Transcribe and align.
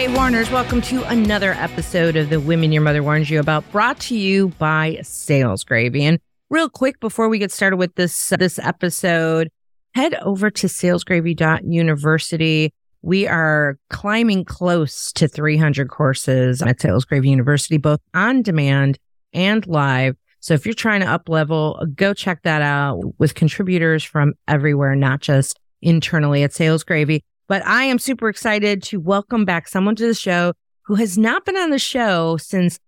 Hey, 0.00 0.08
Warners, 0.08 0.50
welcome 0.50 0.80
to 0.80 1.04
another 1.10 1.52
episode 1.52 2.16
of 2.16 2.30
the 2.30 2.40
Women 2.40 2.72
Your 2.72 2.80
Mother 2.80 3.02
Warns 3.02 3.28
You 3.28 3.38
About, 3.38 3.70
brought 3.70 4.00
to 4.00 4.16
you 4.16 4.48
by 4.58 4.98
Sales 5.02 5.62
Gravy. 5.62 6.04
And 6.04 6.18
real 6.48 6.70
quick, 6.70 6.98
before 7.00 7.28
we 7.28 7.38
get 7.38 7.52
started 7.52 7.76
with 7.76 7.94
this, 7.96 8.30
this 8.30 8.58
episode, 8.58 9.50
head 9.94 10.14
over 10.22 10.48
to 10.48 10.68
salesgravy.university. 10.68 12.72
We 13.02 13.26
are 13.26 13.76
climbing 13.90 14.46
close 14.46 15.12
to 15.12 15.28
300 15.28 15.90
courses 15.90 16.62
at 16.62 16.80
Sales 16.80 17.04
Gravy 17.04 17.28
University, 17.28 17.76
both 17.76 18.00
on 18.14 18.40
demand 18.40 18.98
and 19.34 19.66
live. 19.66 20.16
So 20.38 20.54
if 20.54 20.64
you're 20.64 20.72
trying 20.72 21.02
to 21.02 21.08
up 21.08 21.28
level, 21.28 21.86
go 21.94 22.14
check 22.14 22.44
that 22.44 22.62
out 22.62 23.02
with 23.18 23.34
contributors 23.34 24.02
from 24.02 24.32
everywhere, 24.48 24.96
not 24.96 25.20
just 25.20 25.60
internally 25.82 26.42
at 26.42 26.54
Sales 26.54 26.84
Gravy. 26.84 27.22
But 27.50 27.66
I 27.66 27.82
am 27.82 27.98
super 27.98 28.28
excited 28.28 28.80
to 28.84 29.00
welcome 29.00 29.44
back 29.44 29.66
someone 29.66 29.96
to 29.96 30.06
the 30.06 30.14
show 30.14 30.52
who 30.82 30.94
has 30.94 31.18
not 31.18 31.44
been 31.44 31.56
on 31.56 31.70
the 31.70 31.80
show 31.80 32.36
since 32.36 32.78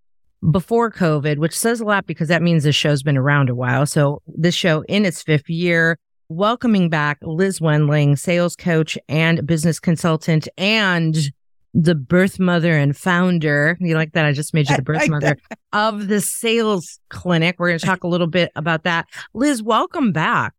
before 0.52 0.88
COVID, 0.88 1.38
which 1.38 1.58
says 1.58 1.80
a 1.80 1.84
lot 1.84 2.06
because 2.06 2.28
that 2.28 2.42
means 2.42 2.62
the 2.62 2.70
show's 2.70 3.02
been 3.02 3.16
around 3.16 3.50
a 3.50 3.56
while. 3.56 3.86
So 3.86 4.22
this 4.28 4.54
show 4.54 4.82
in 4.82 5.04
its 5.04 5.20
fifth 5.20 5.50
year, 5.50 5.98
welcoming 6.28 6.88
back 6.88 7.18
Liz 7.22 7.60
Wendling, 7.60 8.14
sales 8.14 8.54
coach 8.54 8.96
and 9.08 9.44
business 9.44 9.80
consultant 9.80 10.46
and 10.56 11.16
the 11.74 11.96
birth 11.96 12.38
mother 12.38 12.78
and 12.78 12.96
founder. 12.96 13.76
You 13.80 13.96
like 13.96 14.12
that? 14.12 14.26
I 14.26 14.30
just 14.30 14.54
made 14.54 14.70
you 14.70 14.76
the 14.76 14.82
birth 14.84 15.08
mother 15.08 15.38
of 15.72 16.06
the 16.06 16.20
sales 16.20 17.00
clinic. 17.08 17.56
We're 17.58 17.70
going 17.70 17.80
to 17.80 17.86
talk 17.86 18.04
a 18.04 18.08
little 18.08 18.28
bit 18.28 18.52
about 18.54 18.84
that. 18.84 19.08
Liz, 19.34 19.60
welcome 19.60 20.12
back. 20.12 20.54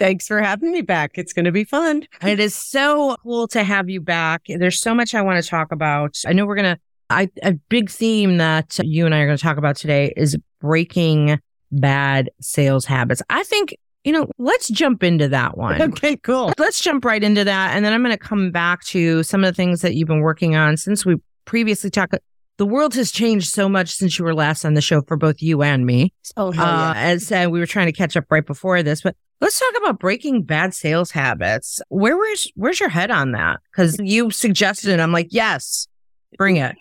Thanks 0.00 0.26
for 0.26 0.40
having 0.40 0.72
me 0.72 0.80
back. 0.80 1.12
It's 1.16 1.32
going 1.32 1.44
to 1.44 1.52
be 1.52 1.64
fun. 1.64 2.06
It 2.22 2.40
is 2.40 2.54
so 2.54 3.16
cool 3.22 3.46
to 3.48 3.62
have 3.62 3.88
you 3.88 4.00
back. 4.00 4.42
There's 4.48 4.80
so 4.80 4.94
much 4.94 5.14
I 5.14 5.20
want 5.20 5.42
to 5.42 5.48
talk 5.48 5.70
about. 5.70 6.18
I 6.26 6.32
know 6.32 6.46
we're 6.46 6.56
going 6.56 6.74
to, 6.74 6.80
I, 7.10 7.28
a 7.42 7.52
big 7.52 7.90
theme 7.90 8.38
that 8.38 8.78
you 8.82 9.04
and 9.04 9.14
I 9.14 9.20
are 9.20 9.26
going 9.26 9.36
to 9.36 9.42
talk 9.42 9.58
about 9.58 9.76
today 9.76 10.12
is 10.16 10.36
breaking 10.60 11.38
bad 11.70 12.30
sales 12.40 12.86
habits. 12.86 13.22
I 13.28 13.44
think 13.44 13.76
you 14.04 14.12
know, 14.12 14.30
let's 14.38 14.68
jump 14.68 15.02
into 15.02 15.28
that 15.28 15.58
one. 15.58 15.80
Okay, 15.82 16.16
cool. 16.16 16.52
Let's 16.58 16.80
jump 16.80 17.04
right 17.04 17.22
into 17.22 17.44
that. 17.44 17.76
And 17.76 17.84
then 17.84 17.92
I'm 17.92 18.02
going 18.02 18.16
to 18.16 18.18
come 18.18 18.50
back 18.50 18.82
to 18.84 19.22
some 19.22 19.44
of 19.44 19.48
the 19.48 19.54
things 19.54 19.82
that 19.82 19.94
you've 19.94 20.08
been 20.08 20.20
working 20.20 20.56
on 20.56 20.76
since 20.78 21.04
we 21.04 21.16
previously 21.44 21.90
talked. 21.90 22.14
The 22.56 22.66
world 22.66 22.94
has 22.94 23.10
changed 23.10 23.50
so 23.50 23.68
much 23.68 23.90
since 23.90 24.18
you 24.18 24.24
were 24.24 24.34
last 24.34 24.64
on 24.64 24.74
the 24.74 24.80
show 24.80 25.02
for 25.02 25.16
both 25.16 25.42
you 25.42 25.62
and 25.62 25.84
me. 25.84 26.12
Oh, 26.36 26.50
hell 26.50 26.66
yeah. 26.66 26.90
Uh, 26.90 26.94
as 26.96 27.30
uh, 27.30 27.48
we 27.50 27.58
were 27.60 27.66
trying 27.66 27.86
to 27.86 27.92
catch 27.92 28.16
up 28.16 28.24
right 28.30 28.44
before 28.44 28.82
this, 28.82 29.02
but 29.02 29.16
let's 29.40 29.58
talk 29.58 29.74
about 29.78 29.98
breaking 29.98 30.42
bad 30.42 30.74
sales 30.74 31.10
habits. 31.10 31.80
Where 31.88 32.16
where's 32.16 32.50
where's 32.54 32.80
your 32.80 32.88
head 32.88 33.10
on 33.10 33.32
that? 33.32 33.60
Because 33.70 33.98
you 33.98 34.30
suggested 34.30 34.90
it. 34.90 35.00
I'm 35.00 35.12
like, 35.12 35.28
yes, 35.30 35.88
bring 36.36 36.56
it 36.56 36.76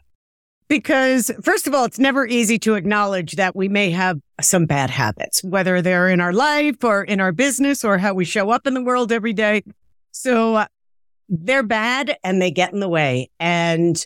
because 0.69 1.31
first 1.41 1.67
of 1.67 1.73
all, 1.73 1.83
it's 1.83 1.99
never 1.99 2.25
easy 2.25 2.57
to 2.59 2.75
acknowledge 2.75 3.33
that 3.33 3.55
we 3.55 3.67
may 3.67 3.89
have 3.89 4.19
some 4.39 4.66
bad 4.66 4.89
habits, 4.89 5.43
whether 5.43 5.81
they're 5.81 6.07
in 6.07 6.21
our 6.21 6.31
life 6.31 6.81
or 6.83 7.03
in 7.03 7.19
our 7.19 7.33
business 7.33 7.83
or 7.83 7.97
how 7.97 8.13
we 8.13 8.23
show 8.23 8.51
up 8.51 8.66
in 8.66 8.75
the 8.75 8.83
world 8.83 9.11
every 9.11 9.33
day. 9.33 9.63
So 10.11 10.55
uh, 10.55 10.67
they're 11.27 11.63
bad 11.63 12.16
and 12.23 12.41
they 12.41 12.51
get 12.51 12.71
in 12.71 12.79
the 12.79 12.88
way. 12.88 13.29
And 13.39 14.05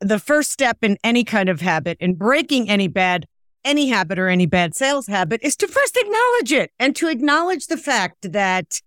the 0.00 0.18
first 0.18 0.52
step 0.52 0.78
in 0.82 0.98
any 1.02 1.24
kind 1.24 1.48
of 1.48 1.62
habit 1.62 1.96
in 1.98 2.14
breaking 2.14 2.68
any 2.68 2.88
bad, 2.88 3.26
any 3.66 3.88
habit 3.88 4.18
or 4.18 4.28
any 4.28 4.46
bad 4.46 4.74
sales 4.74 5.08
habit 5.08 5.40
is 5.42 5.56
to 5.56 5.66
first 5.66 5.96
acknowledge 5.96 6.52
it 6.52 6.70
and 6.78 6.94
to 6.96 7.08
acknowledge 7.08 7.66
the 7.66 7.76
fact 7.76 8.32
that 8.32 8.80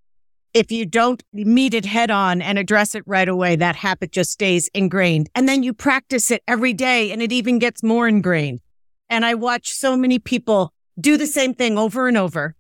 if 0.54 0.72
you 0.72 0.86
don't 0.86 1.22
meet 1.34 1.76
it 1.76 1.86
head 1.86 2.10
on 2.10 2.42
and 2.42 2.58
address 2.58 2.96
it 2.96 3.04
right 3.06 3.30
away, 3.30 3.56
that 3.56 3.76
habit 3.76 4.12
just 4.12 4.32
stays 4.32 4.68
ingrained. 4.74 5.30
And 5.36 5.48
then 5.48 5.62
you 5.62 5.74
practice 5.74 6.32
it 6.32 6.42
every 6.48 6.74
day 6.74 7.12
and 7.12 7.22
it 7.22 7.32
even 7.32 7.60
gets 7.60 7.84
more 7.84 8.08
ingrained. 8.08 8.62
And 9.10 9.26
I 9.26 9.36
watch 9.36 9.70
so 9.70 9.96
many 9.96 10.18
people 10.18 10.74
do 11.00 11.18
the 11.18 11.28
same 11.28 11.54
thing 11.54 11.78
over 11.78 12.08
and 12.08 12.18
over, 12.18 12.56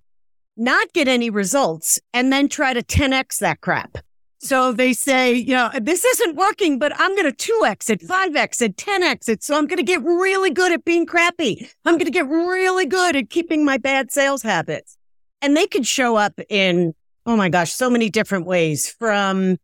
not 0.55 0.93
get 0.93 1.07
any 1.07 1.29
results, 1.29 1.99
and 2.13 2.31
then 2.31 2.47
try 2.47 2.73
to 2.73 2.83
10x 2.83 3.39
that 3.39 3.61
crap. 3.61 3.97
So 4.39 4.71
they 4.71 4.93
say, 4.93 5.33
you 5.33 5.53
know, 5.53 5.69
this 5.79 6.03
isn't 6.05 6.35
working, 6.35 6.79
but 6.79 6.93
I'm 6.97 7.15
going 7.15 7.31
to 7.31 7.51
2x 7.51 7.89
it, 7.89 8.01
5x 8.01 8.61
it, 8.61 8.77
10x 8.77 9.29
it. 9.29 9.43
So 9.43 9.57
I'm 9.57 9.67
going 9.67 9.77
to 9.77 9.83
get 9.83 10.01
really 10.01 10.49
good 10.49 10.71
at 10.71 10.85
being 10.85 11.05
crappy. 11.05 11.69
I'm 11.85 11.95
going 11.95 12.05
to 12.05 12.11
get 12.11 12.27
really 12.27 12.85
good 12.85 13.15
at 13.15 13.29
keeping 13.29 13.65
my 13.65 13.77
bad 13.77 14.11
sales 14.11 14.41
habits. 14.41 14.97
And 15.41 15.55
they 15.55 15.67
could 15.67 15.85
show 15.85 16.15
up 16.15 16.39
in 16.49 16.93
Oh 17.29 17.35
my 17.35 17.49
gosh, 17.49 17.71
so 17.71 17.91
many 17.91 18.09
different 18.09 18.47
ways 18.47 18.89
from 18.89 19.57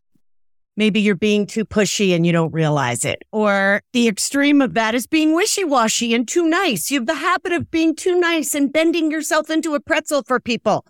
maybe 0.76 1.00
you're 1.00 1.16
being 1.16 1.46
too 1.46 1.64
pushy 1.64 2.14
and 2.14 2.24
you 2.24 2.30
don't 2.30 2.52
realize 2.52 3.04
it. 3.04 3.24
Or 3.32 3.82
the 3.92 4.06
extreme 4.06 4.62
of 4.62 4.74
that 4.74 4.94
is 4.94 5.08
being 5.08 5.34
wishy 5.34 5.64
washy 5.64 6.14
and 6.14 6.28
too 6.28 6.48
nice. 6.48 6.92
You 6.92 7.00
have 7.00 7.06
the 7.06 7.14
habit 7.14 7.52
of 7.52 7.70
being 7.70 7.96
too 7.96 8.20
nice 8.20 8.54
and 8.54 8.72
bending 8.72 9.10
yourself 9.10 9.50
into 9.50 9.74
a 9.74 9.80
pretzel 9.80 10.22
for 10.22 10.38
people. 10.38 10.86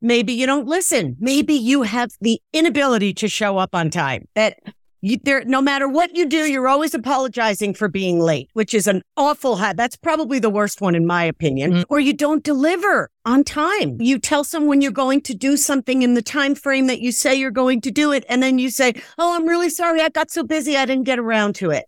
Maybe 0.00 0.32
you 0.32 0.46
don't 0.46 0.66
listen. 0.66 1.16
Maybe 1.18 1.54
you 1.54 1.82
have 1.82 2.10
the 2.20 2.40
inability 2.52 3.14
to 3.14 3.28
show 3.28 3.58
up 3.58 3.74
on 3.74 3.90
time. 3.90 4.28
That 4.34 4.58
you, 5.00 5.18
there, 5.22 5.44
no 5.44 5.60
matter 5.60 5.88
what 5.88 6.16
you 6.16 6.26
do, 6.26 6.50
you're 6.50 6.68
always 6.68 6.94
apologizing 6.94 7.74
for 7.74 7.88
being 7.88 8.18
late, 8.18 8.48
which 8.52 8.74
is 8.74 8.86
an 8.86 9.02
awful 9.16 9.56
habit. 9.56 9.76
That's 9.76 9.96
probably 9.96 10.38
the 10.38 10.50
worst 10.50 10.80
one 10.80 10.94
in 10.94 11.06
my 11.06 11.24
opinion. 11.24 11.72
Mm-hmm. 11.72 11.82
Or 11.88 12.00
you 12.00 12.12
don't 12.12 12.42
deliver 12.42 13.10
on 13.24 13.44
time. 13.44 13.96
You 14.00 14.18
tell 14.18 14.44
someone 14.44 14.80
you're 14.80 14.92
going 14.92 15.20
to 15.22 15.34
do 15.34 15.56
something 15.56 16.02
in 16.02 16.14
the 16.14 16.22
time 16.22 16.54
frame 16.54 16.86
that 16.88 17.00
you 17.00 17.12
say 17.12 17.34
you're 17.34 17.50
going 17.50 17.80
to 17.82 17.90
do 17.90 18.12
it, 18.12 18.24
and 18.28 18.42
then 18.42 18.58
you 18.58 18.70
say, 18.70 18.94
"Oh, 19.18 19.36
I'm 19.36 19.46
really 19.46 19.70
sorry. 19.70 20.00
I 20.00 20.08
got 20.08 20.30
so 20.30 20.42
busy, 20.42 20.76
I 20.76 20.84
didn't 20.84 21.04
get 21.04 21.18
around 21.18 21.54
to 21.56 21.70
it." 21.70 21.86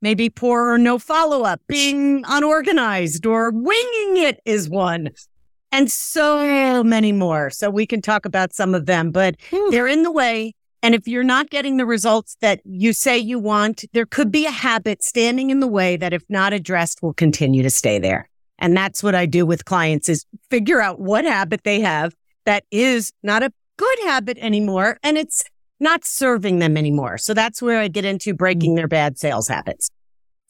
Maybe 0.00 0.30
poor 0.30 0.70
or 0.72 0.78
no 0.78 0.98
follow 0.98 1.42
up, 1.42 1.60
being 1.66 2.24
unorganized, 2.28 3.26
or 3.26 3.50
winging 3.50 4.16
it 4.18 4.40
is 4.44 4.68
one 4.68 5.10
and 5.72 5.90
so 5.90 6.82
many 6.82 7.12
more. 7.12 7.50
So 7.50 7.70
we 7.70 7.86
can 7.86 8.00
talk 8.00 8.24
about 8.24 8.54
some 8.54 8.74
of 8.74 8.86
them, 8.86 9.10
but 9.10 9.36
they're 9.70 9.88
in 9.88 10.02
the 10.02 10.12
way. 10.12 10.54
And 10.82 10.94
if 10.94 11.08
you're 11.08 11.24
not 11.24 11.50
getting 11.50 11.76
the 11.76 11.86
results 11.86 12.36
that 12.40 12.60
you 12.64 12.92
say 12.92 13.18
you 13.18 13.38
want, 13.38 13.84
there 13.92 14.06
could 14.06 14.30
be 14.30 14.46
a 14.46 14.50
habit 14.50 15.02
standing 15.02 15.50
in 15.50 15.60
the 15.60 15.66
way 15.66 15.96
that 15.96 16.12
if 16.12 16.22
not 16.28 16.52
addressed 16.52 17.02
will 17.02 17.14
continue 17.14 17.62
to 17.62 17.70
stay 17.70 17.98
there. 17.98 18.28
And 18.58 18.76
that's 18.76 19.02
what 19.02 19.14
I 19.14 19.26
do 19.26 19.44
with 19.44 19.64
clients 19.64 20.08
is 20.08 20.24
figure 20.50 20.80
out 20.80 21.00
what 21.00 21.24
habit 21.24 21.62
they 21.64 21.80
have 21.80 22.14
that 22.44 22.64
is 22.70 23.12
not 23.22 23.42
a 23.42 23.52
good 23.76 23.98
habit 24.04 24.38
anymore 24.38 24.98
and 25.02 25.16
it's 25.16 25.44
not 25.80 26.04
serving 26.04 26.58
them 26.58 26.76
anymore. 26.76 27.18
So 27.18 27.34
that's 27.34 27.62
where 27.62 27.78
I 27.78 27.88
get 27.88 28.04
into 28.04 28.34
breaking 28.34 28.72
mm. 28.72 28.76
their 28.76 28.88
bad 28.88 29.18
sales 29.18 29.48
habits. 29.48 29.90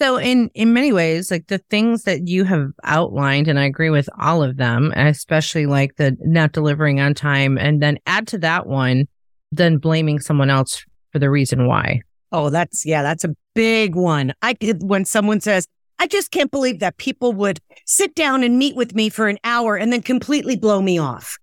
So 0.00 0.16
in 0.16 0.50
in 0.54 0.72
many 0.72 0.92
ways, 0.92 1.30
like 1.30 1.48
the 1.48 1.58
things 1.70 2.04
that 2.04 2.28
you 2.28 2.44
have 2.44 2.70
outlined, 2.84 3.48
and 3.48 3.58
I 3.58 3.64
agree 3.64 3.90
with 3.90 4.08
all 4.18 4.42
of 4.44 4.56
them, 4.56 4.92
especially 4.96 5.66
like 5.66 5.96
the 5.96 6.16
not 6.20 6.52
delivering 6.52 7.00
on 7.00 7.14
time, 7.14 7.58
and 7.58 7.82
then 7.82 7.98
add 8.06 8.28
to 8.28 8.38
that 8.38 8.66
one 8.66 9.06
then 9.50 9.78
blaming 9.78 10.20
someone 10.20 10.50
else 10.50 10.84
for 11.12 11.18
the 11.18 11.30
reason 11.30 11.66
why. 11.66 12.02
Oh, 12.32 12.50
that's 12.50 12.84
yeah, 12.84 13.02
that's 13.02 13.24
a 13.24 13.34
big 13.54 13.94
one. 13.94 14.34
I 14.42 14.56
when 14.80 15.04
someone 15.04 15.40
says, 15.40 15.66
"I 15.98 16.06
just 16.06 16.30
can't 16.30 16.50
believe 16.50 16.80
that 16.80 16.98
people 16.98 17.32
would 17.32 17.58
sit 17.86 18.14
down 18.14 18.42
and 18.42 18.58
meet 18.58 18.76
with 18.76 18.94
me 18.94 19.08
for 19.08 19.28
an 19.28 19.38
hour 19.44 19.76
and 19.76 19.92
then 19.92 20.02
completely 20.02 20.56
blow 20.56 20.82
me 20.82 20.98
off." 20.98 21.38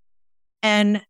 And 0.62 1.02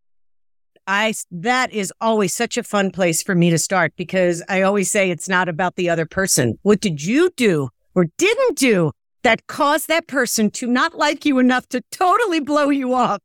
I 0.87 1.15
that 1.31 1.73
is 1.73 1.93
always 2.01 2.35
such 2.35 2.57
a 2.57 2.63
fun 2.63 2.91
place 2.91 3.23
for 3.23 3.35
me 3.35 3.51
to 3.51 3.59
start 3.59 3.93
because 3.97 4.43
I 4.49 4.63
always 4.63 4.91
say 4.91 5.11
it's 5.11 5.29
not 5.29 5.49
about 5.49 5.77
the 5.77 5.91
other 5.91 6.07
person. 6.07 6.59
What 6.63 6.81
did 6.81 7.03
you 7.05 7.31
do 7.37 7.71
or 7.95 8.07
didn't 8.19 8.59
do 8.59 8.93
that 9.23 9.47
caused 9.47 9.89
that 9.89 10.07
person 10.07 10.51
to 10.53 10.67
not 10.67 10.97
like 10.97 11.25
you 11.25 11.39
enough 11.39 11.69
to 11.71 11.83
totally 11.91 12.41
blow 12.41 12.71
you 12.71 12.95
off? 12.95 13.21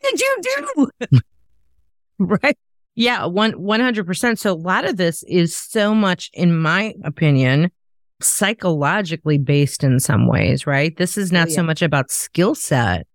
What 0.00 0.10
did 0.16 0.20
you 0.20 0.38
do? 0.42 1.18
right? 2.18 2.58
Yeah, 2.94 3.26
one 3.26 3.52
one 3.52 3.80
hundred 3.80 4.06
percent. 4.06 4.38
So 4.38 4.52
a 4.52 4.54
lot 4.54 4.84
of 4.84 4.96
this 4.96 5.22
is 5.24 5.56
so 5.56 5.94
much, 5.94 6.30
in 6.34 6.58
my 6.58 6.94
opinion, 7.04 7.70
psychologically 8.20 9.38
based 9.38 9.84
in 9.84 10.00
some 10.00 10.26
ways, 10.26 10.66
right? 10.66 10.96
This 10.96 11.16
is 11.16 11.32
oh, 11.32 11.36
not 11.36 11.48
oh, 11.48 11.50
yeah. 11.50 11.56
so 11.56 11.62
much 11.62 11.82
about 11.82 12.10
skill 12.10 12.54
set 12.54 13.06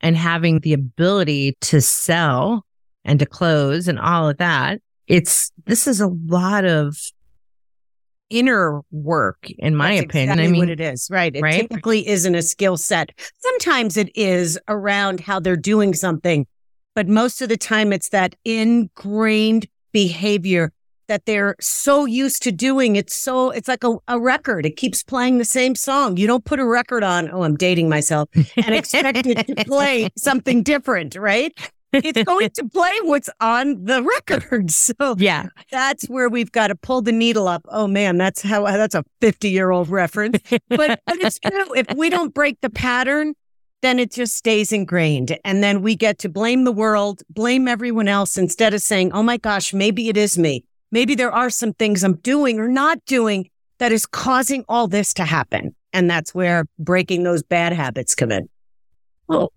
and 0.00 0.16
having 0.16 0.60
the 0.60 0.72
ability 0.72 1.56
to 1.62 1.80
sell 1.80 2.65
and 3.06 3.18
to 3.20 3.26
close 3.26 3.88
and 3.88 3.98
all 3.98 4.28
of 4.28 4.36
that. 4.36 4.82
It's 5.06 5.50
this 5.64 5.86
is 5.86 6.00
a 6.00 6.08
lot 6.08 6.66
of 6.66 6.98
inner 8.28 8.82
work, 8.90 9.48
in 9.58 9.74
my 9.76 9.94
That's 9.94 10.06
opinion. 10.06 10.30
Exactly 10.30 10.44
I 10.44 10.50
mean, 10.50 10.60
what 10.60 10.68
it 10.68 10.80
is, 10.80 11.08
right? 11.10 11.34
It 11.34 11.40
right? 11.40 11.60
typically 11.62 12.06
isn't 12.06 12.34
a 12.34 12.42
skill 12.42 12.76
set. 12.76 13.10
Sometimes 13.38 13.96
it 13.96 14.14
is 14.14 14.58
around 14.68 15.20
how 15.20 15.40
they're 15.40 15.56
doing 15.56 15.94
something 15.94 16.46
but 16.96 17.06
most 17.06 17.42
of 17.42 17.50
the 17.50 17.58
time 17.58 17.92
it's 17.92 18.08
that 18.08 18.34
ingrained 18.44 19.68
behavior 19.92 20.72
that 21.08 21.26
they're 21.26 21.54
so 21.60 22.06
used 22.06 22.42
to 22.42 22.50
doing. 22.50 22.96
It's 22.96 23.14
so, 23.14 23.50
it's 23.50 23.68
like 23.68 23.84
a, 23.84 23.96
a, 24.08 24.18
record. 24.18 24.66
It 24.66 24.76
keeps 24.76 25.04
playing 25.04 25.38
the 25.38 25.44
same 25.44 25.76
song. 25.76 26.16
You 26.16 26.26
don't 26.26 26.44
put 26.44 26.58
a 26.58 26.64
record 26.64 27.04
on, 27.04 27.30
oh, 27.30 27.42
I'm 27.42 27.54
dating 27.54 27.88
myself, 27.88 28.28
and 28.34 28.74
expect 28.74 29.24
it 29.26 29.46
to 29.46 29.64
play 29.66 30.08
something 30.16 30.64
different, 30.64 31.14
right? 31.14 31.52
It's 32.04 32.22
going 32.24 32.50
to 32.54 32.68
play 32.68 32.92
what's 33.02 33.30
on 33.40 33.84
the 33.84 34.02
record. 34.02 34.70
So 34.76 35.16
yeah, 35.18 35.46
that's 35.70 36.06
where 36.06 36.28
we've 36.28 36.52
got 36.52 36.68
to 36.68 36.74
pull 36.74 37.02
the 37.02 37.12
needle 37.12 37.48
up. 37.48 37.64
Oh 37.68 37.86
man, 37.86 38.18
that's 38.18 38.42
how 38.42 38.64
that's 38.64 38.94
a 38.94 39.04
50 39.20 39.48
year 39.48 39.70
old 39.70 39.88
reference. 39.88 40.38
But, 40.68 40.68
but 40.68 41.00
it's 41.08 41.38
true. 41.38 41.74
If 41.74 41.86
we 41.96 42.08
don't 42.10 42.32
break 42.32 42.60
the 42.60 42.70
pattern, 42.70 43.34
then 43.82 43.98
it 43.98 44.12
just 44.12 44.34
stays 44.34 44.72
ingrained. 44.72 45.38
And 45.44 45.62
then 45.62 45.82
we 45.82 45.96
get 45.96 46.18
to 46.20 46.28
blame 46.28 46.64
the 46.64 46.72
world, 46.72 47.22
blame 47.30 47.68
everyone 47.68 48.08
else 48.08 48.38
instead 48.38 48.74
of 48.74 48.80
saying, 48.80 49.12
oh 49.12 49.22
my 49.22 49.36
gosh, 49.36 49.72
maybe 49.72 50.08
it 50.08 50.16
is 50.16 50.38
me. 50.38 50.64
Maybe 50.90 51.14
there 51.14 51.32
are 51.32 51.50
some 51.50 51.72
things 51.72 52.04
I'm 52.04 52.16
doing 52.16 52.58
or 52.58 52.68
not 52.68 53.04
doing 53.04 53.50
that 53.78 53.92
is 53.92 54.06
causing 54.06 54.64
all 54.68 54.88
this 54.88 55.12
to 55.14 55.24
happen. 55.24 55.74
And 55.92 56.10
that's 56.10 56.34
where 56.34 56.66
breaking 56.78 57.22
those 57.22 57.42
bad 57.42 57.72
habits 57.72 58.14
come 58.14 58.32
in. 58.32 58.48
Well, 59.28 59.52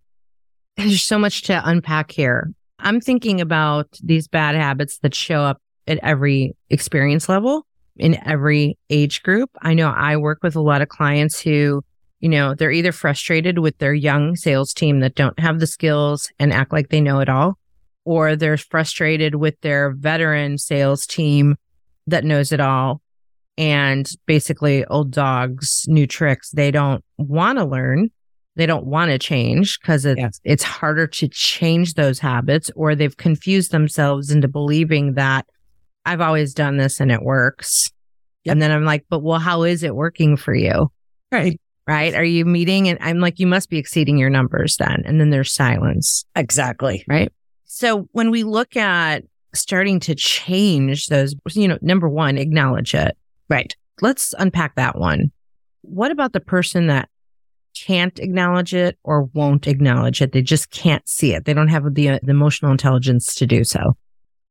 there's 0.80 1.04
so 1.04 1.20
much 1.20 1.44
to 1.44 1.62
unpack 1.68 2.12
here. 2.12 2.54
I'm 2.80 3.02
thinking 3.02 3.42
about 3.42 3.88
these 4.02 4.28
bad 4.28 4.56
habits 4.56 5.00
that 5.00 5.14
show 5.14 5.42
up 5.42 5.62
at 5.88 6.00
every 6.02 6.56
experience 6.70 7.28
level 7.28 7.66
in 7.98 8.18
every 8.26 8.78
age 8.90 9.22
group. 9.24 9.50
I 9.62 9.74
know 9.74 9.90
I 9.90 10.16
work 10.16 10.40
with 10.42 10.56
a 10.56 10.62
lot 10.62 10.82
of 10.82 10.88
clients 10.88 11.40
who, 11.40 11.84
you 12.22 12.30
know, 12.30 12.56
they're 12.56 12.72
either 12.72 12.94
frustrated 12.94 13.60
with 13.60 13.78
their 13.80 13.94
young 13.94 14.36
sales 14.36 14.74
team 14.74 15.02
that 15.02 15.16
don't 15.16 15.38
have 15.40 15.60
the 15.60 15.68
skills 15.68 16.32
and 16.40 16.54
act 16.54 16.72
like 16.72 16.90
they 16.90 17.02
know 17.02 17.20
it 17.20 17.28
all, 17.28 17.58
or 18.06 18.36
they're 18.36 18.58
frustrated 18.58 19.36
with 19.36 19.60
their 19.62 19.92
veteran 19.92 20.58
sales 20.58 21.06
team 21.06 21.58
that 22.08 22.24
knows 22.24 22.52
it 22.54 22.62
all 22.62 23.02
and 23.58 24.10
basically 24.26 24.86
old 24.86 25.12
dogs, 25.12 25.84
new 25.90 26.08
tricks. 26.08 26.52
They 26.52 26.72
don't 26.72 27.04
want 27.18 27.60
to 27.60 27.66
learn. 27.66 28.10
They 28.60 28.66
don't 28.66 28.88
want 28.88 29.10
to 29.10 29.18
change 29.18 29.80
because 29.80 30.06
it's, 30.06 30.20
yeah. 30.20 30.30
it's 30.44 30.64
harder 30.64 31.08
to 31.08 31.30
change 31.30 31.94
those 31.94 32.20
habits 32.20 32.70
or 32.76 32.94
they've 32.94 33.16
confused 33.16 33.72
themselves 33.72 34.32
into 34.32 34.50
believing 34.50 35.14
that 35.14 35.48
I've 36.06 36.20
always 36.20 36.54
done 36.54 36.76
this 36.76 37.00
and 37.00 37.10
it 37.10 37.22
works. 37.22 37.90
Yep. 38.44 38.52
And 38.52 38.62
then 38.62 38.72
I'm 38.72 38.84
like, 38.84 39.06
but 39.10 39.20
well, 39.20 39.40
how 39.40 39.64
is 39.64 39.82
it 39.82 39.96
working 39.96 40.36
for 40.36 40.54
you? 40.54 40.92
Right. 41.32 41.58
Right. 41.88 42.14
Are 42.14 42.24
you 42.24 42.44
meeting? 42.44 42.90
And 42.90 43.00
I'm 43.02 43.22
like, 43.22 43.40
you 43.40 43.48
must 43.48 43.70
be 43.70 43.78
exceeding 43.78 44.18
your 44.18 44.30
numbers 44.30 44.76
then. 44.76 45.04
And 45.06 45.22
then 45.22 45.30
there's 45.30 45.54
silence. 45.54 46.26
Exactly. 46.36 47.06
Right. 47.08 47.32
So 47.64 48.10
when 48.12 48.30
we 48.30 48.44
look 48.44 48.76
at 48.76 49.24
starting 49.56 50.02
to 50.02 50.16
change 50.16 51.08
those, 51.08 51.34
you 51.54 51.70
know, 51.70 51.78
number 51.82 52.10
one, 52.10 52.38
acknowledge 52.38 52.94
it. 52.94 53.18
Right. 53.48 53.74
Let's 54.02 54.36
unpack 54.38 54.76
that 54.76 54.98
one. 54.98 55.32
What 55.82 56.12
about 56.12 56.34
the 56.34 56.42
person 56.42 56.88
that 56.88 57.08
can't 57.86 58.20
acknowledge 58.20 58.74
it 58.74 58.98
or 59.04 59.24
won't 59.34 59.68
acknowledge 59.68 60.22
it? 60.22 60.32
They 60.32 60.42
just 60.42 60.72
can't 60.72 61.08
see 61.08 61.34
it. 61.34 61.46
They 61.46 61.54
don't 61.54 61.68
have 61.68 61.94
the, 61.94 62.10
uh, 62.10 62.20
the 62.22 62.32
emotional 62.32 62.72
intelligence 62.72 63.34
to 63.36 63.46
do 63.46 63.64
so. 63.64 63.96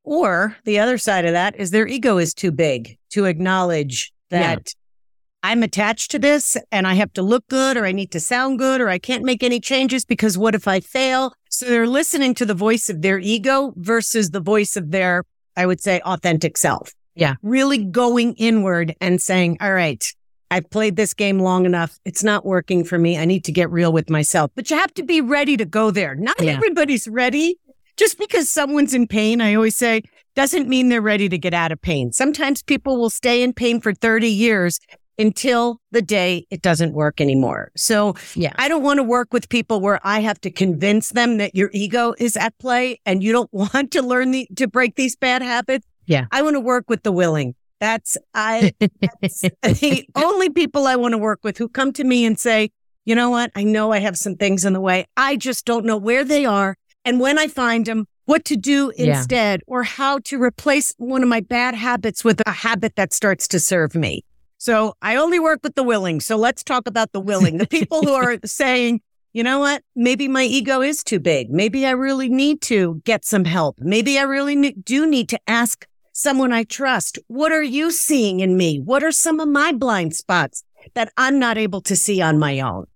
Or 0.05 0.57
the 0.65 0.79
other 0.79 0.97
side 0.97 1.27
of 1.27 1.33
that 1.33 1.59
is 1.61 1.71
their 1.71 1.87
ego 1.87 2.19
is 2.19 2.33
too 2.33 2.51
big 2.51 2.97
to 3.11 3.27
acknowledge 3.27 4.13
that 4.31 4.73
yeah. 4.75 5.51
I'm 5.51 5.63
attached 5.63 6.11
to 6.13 6.19
this 6.19 6.57
and 6.73 6.87
I 6.87 6.95
have 6.95 7.13
to 7.13 7.23
look 7.23 7.47
good 7.49 7.77
or 7.77 7.85
I 7.85 7.93
need 7.93 8.11
to 8.13 8.21
sound 8.21 8.59
good 8.59 8.81
or 8.81 8.89
I 8.89 8.99
can't 8.99 9.25
make 9.25 9.43
any 9.43 9.61
changes 9.61 10.05
because 10.05 10.39
what 10.39 10.55
if 10.55 10.67
I 10.67 10.81
fail? 10.81 11.33
So 11.51 11.67
they're 11.67 11.87
listening 11.87 12.35
to 12.35 12.47
the 12.47 12.55
voice 12.55 12.89
of 12.89 13.03
their 13.03 13.19
ego 13.19 13.73
versus 13.77 14.31
the 14.31 14.41
voice 14.41 14.77
of 14.77 14.91
their, 14.91 15.25
I 15.57 15.67
would 15.67 15.81
say, 15.81 16.01
authentic 16.01 16.57
self. 16.57 16.93
Yeah. 17.15 17.35
Really 17.43 17.85
going 17.85 18.35
inward 18.35 18.95
and 19.01 19.21
saying, 19.21 19.59
all 19.61 19.73
right, 19.73 20.05
I've 20.51 20.69
played 20.71 20.97
this 20.97 21.15
game 21.15 21.39
long 21.39 21.67
enough. 21.67 21.99
It's 22.05 22.25
not 22.25 22.45
working 22.45 22.85
for 22.85 22.99
me. 22.99 23.19
I 23.19 23.25
need 23.25 23.45
to 23.45 23.53
get 23.53 23.71
real 23.71 23.93
with 23.93 24.09
myself. 24.09 24.51
But 24.55 24.71
you 24.71 24.77
have 24.77 24.95
to 24.95 25.03
be 25.03 25.21
ready 25.21 25.57
to 25.57 25.65
go 25.65 25.91
there. 25.91 26.15
Not 26.15 26.41
yeah. 26.41 26.53
everybody's 26.53 27.07
ready. 27.07 27.59
Just 27.97 28.19
because 28.19 28.49
someone's 28.49 28.95
in 28.95 29.07
pain, 29.09 29.41
I 29.41 29.55
always 29.55 29.77
say, 29.77 30.03
doesn't 30.37 30.69
mean 30.69 30.89
they're 30.89 31.03
ready 31.03 31.29
to 31.29 31.37
get 31.37 31.53
out 31.53 31.73
of 31.73 31.83
pain. 31.83 32.13
Sometimes 32.13 32.63
people 32.63 32.97
will 32.97 33.11
stay 33.11 33.43
in 33.43 33.53
pain 33.53 33.81
for 33.81 33.93
30 33.93 34.29
years 34.29 34.79
until 35.19 35.81
the 35.91 36.01
day 36.01 36.47
it 36.51 36.63
doesn't 36.63 36.93
work 36.93 37.21
anymore. 37.21 37.73
So 37.77 38.15
yeah. 38.35 38.53
I 38.57 38.69
don't 38.69 38.85
want 38.85 38.99
to 38.99 39.03
work 39.03 39.33
with 39.33 39.49
people 39.49 39.81
where 39.81 39.99
I 40.05 40.21
have 40.21 40.41
to 40.43 40.51
convince 40.51 41.11
them 41.11 41.39
that 41.39 41.57
your 41.57 41.71
ego 41.73 42.15
is 42.19 42.37
at 42.37 42.57
play 42.59 43.01
and 43.05 43.23
you 43.23 43.33
don't 43.33 43.53
want 43.53 43.91
to 43.93 44.03
learn 44.03 44.31
the, 44.31 44.49
to 44.57 44.69
break 44.69 44.95
these 44.95 45.17
bad 45.17 45.43
habits. 45.43 45.87
Yeah. 46.07 46.27
I 46.31 46.43
want 46.43 46.55
to 46.55 46.61
work 46.61 46.89
with 46.89 47.03
the 47.03 47.13
willing. 47.13 47.55
That's 47.81 48.17
I 48.35 48.73
that's 49.21 49.41
the 49.63 50.07
only 50.15 50.51
people 50.51 50.87
I 50.87 50.97
want 50.97 51.13
to 51.13 51.19
work 51.19 51.41
with 51.43 51.59
who 51.59 51.69
come 51.69 51.93
to 51.95 52.05
me 52.05 52.25
and 52.25 52.39
say, 52.39 52.71
"You 53.05 53.15
know 53.15 53.31
what? 53.31 53.51
I 53.55 53.65
know 53.65 53.93
I 53.93 53.99
have 54.01 54.17
some 54.17 54.37
things 54.37 54.65
in 54.65 54.73
the 54.73 54.81
way. 54.81 55.07
I 55.17 55.37
just 55.37 55.65
don't 55.65 55.85
know 55.85 55.97
where 55.97 56.25
they 56.25 56.45
are 56.45 56.77
and 57.05 57.21
when 57.21 57.39
I 57.39 57.49
find 57.49 57.87
them, 57.87 58.07
what 58.25 58.45
to 58.47 58.57
do 58.57 58.91
instead 58.91 59.61
yeah. 59.61 59.73
or 59.73 59.83
how 59.83 60.19
to 60.19 60.43
replace 60.43 60.95
one 60.99 61.23
of 61.23 61.29
my 61.29 61.41
bad 61.41 61.75
habits 61.75 62.25
with 62.25 62.43
a 62.47 62.51
habit 62.51 62.97
that 62.97 63.13
starts 63.13 63.49
to 63.49 63.61
serve 63.61 63.95
me." 63.95 64.25
So, 64.61 64.95
I 65.01 65.15
only 65.15 65.39
work 65.39 65.61
with 65.63 65.77
the 65.77 65.85
willing. 65.85 66.21
So, 66.21 66.37
let's 66.37 66.65
talk 66.65 66.89
about 66.89 67.13
the 67.13 67.21
willing. 67.21 67.59
The 67.59 67.67
people 67.67 68.03
who 68.03 68.13
are 68.13 68.39
saying, 68.45 69.01
you 69.33 69.45
know 69.45 69.61
what? 69.61 69.83
Maybe 69.95 70.27
my 70.27 70.43
ego 70.43 70.81
is 70.81 71.05
too 71.05 71.21
big. 71.21 71.51
Maybe 71.51 71.87
I 71.87 71.91
really 71.91 72.29
need 72.29 72.61
to 72.63 73.01
get 73.05 73.25
some 73.25 73.45
help. 73.45 73.77
Maybe 73.79 74.19
I 74.19 74.23
really 74.23 74.57
ne- 74.57 74.73
do 74.73 75.07
need 75.07 75.29
to 75.29 75.41
ask 75.47 75.87
someone 76.19 76.53
I 76.53 76.65
trust. 76.65 77.17
What 77.29 77.53
are 77.53 77.63
you 77.63 77.93
seeing 77.93 78.41
in 78.41 78.57
me? 78.57 78.81
What 78.81 79.05
are 79.05 79.13
some 79.13 79.39
of 79.39 79.49
my 79.49 79.71
blind 79.73 80.17
spots 80.17 80.65
that 80.95 81.13
I'm 81.17 81.39
not 81.39 81.57
able 81.57 81.81
to 81.83 81.95
see 81.95 82.21
on 82.21 82.39
my 82.39 82.61
own? 82.61 82.87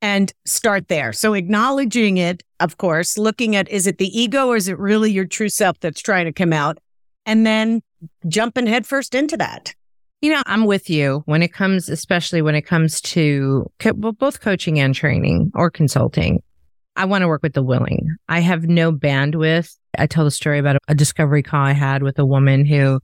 And 0.00 0.32
start 0.44 0.86
there. 0.86 1.12
So 1.12 1.34
acknowledging 1.34 2.18
it, 2.18 2.44
of 2.60 2.76
course, 2.76 3.18
looking 3.18 3.56
at 3.56 3.68
is 3.68 3.86
it 3.88 3.98
the 3.98 4.06
ego 4.16 4.48
or 4.48 4.56
is 4.56 4.68
it 4.68 4.78
really 4.78 5.10
your 5.10 5.24
true 5.24 5.48
self 5.48 5.80
that's 5.80 6.00
trying 6.00 6.26
to 6.26 6.32
come 6.32 6.52
out? 6.52 6.78
And 7.26 7.44
then 7.44 7.82
jumping 8.28 8.66
headfirst 8.66 9.14
into 9.14 9.36
that. 9.38 9.74
You 10.20 10.32
know, 10.32 10.42
I'm 10.46 10.66
with 10.66 10.90
you 10.90 11.22
when 11.26 11.42
it 11.42 11.52
comes, 11.52 11.88
especially 11.88 12.42
when 12.42 12.54
it 12.54 12.62
comes 12.62 13.00
to 13.00 13.70
co- 13.78 13.94
both 13.94 14.40
coaching 14.40 14.78
and 14.78 14.94
training 14.94 15.50
or 15.54 15.70
consulting. 15.70 16.42
I 16.98 17.04
want 17.04 17.22
to 17.22 17.28
work 17.28 17.44
with 17.44 17.52
the 17.52 17.62
willing. 17.62 18.16
I 18.28 18.40
have 18.40 18.64
no 18.64 18.90
bandwidth. 18.90 19.76
I 19.96 20.08
tell 20.08 20.24
the 20.24 20.32
story 20.32 20.58
about 20.58 20.78
a 20.88 20.96
discovery 20.96 21.44
call 21.44 21.64
I 21.64 21.72
had 21.72 22.02
with 22.02 22.18
a 22.18 22.26
woman 22.26 22.66
who, 22.66 22.98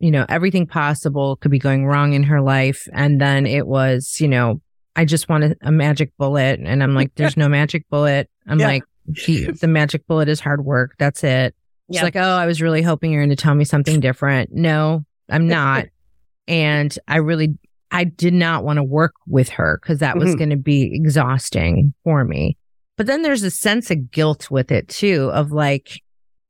you 0.00 0.10
know, 0.10 0.26
everything 0.28 0.66
possible 0.66 1.36
could 1.36 1.50
be 1.50 1.58
going 1.58 1.86
wrong 1.86 2.12
in 2.12 2.24
her 2.24 2.42
life. 2.42 2.86
And 2.92 3.18
then 3.18 3.46
it 3.46 3.66
was, 3.66 4.20
you 4.20 4.28
know, 4.28 4.60
I 4.96 5.06
just 5.06 5.30
wanted 5.30 5.56
a 5.62 5.72
magic 5.72 6.12
bullet. 6.18 6.60
And 6.62 6.82
I'm 6.82 6.94
like, 6.94 7.14
there's 7.14 7.38
no 7.38 7.48
magic 7.48 7.88
bullet. 7.88 8.28
I'm 8.46 8.60
yeah. 8.60 8.66
like, 8.66 8.82
the 9.06 9.66
magic 9.66 10.06
bullet 10.06 10.28
is 10.28 10.38
hard 10.38 10.62
work. 10.62 10.94
That's 10.98 11.24
it. 11.24 11.54
She's 11.90 12.02
like, 12.02 12.16
oh, 12.16 12.20
I 12.20 12.44
was 12.44 12.60
really 12.60 12.82
hoping 12.82 13.12
you're 13.12 13.22
going 13.22 13.30
to 13.30 13.36
tell 13.36 13.54
me 13.54 13.64
something 13.64 13.98
different. 13.98 14.50
No, 14.52 15.04
I'm 15.30 15.48
not. 15.48 15.86
and 16.46 16.96
I 17.08 17.16
really, 17.16 17.58
I 17.90 18.04
did 18.04 18.34
not 18.34 18.62
want 18.62 18.76
to 18.76 18.84
work 18.84 19.14
with 19.26 19.48
her 19.50 19.78
because 19.80 20.00
that 20.00 20.18
was 20.18 20.30
mm-hmm. 20.30 20.38
going 20.38 20.50
to 20.50 20.56
be 20.56 20.90
exhausting 20.94 21.94
for 22.04 22.24
me. 22.24 22.58
But 22.96 23.06
then 23.06 23.22
there's 23.22 23.42
a 23.42 23.50
sense 23.50 23.90
of 23.90 24.10
guilt 24.10 24.50
with 24.50 24.70
it 24.70 24.88
too, 24.88 25.30
of 25.32 25.52
like, 25.52 26.02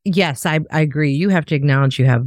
yes, 0.04 0.44
I, 0.44 0.60
I 0.70 0.80
agree. 0.80 1.12
You 1.12 1.28
have 1.28 1.46
to 1.46 1.54
acknowledge 1.54 1.98
you 1.98 2.04
have 2.06 2.26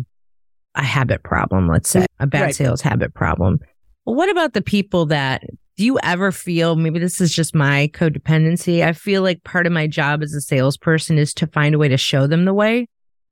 a 0.75 0.83
habit 0.83 1.23
problem, 1.23 1.67
let's 1.67 1.89
say, 1.89 2.05
a 2.19 2.27
bad 2.27 2.41
right. 2.41 2.55
sales 2.55 2.81
habit 2.81 3.13
problem. 3.13 3.59
But 4.05 4.13
what 4.13 4.29
about 4.29 4.53
the 4.53 4.61
people 4.61 5.07
that 5.07 5.43
do 5.77 5.83
you 5.83 5.99
ever 6.03 6.31
feel 6.31 6.75
maybe 6.75 6.99
this 6.99 7.19
is 7.19 7.33
just 7.33 7.53
my 7.53 7.89
codependency? 7.93 8.83
I 8.83 8.93
feel 8.93 9.21
like 9.21 9.43
part 9.43 9.67
of 9.67 9.73
my 9.73 9.87
job 9.87 10.23
as 10.23 10.33
a 10.33 10.41
salesperson 10.41 11.17
is 11.17 11.33
to 11.35 11.47
find 11.47 11.75
a 11.75 11.77
way 11.77 11.89
to 11.89 11.97
show 11.97 12.27
them 12.27 12.45
the 12.45 12.53
way 12.53 12.87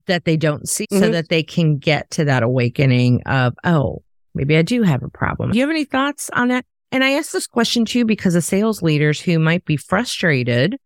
that 0.08 0.25
they 0.25 0.36
don't 0.36 0.68
see 0.68 0.86
mm-hmm. 0.92 1.02
so 1.02 1.12
that 1.12 1.30
they 1.30 1.44
can 1.44 1.78
get 1.78 2.10
to 2.12 2.25
that 2.25 2.44
awakening 2.44 3.22
of, 3.25 3.54
oh, 3.63 4.04
maybe 4.34 4.58
I 4.58 4.62
do 4.62 4.84
have 4.84 5.04
a 5.04 5.10
problem. 5.10 5.52
Do 5.52 5.58
you 5.58 5.63
have 5.63 5.70
any 5.70 5.86
thoughts 5.86 6.30
on 6.34 6.50
that? 6.50 6.66
And 6.94 7.04
I 7.04 7.14
ask 7.14 7.32
this 7.32 7.48
question 7.48 7.86
too 7.86 8.06
because 8.06 8.36
of 8.36 8.44
sales 8.44 8.84
leaders 8.84 9.20
who 9.20 9.40
might 9.40 9.66
be 9.66 9.78
frustrated 9.78 10.78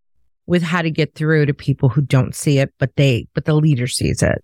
with 0.45 0.63
how 0.63 0.81
to 0.81 0.89
get 0.89 1.15
through 1.15 1.47
to 1.47 1.53
people 1.53 1.89
who 1.89 2.01
don't 2.01 2.33
see 2.33 2.59
it, 2.59 2.73
but 2.79 2.95
they, 2.95 3.27
but 3.33 3.43
the 3.43 3.53
leader 3.53 3.87
sees 3.87 4.23
it. 4.23 4.41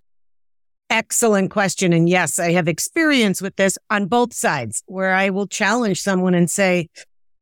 Excellent 0.90 1.52
question. 1.52 1.94
And 1.94 2.10
yes, 2.10 2.38
I 2.38 2.52
have 2.52 2.68
experience 2.68 3.42
with 3.42 3.56
this 3.56 3.78
on 3.90 4.08
both 4.08 4.34
sides 4.34 4.84
where 4.88 5.14
I 5.14 5.30
will 5.30 5.48
challenge 5.48 6.02
someone 6.02 6.34
and 6.34 6.52
say, 6.52 6.90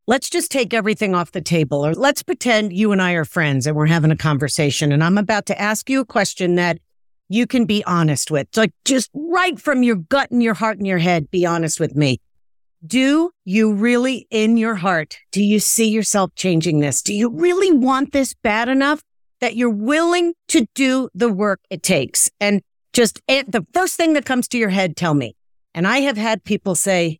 let's 0.05 0.29
just 0.29 0.51
take 0.51 0.71
everything 0.71 1.15
off 1.15 1.31
the 1.31 1.41
table 1.41 1.83
or 1.83 1.95
let's 1.95 2.21
pretend 2.21 2.73
you 2.73 2.91
and 2.91 3.01
I 3.01 3.13
are 3.13 3.25
friends 3.25 3.65
and 3.65 3.75
we're 3.75 3.87
having 3.87 4.11
a 4.11 4.15
conversation. 4.15 4.91
And 4.91 5.03
I'm 5.03 5.17
about 5.17 5.47
to 5.47 5.59
ask 5.59 5.89
you 5.89 5.99
a 5.99 6.05
question 6.05 6.55
that 6.55 6.77
you 7.27 7.47
can 7.47 7.65
be 7.65 7.83
honest 7.85 8.29
with. 8.29 8.55
like 8.55 8.73
just 8.85 9.09
right 9.15 9.59
from 9.59 9.81
your 9.81 9.95
gut 9.95 10.29
and 10.29 10.43
your 10.43 10.53
heart 10.53 10.77
and 10.77 10.85
your 10.85 10.99
head, 10.99 11.31
be 11.31 11.43
honest 11.43 11.79
with 11.79 11.95
me. 11.95 12.21
Do 12.85 13.31
you 13.45 13.73
really 13.73 14.27
in 14.31 14.57
your 14.57 14.75
heart, 14.75 15.17
do 15.31 15.43
you 15.43 15.59
see 15.59 15.89
yourself 15.89 16.33
changing 16.35 16.79
this? 16.79 17.01
Do 17.01 17.13
you 17.13 17.29
really 17.29 17.71
want 17.71 18.11
this 18.11 18.33
bad 18.33 18.69
enough 18.69 19.01
that 19.39 19.55
you're 19.55 19.69
willing 19.69 20.33
to 20.47 20.65
do 20.73 21.09
the 21.13 21.31
work 21.31 21.59
it 21.69 21.83
takes? 21.83 22.31
And 22.39 22.61
just 22.93 23.21
the 23.27 23.65
first 23.73 23.97
thing 23.97 24.13
that 24.13 24.25
comes 24.25 24.47
to 24.49 24.57
your 24.57 24.69
head, 24.69 24.97
tell 24.97 25.13
me. 25.13 25.35
And 25.73 25.87
I 25.87 25.99
have 25.99 26.17
had 26.17 26.43
people 26.43 26.75
say, 26.75 27.19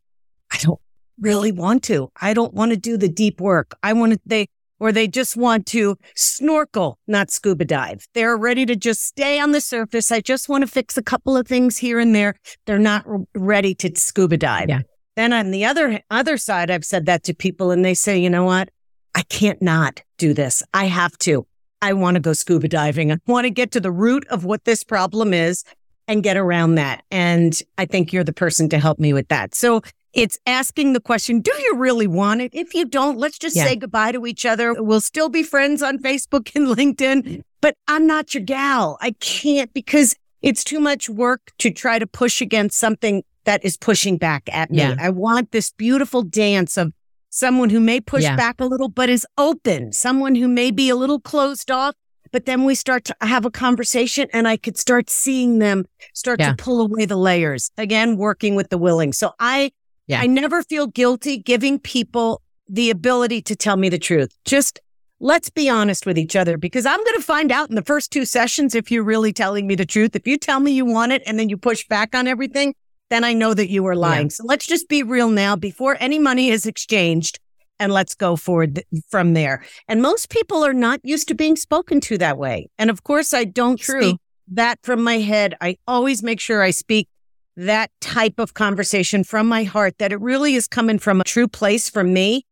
I 0.52 0.58
don't 0.58 0.80
really 1.20 1.52
want 1.52 1.84
to. 1.84 2.12
I 2.20 2.34
don't 2.34 2.54
want 2.54 2.72
to 2.72 2.78
do 2.78 2.98
the 2.98 3.08
deep 3.08 3.40
work. 3.40 3.78
I 3.84 3.94
want 3.94 4.14
to, 4.14 4.20
they, 4.26 4.48
or 4.80 4.92
they 4.92 5.08
just 5.08 5.38
want 5.38 5.68
to 5.68 5.96
snorkel, 6.16 6.98
not 7.08 7.30
scuba 7.30 7.66
dive. 7.66 8.08
They're 8.16 8.36
ready 8.36 8.66
to 8.66 8.76
just 8.76 9.04
stay 9.04 9.40
on 9.40 9.52
the 9.52 9.62
surface. 9.62 10.12
I 10.12 10.22
just 10.22 10.50
want 10.50 10.64
to 10.64 10.68
fix 10.68 10.98
a 10.98 11.04
couple 11.04 11.38
of 11.38 11.48
things 11.48 11.78
here 11.78 12.00
and 12.00 12.16
there. 12.16 12.36
They're 12.66 12.80
not 12.80 13.06
ready 13.36 13.76
to 13.76 13.92
scuba 13.96 14.38
dive. 14.38 14.70
Yeah. 14.70 14.82
Then 15.22 15.34
on 15.34 15.52
the 15.52 15.66
other 15.66 16.02
other 16.10 16.36
side, 16.36 16.72
I've 16.72 16.84
said 16.84 17.06
that 17.06 17.22
to 17.26 17.36
people 17.36 17.70
and 17.70 17.86
they 17.86 17.94
say, 17.94 18.18
you 18.18 18.28
know 18.28 18.44
what? 18.44 18.70
I 19.14 19.22
can't 19.22 19.62
not 19.62 20.02
do 20.18 20.34
this. 20.34 20.64
I 20.74 20.86
have 20.86 21.16
to. 21.20 21.46
I 21.80 21.94
want 21.94 22.16
to 22.16 22.20
go 22.20 22.34
scuba 22.34 22.68
diving. 22.68 23.12
I 23.12 23.18
want 23.28 23.46
to 23.46 23.52
get 23.52 23.70
to 23.74 23.80
the 23.80 23.92
root 23.92 24.26
of 24.30 24.46
what 24.46 24.66
this 24.66 24.84
problem 24.84 25.32
is 25.32 25.64
and 26.08 26.24
get 26.24 26.38
around 26.38 26.74
that. 26.76 27.04
And 27.12 27.62
I 27.78 27.86
think 27.86 28.12
you're 28.12 28.24
the 28.24 28.34
person 28.34 28.68
to 28.70 28.80
help 28.80 28.98
me 28.98 29.14
with 29.14 29.28
that. 29.28 29.54
So 29.54 29.82
it's 30.14 30.40
asking 30.48 30.94
the 30.94 31.00
question, 31.00 31.40
do 31.40 31.52
you 31.66 31.76
really 31.76 32.08
want 32.08 32.42
it? 32.42 32.50
If 32.56 32.74
you 32.74 32.84
don't, 32.86 33.20
let's 33.20 33.38
just 33.38 33.56
Yeah. 33.56 33.66
say 33.66 33.76
goodbye 33.76 34.14
to 34.14 34.26
each 34.26 34.44
other. 34.44 34.74
We'll 34.82 35.02
still 35.02 35.30
be 35.30 35.44
friends 35.44 35.84
on 35.84 36.00
Facebook 36.00 36.50
and 36.56 36.66
LinkedIn, 36.68 37.44
but 37.62 37.76
I'm 37.88 38.08
not 38.08 38.34
your 38.34 38.42
gal. 38.44 38.98
I 39.02 39.12
can't 39.20 39.72
because 39.72 40.16
it's 40.42 40.64
too 40.64 40.80
much 40.80 41.08
work 41.10 41.52
to 41.60 41.70
try 41.70 42.00
to 42.00 42.08
push 42.08 42.42
against 42.42 42.80
something 42.80 43.22
that 43.46 43.64
is 43.66 43.78
pushing 43.78 44.18
back 44.18 44.44
at 44.52 44.72
me. 44.72 44.78
Yeah. 44.80 44.96
I 45.00 45.10
want 45.10 45.52
this 45.52 45.72
beautiful 45.72 46.22
dance 46.24 46.78
of 46.78 46.94
someone 47.30 47.70
who 47.70 47.80
may 47.80 48.00
push 48.02 48.24
Yeah. 48.24 48.36
back 48.36 48.60
a 48.60 48.66
little, 48.66 48.90
but 48.90 49.10
is 49.10 49.26
open, 49.38 49.94
someone 49.94 50.36
who 50.36 50.48
may 50.48 50.72
be 50.72 50.90
a 50.90 50.96
little 50.96 51.20
closed 51.20 51.72
off. 51.72 51.96
But 52.32 52.46
then 52.46 52.64
we 52.64 52.76
start 52.76 53.04
to 53.06 53.16
have 53.22 53.46
a 53.46 53.52
conversation 53.52 54.28
and 54.32 54.48
I 54.48 54.56
could 54.58 54.78
start 54.78 55.10
seeing 55.10 55.60
them 55.60 55.86
start 56.14 56.40
Yeah. 56.40 56.52
to 56.52 56.56
pull 56.56 56.80
away 56.82 57.06
the 57.06 57.18
layers. 57.18 57.72
Again, 57.78 58.16
working 58.18 58.56
with 58.56 58.70
the 58.70 58.78
willing. 58.78 59.12
So 59.14 59.34
I, 59.40 59.72
Yeah. 60.08 60.22
I 60.22 60.28
never 60.28 60.64
feel 60.64 60.88
guilty 60.88 61.38
giving 61.38 61.78
people 61.80 62.42
the 62.70 62.90
ability 62.90 63.42
to 63.44 63.56
tell 63.56 63.76
me 63.76 63.90
the 63.90 64.00
truth. 64.00 64.30
Just 64.46 64.80
let's 65.20 65.50
be 65.50 65.70
honest 65.70 66.06
with 66.06 66.18
each 66.18 66.36
other 66.36 66.58
because 66.58 66.86
I'm 66.86 67.04
going 67.04 67.16
to 67.18 67.22
find 67.22 67.52
out 67.52 67.70
in 67.70 67.76
the 67.76 67.84
first 67.84 68.12
two 68.12 68.26
sessions 68.26 68.74
if 68.76 68.90
you're 68.90 69.04
really 69.04 69.34
telling 69.34 69.68
me 69.68 69.76
the 69.76 69.86
truth. 69.86 70.16
If 70.16 70.26
you 70.26 70.38
tell 70.38 70.60
me 70.60 70.72
you 70.72 70.86
want 70.86 71.12
it 71.12 71.22
and 71.26 71.38
then 71.38 71.48
you 71.50 71.58
push 71.58 71.86
back 71.88 72.16
on 72.16 72.28
everything, 72.28 72.74
then 73.12 73.24
I 73.26 73.34
know 73.34 73.54
that 73.54 73.70
you 73.70 73.86
are 73.88 73.96
lying. 73.96 74.30
So 74.30 74.46
let's 74.46 74.66
just 74.66 74.88
be 74.88 75.04
real 75.04 75.30
now 75.30 75.58
before 75.58 75.98
any 76.00 76.18
money 76.18 76.50
is 76.50 76.66
exchanged 76.66 77.40
and 77.78 77.92
let's 77.92 78.16
go 78.16 78.38
forward 78.38 78.84
from 79.10 79.34
there. 79.34 79.64
And 79.90 80.02
most 80.02 80.30
people 80.30 80.64
are 80.66 80.74
not 80.74 81.02
used 81.04 81.28
to 81.28 81.34
being 81.34 81.58
spoken 81.58 82.00
to 82.02 82.18
that 82.20 82.38
way. 82.38 82.70
And 82.78 82.90
of 82.90 83.04
course, 83.04 83.34
I 83.34 83.44
don't 83.44 83.78
True. 83.78 84.02
speak 84.02 84.18
that 84.54 84.80
from 84.84 85.04
my 85.04 85.18
head. 85.18 85.56
I 85.60 85.78
always 85.88 86.24
make 86.24 86.40
sure 86.40 86.62
I 86.62 86.72
speak 86.72 87.10
that 87.58 87.92
type 88.00 88.40
of 88.40 88.54
conversation 88.54 89.26
from 89.26 89.46
my 89.46 89.64
heart, 89.64 89.98
that 89.98 90.14
it 90.14 90.22
really 90.22 90.56
is 90.56 90.68
coming 90.68 90.98
from 90.98 91.20
a 91.20 91.26
true 91.26 91.50
place 91.50 91.90
from 91.90 92.14
me. 92.14 92.46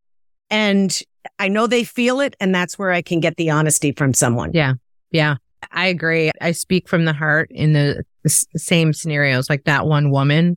And 0.50 1.00
I 1.38 1.48
know 1.48 1.66
they 1.66 1.84
feel 1.84 2.20
it. 2.20 2.36
And 2.38 2.54
that's 2.54 2.78
where 2.78 2.90
I 2.90 3.00
can 3.00 3.20
get 3.20 3.36
the 3.36 3.48
honesty 3.48 3.92
from 3.92 4.12
someone. 4.12 4.50
Yeah. 4.52 4.74
Yeah. 5.10 5.36
I 5.72 5.86
agree. 5.86 6.30
I 6.40 6.52
speak 6.52 6.88
from 6.88 7.06
the 7.06 7.12
heart 7.12 7.50
in 7.50 7.72
the 7.72 8.04
s- 8.24 8.44
same 8.56 8.92
scenarios, 8.92 9.48
like 9.50 9.64
that 9.64 9.86
one 9.86 10.10
woman, 10.10 10.56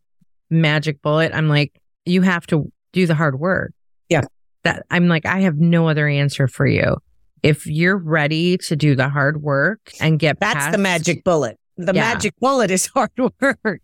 magic 0.49 1.01
bullet. 1.01 1.31
I'm 1.33 1.47
like, 1.49 1.79
you 2.05 2.21
have 2.21 2.45
to 2.47 2.71
do 2.91 3.05
the 3.07 3.15
hard 3.15 3.39
work. 3.39 3.71
Yeah. 4.09 4.21
That 4.63 4.85
I'm 4.91 5.07
like, 5.07 5.25
I 5.25 5.41
have 5.41 5.57
no 5.57 5.87
other 5.87 6.07
answer 6.07 6.47
for 6.47 6.65
you. 6.65 6.97
If 7.41 7.65
you're 7.67 7.97
ready 7.97 8.57
to 8.59 8.75
do 8.75 8.95
the 8.95 9.09
hard 9.09 9.41
work 9.41 9.79
and 9.99 10.17
get 10.19 10.39
That's 10.39 10.53
past 10.55 10.71
the 10.71 10.77
magic 10.77 11.23
bullet. 11.23 11.57
The 11.75 11.93
Yeah. 11.93 12.13
magic 12.13 12.33
bullet 12.39 12.71
is 12.71 12.85
hard 12.93 13.11
work. 13.41 13.81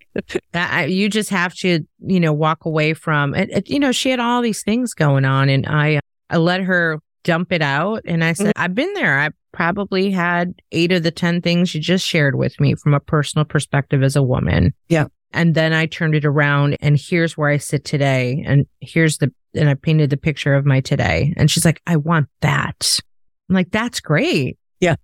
that 0.53 0.73
I, 0.73 0.85
you 0.85 1.09
just 1.09 1.29
have 1.31 1.53
to, 1.55 1.79
you 2.05 2.19
know, 2.19 2.31
walk 2.31 2.65
away 2.65 2.93
from 2.93 3.33
it, 3.35 3.49
it- 3.51 3.69
You 3.69 3.79
know, 3.79 3.91
she 3.91 4.09
had 4.11 4.19
all 4.19 4.41
these 4.41 4.63
things 4.63 4.93
going 4.93 5.25
on, 5.25 5.49
and 5.49 5.65
I, 5.67 5.99
I 6.29 6.37
let 6.37 6.61
her 6.61 6.99
dump 7.23 7.51
it 7.51 7.61
out, 7.61 8.01
and 8.05 8.23
I 8.23 8.33
said, 8.33 8.47
mm-hmm. 8.47 8.63
I've 8.63 8.75
been 8.75 8.93
there. 8.93 9.19
I 9.19 9.29
probably 9.51 10.11
had 10.11 10.53
eight 10.71 10.91
of 10.91 11.03
the 11.03 11.11
ten 11.11 11.41
things 11.41 11.73
you 11.73 11.81
just 11.81 12.05
shared 12.05 12.35
with 12.35 12.59
me 12.59 12.75
from 12.75 12.93
a 12.93 12.99
personal 12.99 13.45
perspective 13.45 14.03
as 14.03 14.15
a 14.15 14.23
woman. 14.23 14.73
Yeah. 14.87 15.05
And 15.31 15.53
then 15.53 15.73
I 15.73 15.85
turned 15.85 16.15
it 16.15 16.25
around, 16.25 16.77
and 16.79 16.97
here's 16.99 17.37
where 17.37 17.49
I 17.49 17.57
sit 17.57 17.85
today, 17.85 18.43
and 18.45 18.65
here's 18.81 19.17
the, 19.17 19.31
and 19.53 19.69
I 19.69 19.75
painted 19.75 20.09
the 20.09 20.17
picture 20.17 20.55
of 20.55 20.65
my 20.65 20.81
today, 20.81 21.33
and 21.37 21.51
she's 21.51 21.65
like, 21.65 21.81
I 21.85 21.97
want 21.97 22.27
that. 22.41 22.99
I'm 23.49 23.55
like, 23.55 23.71
that's 23.71 23.99
great. 23.99 24.57
Yeah. 24.79 24.95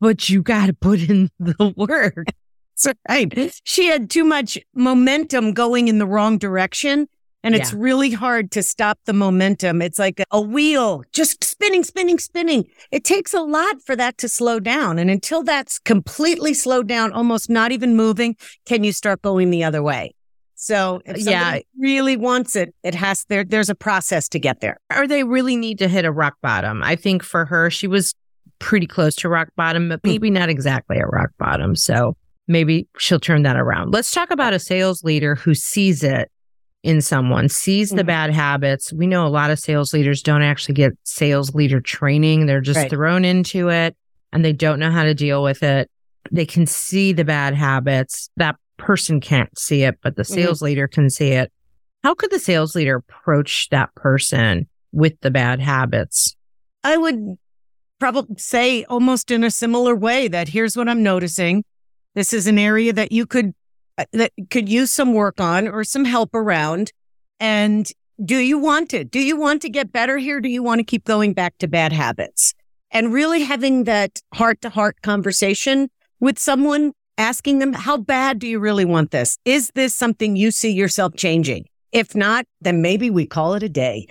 But 0.00 0.28
you 0.28 0.42
got 0.42 0.66
to 0.66 0.74
put 0.74 1.00
in 1.00 1.30
the 1.38 1.72
work. 1.76 2.26
That's 2.82 2.98
right. 3.08 3.52
She 3.62 3.86
had 3.86 4.10
too 4.10 4.24
much 4.24 4.58
momentum 4.74 5.52
going 5.52 5.86
in 5.86 5.98
the 5.98 6.06
wrong 6.06 6.38
direction. 6.38 7.06
And 7.44 7.54
it's 7.54 7.72
really 7.74 8.10
hard 8.10 8.50
to 8.52 8.62
stop 8.62 8.98
the 9.04 9.12
momentum. 9.12 9.82
It's 9.82 9.98
like 9.98 10.22
a 10.30 10.40
wheel 10.40 11.04
just 11.12 11.44
spinning, 11.44 11.84
spinning, 11.84 12.18
spinning. 12.18 12.64
It 12.90 13.04
takes 13.04 13.34
a 13.34 13.42
lot 13.42 13.82
for 13.82 13.94
that 13.96 14.16
to 14.18 14.28
slow 14.28 14.58
down. 14.60 14.98
And 14.98 15.10
until 15.10 15.42
that's 15.42 15.78
completely 15.78 16.54
slowed 16.54 16.88
down, 16.88 17.12
almost 17.12 17.50
not 17.50 17.70
even 17.70 17.96
moving, 17.96 18.36
can 18.64 18.82
you 18.82 18.92
start 18.92 19.20
going 19.22 19.50
the 19.50 19.62
other 19.62 19.82
way? 19.82 20.14
So 20.54 21.02
if 21.04 21.20
somebody 21.22 21.58
Yeah. 21.58 21.60
really 21.78 22.16
wants 22.16 22.56
it, 22.56 22.74
it 22.82 22.94
has 22.94 23.26
there, 23.28 23.44
there's 23.44 23.68
a 23.68 23.74
process 23.74 24.28
to 24.30 24.38
get 24.38 24.60
there. 24.60 24.78
or 24.96 25.06
they 25.06 25.22
really 25.22 25.56
need 25.56 25.78
to 25.80 25.88
hit 25.88 26.06
a 26.06 26.12
rock 26.12 26.36
bottom. 26.40 26.82
I 26.82 26.96
think 26.96 27.22
for 27.22 27.44
her, 27.44 27.70
she 27.70 27.86
was 27.86 28.14
pretty 28.58 28.86
close 28.86 29.14
to 29.16 29.28
rock 29.28 29.48
bottom, 29.56 29.90
but 29.90 30.00
hmm. 30.02 30.08
maybe 30.08 30.30
not 30.30 30.48
exactly 30.48 30.96
at 30.96 31.10
rock 31.10 31.30
bottom. 31.38 31.76
So 31.76 32.16
maybe 32.48 32.88
she'll 32.98 33.20
turn 33.20 33.42
that 33.42 33.56
around. 33.56 33.92
Let's 33.92 34.10
talk 34.10 34.30
about 34.30 34.54
a 34.54 34.58
sales 34.58 35.04
leader 35.04 35.34
who 35.34 35.54
sees 35.54 36.02
it 36.02 36.30
in 36.84 37.00
someone, 37.00 37.48
sees 37.48 37.90
the 37.90 38.02
Mhm. 38.02 38.06
bad 38.06 38.30
habits. 38.30 38.92
We 38.92 39.06
know 39.06 39.26
a 39.26 39.28
lot 39.28 39.50
of 39.50 39.58
sales 39.58 39.92
leaders 39.94 40.22
don't 40.22 40.42
actually 40.42 40.74
get 40.74 40.92
sales 41.02 41.54
leader 41.54 41.80
training. 41.80 42.44
They're 42.46 42.60
just 42.60 42.78
Right. 42.78 42.90
thrown 42.90 43.24
into 43.24 43.70
it 43.70 43.96
and 44.32 44.44
they 44.44 44.52
don't 44.52 44.78
know 44.78 44.90
how 44.90 45.02
to 45.02 45.14
deal 45.14 45.42
with 45.42 45.62
it. 45.62 45.90
They 46.30 46.44
can 46.46 46.66
see 46.66 47.12
the 47.12 47.24
bad 47.24 47.54
habits. 47.54 48.28
That 48.36 48.56
person 48.76 49.18
can't 49.20 49.58
see 49.58 49.82
it, 49.82 49.98
but 50.02 50.16
the 50.16 50.22
Mhm. 50.22 50.34
sales 50.34 50.60
leader 50.62 50.86
can 50.86 51.08
see 51.08 51.28
it. 51.28 51.50
How 52.02 52.14
could 52.14 52.30
the 52.30 52.38
sales 52.38 52.74
leader 52.74 52.96
approach 52.96 53.68
that 53.70 53.94
person 53.94 54.68
with 54.92 55.18
the 55.22 55.30
bad 55.30 55.60
habits? 55.60 56.36
I 56.82 56.98
would 56.98 57.38
probably 57.98 58.36
say 58.36 58.84
almost 58.84 59.30
in 59.30 59.42
a 59.42 59.50
similar 59.50 59.96
way 59.96 60.28
that 60.28 60.48
here's 60.48 60.76
what 60.76 60.88
I'm 60.88 61.02
noticing. 61.02 61.64
This 62.14 62.34
is 62.34 62.46
an 62.46 62.58
area 62.58 62.92
that 62.92 63.10
you 63.10 63.24
could 63.24 63.54
Uh, 63.96 64.04
that 64.12 64.32
could 64.50 64.68
use 64.68 64.92
some 64.92 65.14
work 65.14 65.40
on 65.40 65.68
or 65.68 65.84
some 65.84 66.04
help 66.04 66.34
around. 66.34 66.92
And 67.38 67.88
do 68.24 68.38
you 68.38 68.58
want 68.58 68.94
it? 68.94 69.10
Do 69.10 69.20
you 69.20 69.36
want 69.36 69.62
to 69.62 69.68
get 69.68 69.92
better 69.92 70.18
here? 70.18 70.40
Do 70.40 70.48
you 70.48 70.62
want 70.62 70.80
to 70.80 70.84
keep 70.84 71.04
going 71.04 71.32
back 71.32 71.58
to 71.58 71.68
bad 71.68 71.92
habits? 71.92 72.54
And 72.90 73.12
really 73.12 73.42
having 73.42 73.84
that 73.84 74.20
heart 74.34 74.60
to 74.62 74.70
heart 74.70 75.02
conversation 75.02 75.90
with 76.20 76.38
someone, 76.38 76.92
asking 77.18 77.58
them, 77.58 77.72
how 77.72 77.96
bad 77.96 78.38
do 78.38 78.46
you 78.46 78.58
really 78.58 78.84
want 78.84 79.10
this? 79.10 79.36
Is 79.44 79.70
this 79.74 79.94
something 79.94 80.36
you 80.36 80.50
see 80.50 80.72
yourself 80.72 81.14
changing? 81.16 81.66
If 81.92 82.14
not, 82.14 82.46
then 82.60 82.82
maybe 82.82 83.10
we 83.10 83.26
call 83.26 83.54
it 83.54 83.62
a 83.62 83.68
day. 83.68 84.06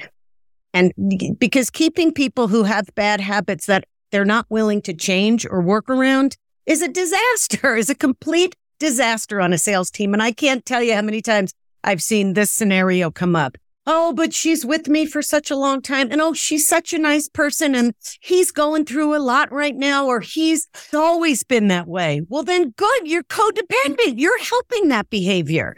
And 0.73 0.91
because 1.37 1.69
keeping 1.69 2.11
people 2.11 2.47
who 2.47 2.63
have 2.63 2.87
bad 2.95 3.21
habits 3.21 3.67
that 3.67 3.85
they're 4.11 4.25
not 4.25 4.45
willing 4.49 4.81
to 4.83 4.93
change 4.93 5.45
or 5.45 5.61
work 5.61 5.89
around 5.89 6.37
is 6.65 6.81
a 6.81 6.87
disaster, 6.87 7.75
is 7.77 7.89
a 7.89 7.95
complete 7.95 8.55
disaster 8.79 9.41
on 9.41 9.53
a 9.53 9.57
sales 9.57 9.89
team. 9.89 10.13
And 10.13 10.21
I 10.21 10.31
can't 10.31 10.65
tell 10.65 10.81
you 10.83 10.95
how 10.95 11.01
many 11.01 11.21
times 11.21 11.53
I've 11.83 12.01
seen 12.01 12.33
this 12.33 12.51
scenario 12.51 13.11
come 13.11 13.35
up. 13.35 13.57
Oh, 13.85 14.13
but 14.13 14.33
she's 14.33 14.65
with 14.65 14.87
me 14.87 15.05
for 15.05 15.21
such 15.21 15.51
a 15.51 15.57
long 15.57 15.81
time. 15.81 16.09
And 16.09 16.21
oh, 16.21 16.33
she's 16.33 16.67
such 16.67 16.93
a 16.93 16.97
nice 16.97 17.27
person. 17.27 17.75
And 17.75 17.93
he's 18.21 18.51
going 18.51 18.85
through 18.85 19.15
a 19.15 19.19
lot 19.19 19.51
right 19.51 19.75
now, 19.75 20.05
or 20.05 20.21
he's 20.21 20.67
always 20.93 21.43
been 21.43 21.67
that 21.67 21.87
way. 21.87 22.21
Well, 22.29 22.43
then 22.43 22.73
good. 22.77 23.07
You're 23.07 23.23
codependent. 23.23 24.13
You're 24.17 24.41
helping 24.41 24.87
that 24.87 25.09
behavior. 25.09 25.75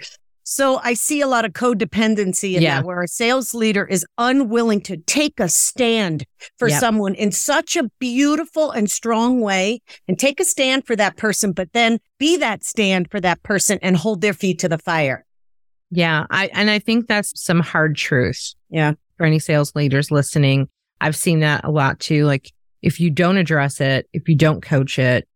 So 0.47 0.79
I 0.83 0.93
see 0.93 1.21
a 1.21 1.27
lot 1.27 1.43
of 1.43 1.53
codependency 1.53 2.53
in 2.55 2.61
Yeah. 2.61 2.75
that 2.75 2.85
where 2.85 3.01
a 3.01 3.07
sales 3.07 3.55
leader 3.55 3.83
is 3.83 4.05
unwilling 4.19 4.79
to 4.81 4.97
take 4.97 5.39
a 5.39 5.49
stand 5.49 6.23
for 6.59 6.67
Yep. 6.67 6.79
someone 6.79 7.15
in 7.15 7.31
such 7.31 7.75
a 7.75 7.89
beautiful 7.99 8.69
and 8.69 8.89
strong 8.89 9.41
way 9.41 9.81
and 10.07 10.19
take 10.19 10.39
a 10.39 10.45
stand 10.45 10.85
for 10.85 10.95
that 10.95 11.17
person, 11.17 11.51
but 11.51 11.73
then 11.73 11.99
be 12.19 12.37
that 12.37 12.63
stand 12.63 13.09
for 13.09 13.19
that 13.21 13.41
person 13.41 13.79
and 13.81 13.97
hold 13.97 14.21
their 14.21 14.33
feet 14.33 14.59
to 14.59 14.69
the 14.69 14.77
fire. 14.77 15.25
Yeah, 15.89 16.25
I 16.29 16.47
and 16.53 16.69
I 16.69 16.77
think 16.77 17.07
that's 17.07 17.39
some 17.41 17.59
hard 17.59 17.95
truth. 17.95 18.53
Yeah. 18.69 18.93
For 19.17 19.25
any 19.25 19.39
sales 19.39 19.73
leaders 19.75 20.11
listening, 20.11 20.67
I've 21.01 21.15
seen 21.15 21.39
that 21.39 21.63
a 21.63 21.71
lot 21.71 21.99
too. 21.99 22.25
Like 22.25 22.51
if 22.83 22.99
you 22.99 23.09
don't 23.09 23.37
address 23.37 23.81
it, 23.81 24.07
if 24.13 24.29
you 24.29 24.35
don't 24.35 24.61
coach 24.61 24.99
it, 24.99 25.27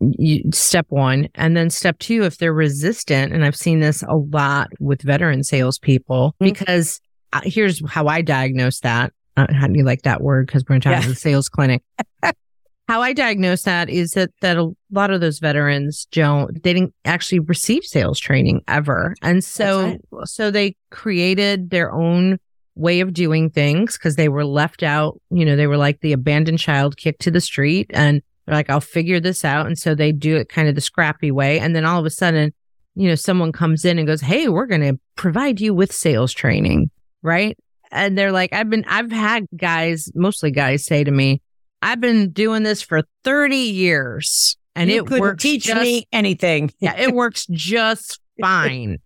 you, 0.00 0.42
step 0.52 0.86
one, 0.90 1.28
and 1.34 1.56
then 1.56 1.70
step 1.70 1.98
two, 1.98 2.22
if 2.24 2.38
they're 2.38 2.52
resistant, 2.52 3.32
and 3.32 3.44
I've 3.44 3.56
seen 3.56 3.80
this 3.80 4.02
a 4.02 4.16
lot 4.16 4.68
with 4.78 5.02
veteran 5.02 5.42
salespeople, 5.42 6.34
Mhm. 6.40 6.44
because 6.44 7.00
uh, 7.32 7.40
here's 7.44 7.82
how 7.90 8.06
I 8.06 8.22
diagnose 8.22 8.80
that. 8.80 9.12
Uh, 9.36 9.46
how 9.52 9.66
do 9.66 9.74
you 9.76 9.84
like 9.84 10.02
that 10.02 10.22
word? 10.22 10.46
Because 10.46 10.64
we're 10.68 10.76
in 10.76 10.82
Yeah. 10.84 11.00
the 11.06 11.14
sales 11.14 11.48
clinic. 11.48 11.82
how 12.88 13.02
I 13.02 13.12
diagnose 13.12 13.62
that 13.64 13.90
is 13.90 14.12
that 14.12 14.30
that 14.40 14.56
a 14.56 14.70
lot 14.90 15.10
of 15.10 15.20
those 15.20 15.38
veterans 15.40 16.06
don't 16.10 16.54
they 16.62 16.72
didn't 16.72 16.94
actually 17.04 17.40
receive 17.40 17.84
sales 17.84 18.18
training 18.18 18.62
ever, 18.66 19.14
and 19.22 19.44
so 19.44 19.98
That's 20.12 20.32
so 20.34 20.50
they 20.50 20.74
created 20.90 21.70
their 21.70 21.92
own 21.92 22.38
way 22.76 23.00
of 23.00 23.12
doing 23.12 23.50
things 23.50 23.98
because 23.98 24.14
they 24.16 24.28
were 24.28 24.44
left 24.46 24.82
out. 24.82 25.20
You 25.30 25.44
know, 25.44 25.56
they 25.56 25.66
were 25.66 25.76
like 25.76 26.00
the 26.00 26.12
abandoned 26.12 26.60
child 26.60 26.96
kicked 26.96 27.20
to 27.22 27.30
the 27.30 27.40
street 27.40 27.90
and 27.92 28.22
they're 28.48 28.56
like, 28.56 28.70
I'll 28.70 28.80
figure 28.80 29.20
this 29.20 29.44
out. 29.44 29.66
And 29.66 29.78
so 29.78 29.94
they 29.94 30.10
do 30.10 30.36
it 30.36 30.48
kind 30.48 30.68
of 30.68 30.74
the 30.74 30.80
scrappy 30.80 31.30
way. 31.30 31.60
And 31.60 31.76
then 31.76 31.84
all 31.84 32.00
of 32.00 32.06
a 32.06 32.10
sudden, 32.10 32.54
you 32.94 33.06
know, 33.08 33.14
someone 33.14 33.52
comes 33.52 33.84
in 33.84 33.98
and 33.98 34.06
goes, 34.06 34.22
Hey, 34.22 34.48
we're 34.48 34.64
going 34.66 34.80
to 34.80 34.98
provide 35.16 35.60
you 35.60 35.74
with 35.74 35.92
sales 35.92 36.32
training. 36.32 36.90
Right. 37.22 37.58
And 37.92 38.16
they're 38.16 38.32
like, 38.32 38.54
I've 38.54 38.70
been, 38.70 38.84
I've 38.88 39.12
had 39.12 39.46
guys, 39.54 40.10
mostly 40.14 40.50
guys 40.50 40.86
say 40.86 41.04
to 41.04 41.10
me, 41.10 41.42
I've 41.82 42.00
been 42.00 42.30
doing 42.30 42.62
this 42.62 42.80
for 42.80 43.02
30 43.24 43.54
years 43.56 44.56
and 44.74 44.88
You 44.90 45.02
it 45.02 45.06
couldn't 45.06 45.20
works. 45.20 45.42
teach 45.42 45.64
just 45.64 45.80
me 45.82 46.06
anything. 46.10 46.70
yeah, 46.80 46.96
it 46.98 47.12
works 47.12 47.46
just 47.50 48.18
fine. 48.40 48.98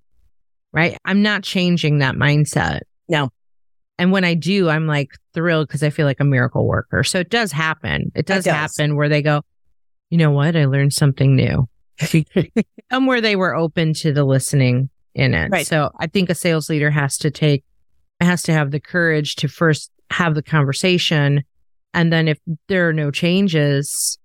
Right. 0.73 0.97
I'm 1.05 1.23
not 1.23 1.43
changing 1.43 1.99
that 1.99 2.15
mindset. 2.15 2.83
No. 3.09 3.31
And 4.03 4.11
when 4.11 4.25
I 4.25 4.35
do, 4.35 4.69
I'm 4.69 4.89
like 4.89 5.13
thrilled 5.33 5.69
because 5.69 5.85
I 5.85 5.91
feel 5.91 6.07
like 6.07 6.19
a 6.19 6.25
miracle 6.25 6.67
worker. 6.67 7.05
So 7.05 7.21
it 7.21 7.31
does 7.31 7.53
happen. 7.53 8.11
It 8.17 8.27
does, 8.27 8.43
does. 8.43 8.53
happen 8.53 8.97
where 8.97 9.09
they 9.09 9.23
go, 9.23 9.43
you 10.11 10.19
know 10.19 10.33
what? 10.33 10.57
I 10.57 10.65
learned 10.65 10.93
something 10.93 11.37
new. 11.37 11.69
and 12.91 13.07
where 13.07 13.21
they 13.21 13.37
were 13.37 13.55
open 13.55 13.95
to 13.95 14.13
the 14.13 14.25
listening 14.25 14.91
in 15.15 15.35
it. 15.35 15.51
Right. 15.53 15.65
So 15.65 15.91
I 16.01 16.09
think 16.09 16.31
a 16.31 16.35
sales 16.35 16.69
leader 16.69 16.91
has 16.91 17.17
to 17.19 17.31
take, 17.31 17.63
has 18.21 18.43
to 18.43 18.53
have 18.53 18.73
the 18.73 18.81
courage 18.81 19.37
to 19.37 19.47
first 19.47 19.93
have 20.11 20.35
the 20.35 20.43
conversation. 20.43 21.45
And 21.95 22.13
then 22.13 22.27
if 22.27 22.41
there 22.67 22.89
are 22.89 22.93
no 22.93 23.13
changes, 23.13 24.19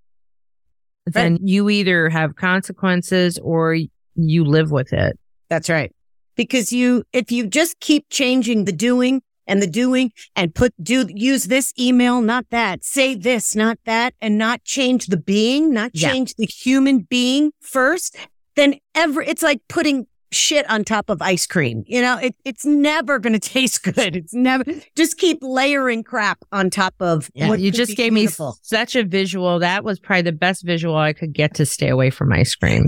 then 1.05 1.37
you 1.39 1.69
either 1.69 2.09
have 2.09 2.35
consequences 2.35 3.37
or 3.37 3.77
you 4.15 4.43
live 4.43 4.71
with 4.71 4.91
it. 4.91 5.19
That's 5.51 5.69
right. 5.69 5.93
Because 6.35 6.73
you, 6.73 7.03
if 7.13 7.31
you 7.31 7.45
just 7.45 7.79
keep 7.79 8.09
changing 8.09 8.65
the 8.65 8.71
doing 8.71 9.21
and 9.47 9.61
the 9.61 9.67
doing 9.67 10.11
and 10.35 10.53
put, 10.53 10.73
do, 10.83 11.05
use 11.09 11.45
this 11.45 11.73
email, 11.79 12.21
not 12.21 12.45
that, 12.51 12.83
say 12.83 13.15
this, 13.15 13.55
not 13.55 13.79
that, 13.85 14.13
and 14.21 14.37
not 14.37 14.63
change 14.63 15.07
the 15.07 15.17
being, 15.17 15.73
not 15.73 15.91
Yeah. 15.93 16.11
change 16.11 16.35
the 16.35 16.45
human 16.45 16.99
being 16.99 17.51
first, 17.61 18.15
then 18.55 18.75
ever, 18.93 19.21
it's 19.21 19.41
like 19.43 19.61
putting 19.69 20.07
shit 20.31 20.69
on 20.69 20.83
top 20.83 21.09
of 21.09 21.21
ice 21.21 21.47
cream. 21.47 21.83
You 21.87 22.01
know, 22.01 22.17
it, 22.17 22.35
it's 22.43 22.65
never 22.65 23.17
going 23.17 23.33
to 23.39 23.39
taste 23.39 23.83
good. 23.83 24.15
It's 24.15 24.33
never, 24.33 24.65
just 24.95 25.17
keep 25.17 25.39
layering 25.41 26.03
crap 26.03 26.39
on 26.51 26.69
top 26.69 26.95
of 26.99 27.31
what 27.35 27.59
you 27.59 27.71
just 27.71 27.95
gave 27.95 28.13
beautiful. 28.13 28.49
me 28.49 28.53
such 28.61 28.95
a 28.97 29.03
visual. 29.03 29.59
That 29.59 29.83
was 29.85 29.99
probably 29.99 30.23
the 30.23 30.31
best 30.33 30.65
visual 30.65 30.97
I 30.97 31.13
could 31.13 31.33
get 31.33 31.53
to 31.55 31.65
stay 31.65 31.87
away 31.87 32.09
from 32.09 32.33
ice 32.33 32.53
cream. 32.55 32.85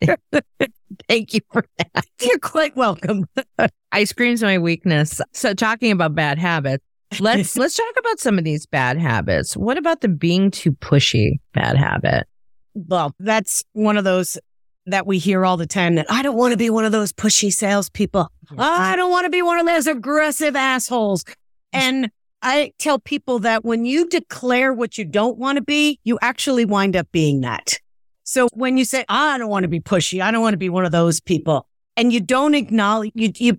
Thank 1.08 1.34
you 1.34 1.40
for 1.52 1.64
that. 1.78 2.06
You're 2.20 2.38
quite 2.38 2.76
welcome. 2.76 3.26
Ice 3.92 4.12
cream's 4.12 4.42
my 4.42 4.58
weakness. 4.58 5.20
So 5.32 5.54
talking 5.54 5.90
about 5.90 6.14
bad 6.14 6.38
habits, 6.38 6.84
let's 7.20 7.56
let's 7.56 7.76
talk 7.76 7.94
about 7.98 8.18
some 8.18 8.38
of 8.38 8.44
these 8.44 8.66
bad 8.66 8.98
habits. 8.98 9.56
What 9.56 9.78
about 9.78 10.00
the 10.00 10.08
being 10.08 10.50
too 10.50 10.72
pushy 10.72 11.40
bad 11.54 11.76
habit? 11.76 12.26
Well, 12.74 13.14
that's 13.18 13.64
one 13.72 13.96
of 13.96 14.04
those 14.04 14.38
that 14.86 15.06
we 15.06 15.18
hear 15.18 15.44
all 15.44 15.56
the 15.56 15.66
time 15.66 15.96
that 15.96 16.06
I 16.10 16.22
don't 16.22 16.36
want 16.36 16.52
to 16.52 16.56
be 16.56 16.70
one 16.70 16.84
of 16.84 16.92
those 16.92 17.12
pushy 17.12 17.52
salespeople. 17.52 18.30
I 18.56 18.94
don't 18.96 19.10
want 19.10 19.24
to 19.24 19.30
be 19.30 19.42
one 19.42 19.58
of 19.58 19.66
those 19.66 19.86
aggressive 19.86 20.54
assholes. 20.54 21.24
And 21.72 22.10
I 22.42 22.72
tell 22.78 22.98
people 22.98 23.40
that 23.40 23.64
when 23.64 23.84
you 23.84 24.08
declare 24.08 24.72
what 24.72 24.96
you 24.96 25.04
don't 25.04 25.38
want 25.38 25.56
to 25.56 25.62
be, 25.62 25.98
you 26.04 26.18
actually 26.22 26.64
wind 26.64 26.94
up 26.94 27.10
being 27.10 27.40
that. 27.40 27.80
So 28.26 28.48
when 28.52 28.76
you 28.76 28.84
say, 28.84 29.04
I 29.08 29.38
don't 29.38 29.48
want 29.48 29.62
to 29.62 29.68
be 29.68 29.78
pushy, 29.78 30.20
I 30.20 30.32
don't 30.32 30.42
want 30.42 30.54
to 30.54 30.58
be 30.58 30.68
one 30.68 30.84
of 30.84 30.90
those 30.90 31.20
people, 31.20 31.68
and 31.96 32.12
you 32.12 32.20
don't 32.20 32.54
acknowledge, 32.54 33.12
you, 33.14 33.30
you 33.36 33.58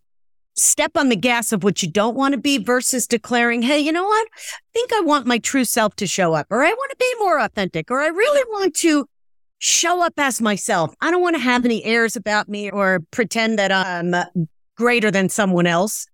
step 0.56 0.98
on 0.98 1.08
the 1.08 1.16
gas 1.16 1.54
of 1.54 1.64
what 1.64 1.82
you 1.82 1.90
don't 1.90 2.18
want 2.18 2.34
to 2.34 2.38
be 2.38 2.58
versus 2.58 3.08
declaring, 3.08 3.62
Hey, 3.62 3.80
you 3.80 3.94
know 3.94 4.04
what? 4.04 4.28
I 4.36 4.64
think 4.74 4.92
I 4.92 5.00
want 5.00 5.26
my 5.26 5.38
true 5.38 5.64
self 5.64 5.96
to 5.96 6.06
show 6.06 6.34
up, 6.34 6.48
or 6.50 6.66
I 6.66 6.70
want 6.70 6.92
to 6.92 6.98
be 7.00 7.14
more 7.20 7.40
authentic, 7.40 7.90
or 7.90 8.02
I 8.02 8.08
really 8.08 8.44
want 8.50 8.76
to 8.78 9.08
show 9.60 10.04
up 10.04 10.14
as 10.18 10.42
myself. 10.42 10.94
I 11.00 11.12
don't 11.12 11.22
want 11.22 11.38
to 11.38 11.42
have 11.42 11.64
any 11.64 11.84
airs 11.86 12.18
about 12.18 12.50
me 12.50 12.70
or 12.70 13.00
pretend 13.12 13.58
that 13.58 13.72
I'm 13.72 14.14
uh, 14.14 14.26
greater 14.76 15.10
than 15.10 15.30
someone 15.30 15.66
else. 15.66 16.08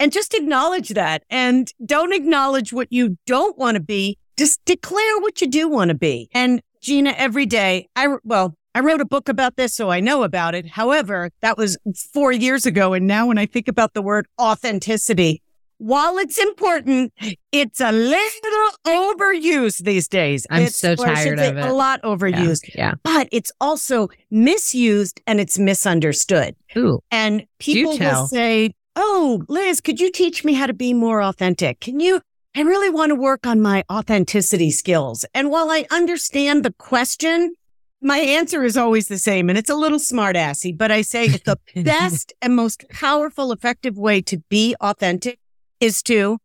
And 0.00 0.12
just 0.12 0.32
acknowledge 0.32 0.90
that 0.90 1.24
and 1.28 1.72
don't 1.84 2.12
acknowledge 2.12 2.72
what 2.72 2.88
you 2.90 3.18
don't 3.26 3.58
want 3.58 3.74
to 3.74 3.82
be. 3.82 4.16
Just 4.38 4.64
declare 4.64 5.18
what 5.18 5.40
you 5.40 5.48
do 5.48 5.68
want 5.68 5.88
to 5.88 5.96
be. 5.96 6.30
And 6.32 6.62
Gina, 6.80 7.10
every 7.16 7.46
day, 7.46 7.88
I, 7.96 8.16
well, 8.24 8.54
I 8.74 8.80
wrote 8.80 9.00
a 9.00 9.04
book 9.04 9.28
about 9.28 9.56
this, 9.56 9.74
so 9.74 9.90
I 9.90 10.00
know 10.00 10.22
about 10.22 10.54
it. 10.54 10.66
However, 10.68 11.30
that 11.40 11.56
was 11.58 11.76
four 12.12 12.32
years 12.32 12.66
ago. 12.66 12.92
And 12.94 13.06
now 13.06 13.26
when 13.26 13.38
I 13.38 13.46
think 13.46 13.66
about 13.68 13.94
the 13.94 14.02
word 14.02 14.26
authenticity, 14.40 15.42
while 15.78 16.18
it's 16.18 16.38
important, 16.38 17.12
it's 17.52 17.80
a 17.80 17.92
little 17.92 18.70
overused 18.86 19.84
these 19.84 20.08
days. 20.08 20.46
I'm 20.50 20.62
It's- 20.62 20.76
so 20.76 20.94
or 20.98 21.08
I 21.08 21.14
should 21.22 21.36
tired 21.38 21.38
of 21.40 21.56
it. 21.58 21.64
A 21.66 21.72
lot 21.72 22.02
overused, 22.02 22.74
Yeah. 22.74 22.94
but 23.02 23.28
it's 23.32 23.52
also 23.60 24.08
misused 24.30 25.20
and 25.26 25.40
it's 25.40 25.58
misunderstood. 25.58 26.56
Ooh. 26.76 27.00
And 27.10 27.44
people 27.58 27.96
will 27.98 28.26
say, 28.26 28.74
Oh, 29.00 29.44
Liz, 29.48 29.80
could 29.80 30.00
you 30.00 30.10
teach 30.10 30.44
me 30.44 30.54
how 30.54 30.66
to 30.66 30.74
be 30.74 30.92
more 30.92 31.22
authentic? 31.22 31.78
Can 31.78 32.00
you? 32.00 32.20
I 32.58 32.62
really 32.62 32.90
want 32.90 33.10
to 33.10 33.14
work 33.14 33.46
on 33.46 33.60
my 33.60 33.84
authenticity 33.88 34.72
skills. 34.72 35.24
And 35.32 35.48
while 35.48 35.70
I 35.70 35.86
understand 35.92 36.64
the 36.64 36.72
question, 36.72 37.54
my 38.02 38.18
answer 38.18 38.64
is 38.64 38.76
always 38.76 39.06
the 39.06 39.16
same. 39.16 39.48
And 39.48 39.56
it's 39.56 39.70
a 39.70 39.76
little 39.76 40.00
smart 40.00 40.34
assy, 40.34 40.72
but 40.72 40.90
I 40.90 41.02
say 41.02 41.26
it's 41.26 41.44
the 41.44 41.56
best 41.84 42.32
and 42.42 42.56
most 42.56 42.84
powerful, 42.90 43.52
effective 43.52 43.96
way 43.96 44.20
to 44.22 44.38
be 44.48 44.74
authentic 44.80 45.38
is 45.78 46.02
to 46.02 46.38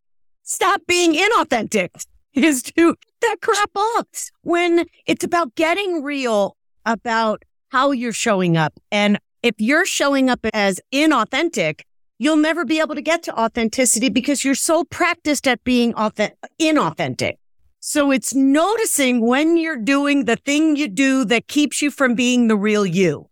stop 0.44 0.82
being 0.86 1.14
inauthentic, 1.14 1.88
is 2.32 2.62
to 2.62 2.94
get 2.94 3.14
that 3.22 3.38
crap 3.42 3.70
off 3.74 4.30
when 4.42 4.86
it's 5.06 5.24
about 5.24 5.56
getting 5.56 6.04
real 6.04 6.56
about 6.86 7.42
how 7.70 7.90
you're 7.90 8.12
showing 8.12 8.56
up. 8.56 8.78
And 8.92 9.18
if 9.42 9.56
you're 9.58 9.84
showing 9.84 10.30
up 10.30 10.46
as 10.54 10.78
inauthentic, 10.92 11.80
you'll 12.18 12.36
never 12.36 12.64
be 12.64 12.80
able 12.80 12.94
to 12.94 13.02
get 13.02 13.22
to 13.24 13.38
authenticity 13.38 14.08
because 14.08 14.44
you're 14.44 14.54
so 14.54 14.84
practiced 14.84 15.46
at 15.46 15.62
being 15.64 15.94
authentic, 15.94 16.38
inauthentic. 16.60 17.34
So 17.80 18.10
it's 18.10 18.34
noticing 18.34 19.20
when 19.20 19.56
you're 19.56 19.76
doing 19.76 20.24
the 20.24 20.36
thing 20.36 20.76
you 20.76 20.88
do 20.88 21.24
that 21.26 21.48
keeps 21.48 21.82
you 21.82 21.90
from 21.90 22.14
being 22.14 22.48
the 22.48 22.56
real 22.56 22.86
you. 22.86 23.28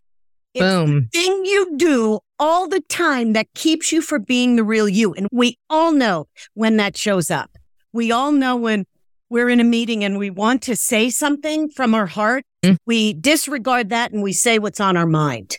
It's 0.53 0.63
Boom. 0.63 1.09
thing 1.11 1.45
you 1.45 1.75
do 1.75 2.19
all 2.37 2.67
the 2.67 2.81
time 2.81 3.33
that 3.33 3.47
keeps 3.55 3.91
you 3.91 4.01
from 4.01 4.23
being 4.23 4.55
the 4.55 4.63
real 4.63 4.87
you. 4.87 5.13
And 5.13 5.27
we 5.31 5.57
all 5.69 5.91
know 5.91 6.27
when 6.53 6.77
that 6.77 6.95
shows 6.95 7.31
up. 7.31 7.57
We 7.91 8.11
all 8.11 8.31
know 8.31 8.55
when 8.55 8.85
we're 9.29 9.49
in 9.49 9.59
a 9.59 9.63
meeting 9.63 10.03
and 10.03 10.19
we 10.19 10.29
want 10.29 10.61
to 10.63 10.75
say 10.75 11.09
something 11.09 11.69
from 11.69 11.95
our 11.95 12.05
heart. 12.05 12.45
Mm. 12.63 12.77
We 12.85 13.13
disregard 13.13 13.89
that 13.89 14.11
and 14.11 14.21
we 14.21 14.33
say 14.33 14.59
what's 14.59 14.79
on 14.79 14.95
our 14.95 15.07
mind. 15.07 15.57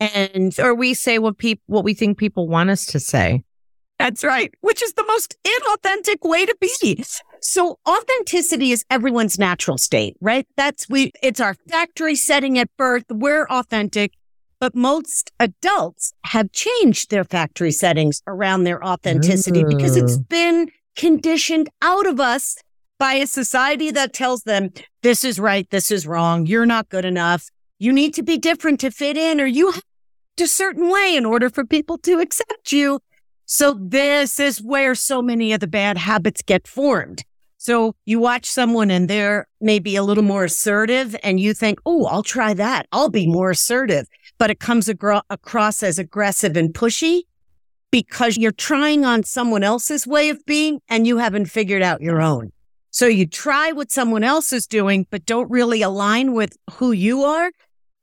And 0.00 0.54
Or 0.58 0.74
we 0.74 0.94
say 0.94 1.18
what 1.18 1.38
people 1.38 1.62
what 1.66 1.84
we 1.84 1.94
think 1.94 2.18
people 2.18 2.48
want 2.48 2.70
us 2.70 2.86
to 2.86 3.00
say. 3.00 3.42
that's 3.98 4.24
right, 4.24 4.52
which 4.60 4.82
is 4.82 4.94
the 4.94 5.04
most 5.06 5.36
inauthentic 5.44 6.28
way 6.28 6.44
to 6.44 6.56
be. 6.60 7.04
So 7.40 7.78
authenticity 7.88 8.72
is 8.72 8.84
everyone's 8.90 9.38
natural 9.38 9.78
state, 9.78 10.16
right? 10.20 10.46
That's 10.56 10.88
we, 10.88 11.12
it's 11.22 11.40
our 11.40 11.54
factory 11.68 12.16
setting 12.16 12.58
at 12.58 12.68
birth. 12.76 13.04
We're 13.10 13.46
authentic, 13.46 14.12
but 14.60 14.74
most 14.74 15.30
adults 15.38 16.12
have 16.24 16.50
changed 16.52 17.10
their 17.10 17.24
factory 17.24 17.70
settings 17.70 18.22
around 18.26 18.64
their 18.64 18.82
authenticity 18.84 19.62
because 19.64 19.96
it's 19.96 20.16
been 20.18 20.70
conditioned 20.96 21.68
out 21.82 22.06
of 22.06 22.18
us 22.18 22.56
by 22.98 23.14
a 23.14 23.26
society 23.26 23.90
that 23.90 24.12
tells 24.12 24.42
them 24.42 24.70
this 25.02 25.24
is 25.24 25.38
right. 25.38 25.68
This 25.70 25.90
is 25.90 26.06
wrong. 26.06 26.46
You're 26.46 26.66
not 26.66 26.88
good 26.88 27.04
enough. 27.04 27.48
You 27.78 27.92
need 27.92 28.14
to 28.14 28.22
be 28.22 28.38
different 28.38 28.80
to 28.80 28.90
fit 28.90 29.16
in 29.16 29.40
or 29.40 29.46
you 29.46 29.72
have 29.72 29.82
a 30.40 30.46
certain 30.46 30.90
way 30.90 31.16
in 31.16 31.24
order 31.24 31.50
for 31.50 31.64
people 31.64 31.98
to 31.98 32.20
accept 32.20 32.72
you. 32.72 33.00
So 33.46 33.74
this 33.78 34.40
is 34.40 34.62
where 34.62 34.94
so 34.94 35.20
many 35.20 35.52
of 35.52 35.60
the 35.60 35.66
bad 35.66 35.98
habits 35.98 36.42
get 36.42 36.66
formed. 36.66 37.24
So 37.58 37.94
you 38.04 38.20
watch 38.20 38.46
someone 38.46 38.90
and 38.90 39.08
they're 39.08 39.46
maybe 39.60 39.96
a 39.96 40.02
little 40.02 40.24
more 40.24 40.44
assertive 40.44 41.16
and 41.22 41.40
you 41.40 41.54
think, 41.54 41.78
Oh, 41.86 42.06
I'll 42.06 42.22
try 42.22 42.54
that. 42.54 42.86
I'll 42.92 43.08
be 43.08 43.26
more 43.26 43.50
assertive, 43.50 44.06
but 44.38 44.50
it 44.50 44.60
comes 44.60 44.88
agro- 44.88 45.22
across 45.30 45.82
as 45.82 45.98
aggressive 45.98 46.56
and 46.56 46.74
pushy 46.74 47.22
because 47.90 48.36
you're 48.36 48.52
trying 48.52 49.04
on 49.04 49.22
someone 49.22 49.62
else's 49.62 50.06
way 50.06 50.28
of 50.28 50.44
being 50.44 50.80
and 50.88 51.06
you 51.06 51.18
haven't 51.18 51.46
figured 51.46 51.82
out 51.82 52.00
your 52.02 52.20
own. 52.20 52.52
So 52.94 53.08
you 53.08 53.26
try 53.26 53.72
what 53.72 53.90
someone 53.90 54.22
else 54.22 54.52
is 54.52 54.68
doing, 54.68 55.04
but 55.10 55.26
don't 55.26 55.50
really 55.50 55.82
align 55.82 56.32
with 56.32 56.56
who 56.74 56.92
you 56.92 57.24
are. 57.24 57.50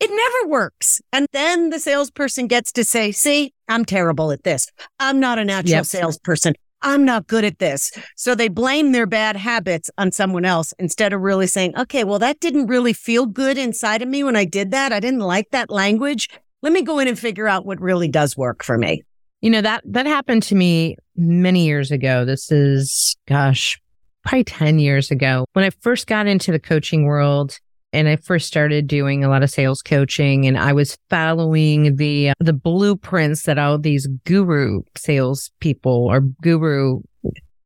It 0.01 0.09
never 0.09 0.49
works. 0.49 0.99
And 1.13 1.27
then 1.31 1.69
the 1.69 1.79
salesperson 1.79 2.47
gets 2.47 2.73
to 2.73 2.83
say, 2.83 3.13
see, 3.13 3.53
I'm 3.69 3.85
terrible 3.85 4.33
at 4.33 4.43
this. 4.43 4.67
I'm 4.99 5.17
not 5.17 5.39
a 5.39 5.45
natural 5.45 5.77
Yep. 5.77 5.85
salesperson. 5.85 6.55
I'm 6.81 7.05
not 7.05 7.27
good 7.27 7.45
at 7.45 7.59
this. 7.59 7.93
So 8.17 8.35
they 8.35 8.49
blame 8.49 8.91
their 8.91 9.05
bad 9.05 9.37
habits 9.37 9.89
on 9.97 10.11
someone 10.11 10.43
else 10.43 10.73
instead 10.77 11.13
of 11.13 11.21
really 11.21 11.47
saying, 11.47 11.77
okay, 11.79 12.03
well, 12.03 12.19
that 12.19 12.41
didn't 12.41 12.67
really 12.67 12.91
feel 12.91 13.25
good 13.25 13.57
inside 13.57 14.01
of 14.01 14.09
me 14.09 14.25
when 14.25 14.35
I 14.35 14.43
did 14.43 14.71
that. 14.71 14.91
I 14.91 14.99
didn't 14.99 15.21
like 15.21 15.51
that 15.51 15.69
language. 15.69 16.27
Let 16.63 16.73
me 16.73 16.81
go 16.81 16.99
in 16.99 17.07
and 17.07 17.17
figure 17.17 17.47
out 17.47 17.65
what 17.65 17.79
really 17.79 18.09
does 18.09 18.35
work 18.35 18.61
for 18.61 18.77
me. 18.77 19.03
You 19.39 19.51
know, 19.51 19.61
that, 19.61 19.83
that 19.85 20.05
happened 20.05 20.43
to 20.43 20.55
me 20.55 20.97
many 21.15 21.65
years 21.65 21.91
ago. 21.91 22.25
This 22.25 22.51
is, 22.51 23.15
gosh, 23.25 23.80
probably 24.23 24.43
10 24.43 24.79
years 24.79 25.11
ago 25.11 25.45
when 25.53 25.65
I 25.65 25.69
first 25.69 26.07
got 26.07 26.27
into 26.27 26.51
the 26.51 26.59
coaching 26.59 27.05
world 27.05 27.59
and 27.93 28.07
I 28.07 28.15
first 28.15 28.47
started 28.47 28.87
doing 28.87 29.23
a 29.23 29.29
lot 29.29 29.43
of 29.43 29.49
sales 29.49 29.81
coaching 29.81 30.45
and 30.47 30.57
I 30.57 30.73
was 30.73 30.97
following 31.09 31.95
the 31.97 32.29
uh, 32.29 32.33
the 32.39 32.53
blueprints 32.53 33.43
that 33.43 33.57
all 33.57 33.77
these 33.77 34.07
guru 34.25 34.81
sales 34.95 35.51
people 35.59 36.07
or 36.09 36.21
guru 36.21 37.01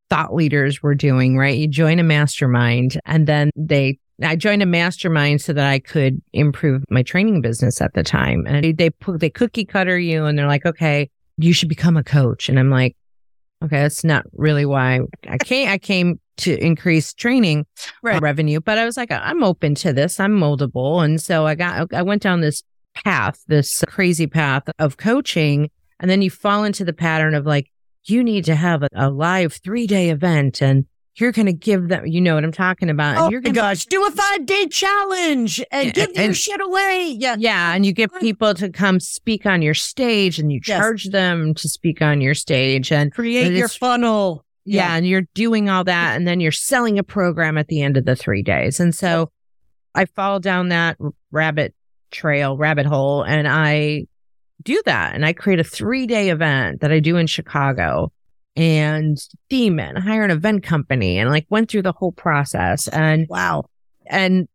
thought 0.09 0.33
leaders 0.33 0.81
were 0.83 0.95
doing, 0.95 1.37
right? 1.37 1.57
You 1.57 1.67
join 1.67 1.99
a 1.99 2.03
mastermind 2.03 2.99
and 3.05 3.27
then 3.27 3.51
they 3.55 3.99
I 4.23 4.35
joined 4.35 4.63
a 4.63 4.65
mastermind 4.65 5.41
so 5.41 5.51
that 5.53 5.67
I 5.67 5.79
could 5.79 6.21
improve 6.31 6.83
my 6.89 7.03
training 7.03 7.41
business 7.41 7.81
at 7.81 7.93
the 7.93 8.03
time. 8.03 8.45
And 8.47 8.77
they 8.77 8.89
they 9.05 9.29
cookie 9.29 9.65
cutter 9.65 9.99
you 9.99 10.25
and 10.25 10.37
they're 10.37 10.47
like, 10.47 10.65
"Okay, 10.65 11.09
you 11.37 11.53
should 11.53 11.69
become 11.69 11.97
a 11.97 12.03
coach." 12.03 12.47
And 12.47 12.57
I'm 12.57 12.69
like, 12.69 12.95
"Okay, 13.63 13.81
that's 13.81 14.05
not 14.05 14.25
really 14.31 14.65
why 14.65 15.01
I 15.27 15.37
came 15.37 15.69
I 15.69 15.77
came 15.77 16.19
to 16.37 16.57
increase 16.63 17.13
training 17.13 17.65
right. 18.01 18.21
revenue. 18.21 18.59
But 18.59 18.77
I 18.77 18.85
was 18.85 18.97
like, 18.97 19.11
I'm 19.11 19.43
open 19.43 19.75
to 19.75 19.93
this. 19.93 20.19
I'm 20.19 20.37
moldable. 20.37 21.03
And 21.03 21.21
so 21.21 21.45
I 21.45 21.55
got, 21.55 21.93
I 21.93 22.01
went 22.01 22.21
down 22.21 22.41
this 22.41 22.63
path, 22.93 23.43
this 23.47 23.83
crazy 23.87 24.27
path 24.27 24.63
of 24.79 24.97
coaching. 24.97 25.69
And 25.99 26.09
then 26.09 26.21
you 26.21 26.29
fall 26.29 26.63
into 26.63 26.83
the 26.83 26.93
pattern 26.93 27.33
of 27.33 27.45
like, 27.45 27.71
you 28.05 28.23
need 28.23 28.45
to 28.45 28.55
have 28.55 28.83
a, 28.83 28.89
a 28.93 29.09
live 29.09 29.53
three 29.53 29.87
day 29.87 30.09
event 30.09 30.61
and 30.61 30.85
you're 31.17 31.31
going 31.31 31.45
to 31.45 31.53
give 31.53 31.87
them, 31.87 32.05
you 32.05 32.19
know 32.19 32.35
what 32.35 32.43
I'm 32.43 32.51
talking 32.51 32.89
about. 32.89 33.17
Oh 33.17 33.29
you're 33.29 33.39
gonna, 33.39 33.53
my 33.53 33.69
gosh, 33.69 33.85
do 33.85 34.05
a 34.05 34.11
five 34.11 34.45
day 34.45 34.67
challenge 34.67 35.63
and 35.71 35.93
give 35.93 36.09
and, 36.09 36.17
your 36.17 36.33
shit 36.33 36.59
away. 36.61 37.15
Yeah. 37.17 37.37
Yeah. 37.39 37.73
And 37.73 37.85
you 37.85 37.93
get 37.93 38.13
people 38.19 38.53
to 38.55 38.69
come 38.69 38.99
speak 38.99 39.45
on 39.45 39.61
your 39.61 39.73
stage 39.73 40.39
and 40.39 40.51
you 40.51 40.59
charge 40.59 41.05
yes. 41.05 41.13
them 41.13 41.53
to 41.55 41.69
speak 41.69 42.01
on 42.01 42.19
your 42.19 42.33
stage 42.33 42.91
and 42.91 43.13
create 43.13 43.53
your 43.53 43.69
funnel. 43.69 44.44
Yeah, 44.65 44.89
yeah. 44.89 44.95
And 44.95 45.07
you're 45.07 45.27
doing 45.33 45.69
all 45.69 45.83
that. 45.83 46.15
And 46.15 46.27
then 46.27 46.39
you're 46.39 46.51
selling 46.51 46.99
a 46.99 47.03
program 47.03 47.57
at 47.57 47.67
the 47.67 47.81
end 47.81 47.97
of 47.97 48.05
the 48.05 48.15
three 48.15 48.41
days. 48.41 48.79
And 48.79 48.93
so 48.93 49.31
I 49.93 50.05
fall 50.05 50.39
down 50.39 50.69
that 50.69 50.97
rabbit 51.31 51.73
trail, 52.11 52.57
rabbit 52.57 52.85
hole, 52.85 53.23
and 53.23 53.47
I 53.47 54.07
do 54.63 54.81
that. 54.85 55.15
And 55.15 55.25
I 55.25 55.33
create 55.33 55.59
a 55.59 55.63
three 55.63 56.07
day 56.07 56.29
event 56.29 56.81
that 56.81 56.91
I 56.91 56.99
do 56.99 57.17
in 57.17 57.27
Chicago 57.27 58.11
and 58.55 59.17
theme 59.49 59.79
it, 59.79 59.97
hire 59.97 60.23
an 60.23 60.31
event 60.31 60.63
company 60.63 61.19
and 61.19 61.29
like 61.29 61.45
went 61.49 61.69
through 61.69 61.83
the 61.83 61.91
whole 61.91 62.11
process. 62.11 62.87
And 62.87 63.27
wow. 63.29 63.65
And 64.07 64.47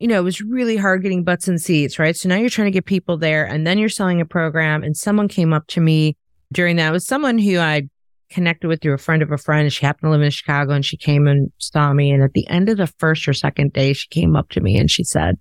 you 0.00 0.08
know, 0.08 0.18
it 0.18 0.24
was 0.24 0.40
really 0.40 0.76
hard 0.76 1.02
getting 1.02 1.24
butts 1.24 1.46
and 1.46 1.60
seats, 1.60 1.98
right? 1.98 2.16
So 2.16 2.28
now 2.28 2.36
you're 2.36 2.50
trying 2.50 2.66
to 2.66 2.72
get 2.72 2.84
people 2.84 3.16
there 3.16 3.46
and 3.46 3.66
then 3.66 3.78
you're 3.78 3.88
selling 3.88 4.20
a 4.20 4.26
program. 4.26 4.82
And 4.82 4.96
someone 4.96 5.28
came 5.28 5.52
up 5.52 5.66
to 5.68 5.80
me 5.80 6.16
during 6.52 6.76
that. 6.76 6.88
It 6.88 6.92
was 6.92 7.06
someone 7.06 7.38
who 7.38 7.58
I 7.58 7.88
connected 8.34 8.66
with 8.66 8.82
through 8.82 8.94
a 8.94 8.98
friend 8.98 9.22
of 9.22 9.30
a 9.30 9.38
friend. 9.38 9.72
She 9.72 9.86
happened 9.86 10.08
to 10.08 10.10
live 10.10 10.22
in 10.22 10.30
Chicago 10.30 10.72
and 10.72 10.84
she 10.84 10.96
came 10.96 11.28
and 11.28 11.52
saw 11.58 11.92
me. 11.92 12.10
And 12.10 12.22
at 12.22 12.32
the 12.32 12.46
end 12.48 12.68
of 12.68 12.76
the 12.76 12.88
first 12.98 13.26
or 13.28 13.32
second 13.32 13.72
day, 13.72 13.92
she 13.92 14.08
came 14.08 14.34
up 14.34 14.50
to 14.50 14.60
me 14.60 14.76
and 14.76 14.90
she 14.90 15.04
said, 15.04 15.38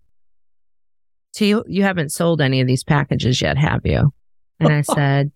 So 1.31 1.43
you, 1.43 1.63
you 1.67 1.83
haven't 1.83 2.11
sold 2.11 2.39
any 2.39 2.61
of 2.61 2.67
these 2.67 2.83
packages 2.83 3.41
yet, 3.41 3.57
have 3.57 3.81
you? 3.83 4.13
And 4.59 4.71
I 4.71 4.81
said, 4.93 5.31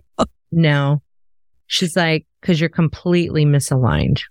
No. 0.52 1.02
She's 1.66 1.96
like, 1.96 2.28
Because 2.40 2.62
you're 2.62 2.70
completely 2.70 3.44
misaligned. 3.44 4.22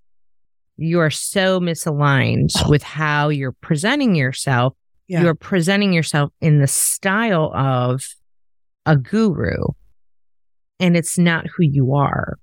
You 0.76 1.00
are 1.00 1.10
so 1.10 1.58
misaligned 1.58 2.52
oh. 2.56 2.70
with 2.70 2.84
how 2.84 3.28
you're 3.28 3.56
presenting 3.60 4.14
yourself. 4.14 4.74
Yeah. 5.08 5.22
You're 5.22 5.34
presenting 5.34 5.92
yourself 5.92 6.32
in 6.40 6.60
the 6.60 6.66
style 6.66 7.52
of 7.54 8.04
a 8.86 8.96
guru, 8.96 9.56
and 10.80 10.96
it's 10.96 11.16
not 11.16 11.46
who 11.46 11.62
you 11.62 11.94
are. 11.94 12.38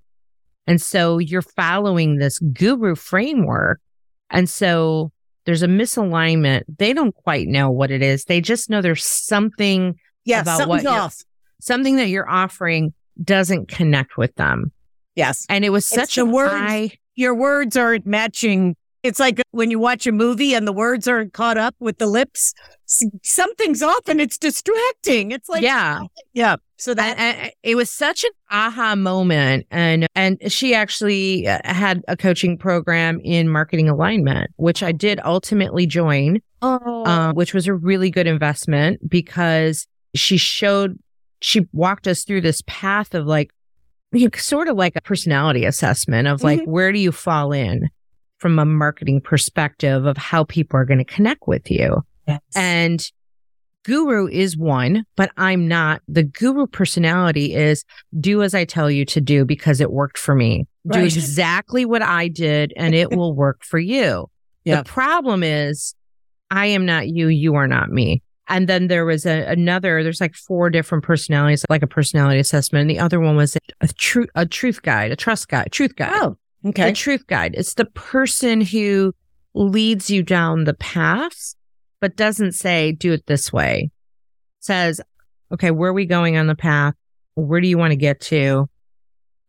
And 0.68 0.82
so 0.82 1.18
you're 1.18 1.42
following 1.42 2.18
this 2.18 2.40
guru 2.40 2.96
framework. 2.96 3.82
And 4.30 4.50
so 4.50 5.12
there's 5.46 5.62
a 5.62 5.68
misalignment. 5.68 6.64
They 6.78 6.94
don't 6.94 7.14
quite 7.16 7.48
know 7.48 7.70
what 7.70 7.92
it 7.92 8.02
is. 8.02 8.26
They 8.26 8.42
just 8.42 8.70
know 8.70 8.82
there's 8.82 9.06
something 9.06 9.96
yeah, 10.26 10.42
about 10.42 10.68
what 10.68 10.86
off. 10.86 11.18
something 11.60 11.98
that 11.98 12.08
you're 12.08 12.30
offering 12.30 12.94
doesn't 13.22 13.68
connect 13.68 14.18
with 14.18 14.34
them. 14.36 14.72
Yes. 15.16 15.46
And 15.50 15.64
it 15.66 15.70
was 15.70 15.86
such 15.86 16.18
a 16.18 16.26
word. 16.26 16.50
high. 16.50 16.92
Your 17.16 17.36
words 17.36 17.78
aren't 17.78 18.06
matching. 18.06 18.76
It's 19.04 19.20
like 19.20 19.42
when 19.52 19.70
you 19.70 19.80
watch 19.80 20.08
a 20.08 20.12
movie 20.12 20.56
and 20.56 20.66
the 20.66 20.74
words 20.74 21.08
aren't 21.08 21.34
caught 21.34 21.58
up 21.58 21.76
with 21.80 21.98
the 21.98 22.08
lips 22.08 22.54
something's 23.24 23.82
off 23.82 24.08
and 24.08 24.22
it's 24.22 24.38
distracting. 24.38 25.32
It's 25.32 25.50
like, 25.50 25.64
yeah, 25.64 26.02
yeah. 26.34 26.58
So 26.78 26.94
that 26.94 27.18
and, 27.18 27.38
and 27.38 27.52
it 27.64 27.76
was 27.76 27.90
such 27.90 28.24
an 28.24 28.32
aha 28.52 28.96
moment. 28.96 29.66
And, 29.72 30.08
and 30.16 30.40
she 30.52 30.74
actually 30.74 31.48
uh, 31.48 31.60
had 31.64 32.04
a 32.08 32.18
coaching 32.18 32.58
program 32.58 33.20
in 33.24 33.48
marketing 33.50 33.90
alignment, 33.90 34.52
which 34.58 34.84
I 34.84 34.92
did 34.92 35.20
ultimately 35.24 35.86
join, 35.86 36.40
oh. 36.62 37.06
um, 37.06 37.36
which 37.36 37.54
was 37.54 37.68
a 37.68 37.74
really 37.74 38.10
good 38.10 38.28
investment 38.28 39.10
because 39.10 39.88
she 40.14 40.38
showed, 40.38 41.00
she 41.42 41.68
walked 41.72 42.08
us 42.08 42.24
through 42.24 42.42
this 42.42 42.62
path 42.68 43.14
of 43.14 43.26
like, 43.26 43.52
sort 44.36 44.68
of 44.68 44.76
like 44.76 44.96
a 44.96 45.02
personality 45.02 45.66
assessment 45.66 46.28
of 46.28 46.44
like, 46.44 46.60
mm-hmm. 46.60 46.72
where 46.72 46.92
do 46.92 47.00
you 47.00 47.12
fall 47.12 47.52
in? 47.52 47.90
From 48.38 48.60
a 48.60 48.66
marketing 48.66 49.22
perspective 49.22 50.06
of 50.06 50.18
how 50.18 50.44
people 50.44 50.78
are 50.78 50.84
going 50.84 50.98
to 50.98 51.06
connect 51.06 51.48
with 51.48 51.72
you. 51.72 52.04
Yes. 52.28 52.42
And 52.56 53.12
guru 53.84 54.28
is 54.28 54.58
one, 54.58 55.04
but 55.16 55.32
I'm 55.38 55.68
not. 55.68 56.02
The 56.08 56.24
guru 56.24 56.68
personality 56.68 57.54
is 57.54 57.84
do 58.20 58.42
as 58.42 58.56
I 58.56 58.66
tell 58.66 58.90
you 58.90 59.06
to 59.06 59.22
do 59.22 59.46
because 59.46 59.82
it 59.82 59.92
worked 59.92 60.18
for 60.18 60.36
me. 60.36 60.68
Right. 60.86 61.00
Do 61.00 61.06
exactly 61.06 61.86
what 61.86 62.02
I 62.02 62.28
did 62.28 62.74
and 62.76 62.96
it 62.96 63.12
will 63.16 63.36
work 63.36 63.64
for 63.64 63.80
you. 63.80 64.30
Yep. 64.66 64.86
The 64.86 64.90
problem 64.90 65.44
is 65.44 65.96
I 66.50 66.68
am 66.68 66.86
not 66.86 67.10
you. 67.10 67.28
You 67.28 67.56
are 67.56 67.68
not 67.68 67.90
me. 67.90 68.22
And 68.50 68.68
then 68.68 68.88
there 68.88 69.06
was 69.06 69.26
a, 69.26 69.46
another, 69.46 70.04
there's 70.04 70.20
like 70.20 70.36
four 70.36 70.70
different 70.70 71.04
personalities, 71.04 71.66
like 71.70 71.82
a 71.82 71.88
personality 71.88 72.40
assessment. 72.40 72.82
And 72.82 72.90
the 72.90 73.00
other 73.00 73.20
one 73.20 73.36
was 73.36 73.58
a, 73.82 73.88
truth, 73.88 74.30
a 74.36 74.46
truth 74.46 74.82
guide, 74.82 75.12
a 75.12 75.16
trust 75.16 75.48
guide, 75.48 75.72
truth 75.72 75.96
guide. 75.96 76.12
Oh, 76.14 76.38
okay. 76.68 76.90
A 76.90 76.94
truth 76.94 77.26
guide. 77.28 77.56
It's 77.58 77.76
the 77.76 77.86
person 77.86 78.60
who 78.62 79.14
leads 79.54 80.10
you 80.10 80.24
down 80.24 80.66
the 80.66 80.74
path 80.74 81.56
but 82.04 82.18
doesn't 82.18 82.52
say 82.52 82.92
do 82.92 83.14
it 83.14 83.26
this 83.28 83.54
way. 83.54 83.90
says, 84.60 85.00
okay, 85.54 85.72
where 85.72 85.92
are 85.92 85.94
we 85.94 86.06
going 86.06 86.36
on 86.36 86.48
the 86.48 86.56
path? 86.56 86.96
Where 87.36 87.62
do 87.62 87.68
you 87.70 87.78
want 87.78 87.92
to 87.92 87.96
get 87.96 88.20
to? 88.24 88.68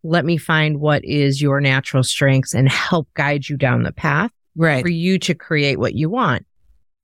Let 0.04 0.24
me 0.24 0.36
find 0.36 0.78
what 0.78 1.04
is 1.04 1.42
your 1.42 1.60
natural 1.60 2.04
strengths 2.04 2.54
and 2.54 2.68
help 2.68 3.08
guide 3.14 3.48
you 3.48 3.56
down 3.56 3.82
the 3.82 3.90
path 3.90 4.30
right. 4.54 4.84
for 4.84 4.88
you 4.88 5.18
to 5.18 5.34
create 5.34 5.80
what 5.80 5.96
you 5.96 6.08
want. 6.08 6.46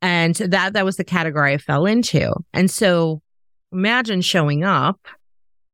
And 0.01 0.37
that, 0.37 0.75
that 0.75 0.85
was 0.85 0.99
the 0.99 1.03
category 1.03 1.55
I 1.55 1.59
fell 1.59 1.85
into. 1.85 2.33
And 2.53 2.71
so 2.71 3.21
imagine 3.73 4.21
showing 4.21 4.63
up 4.63 5.01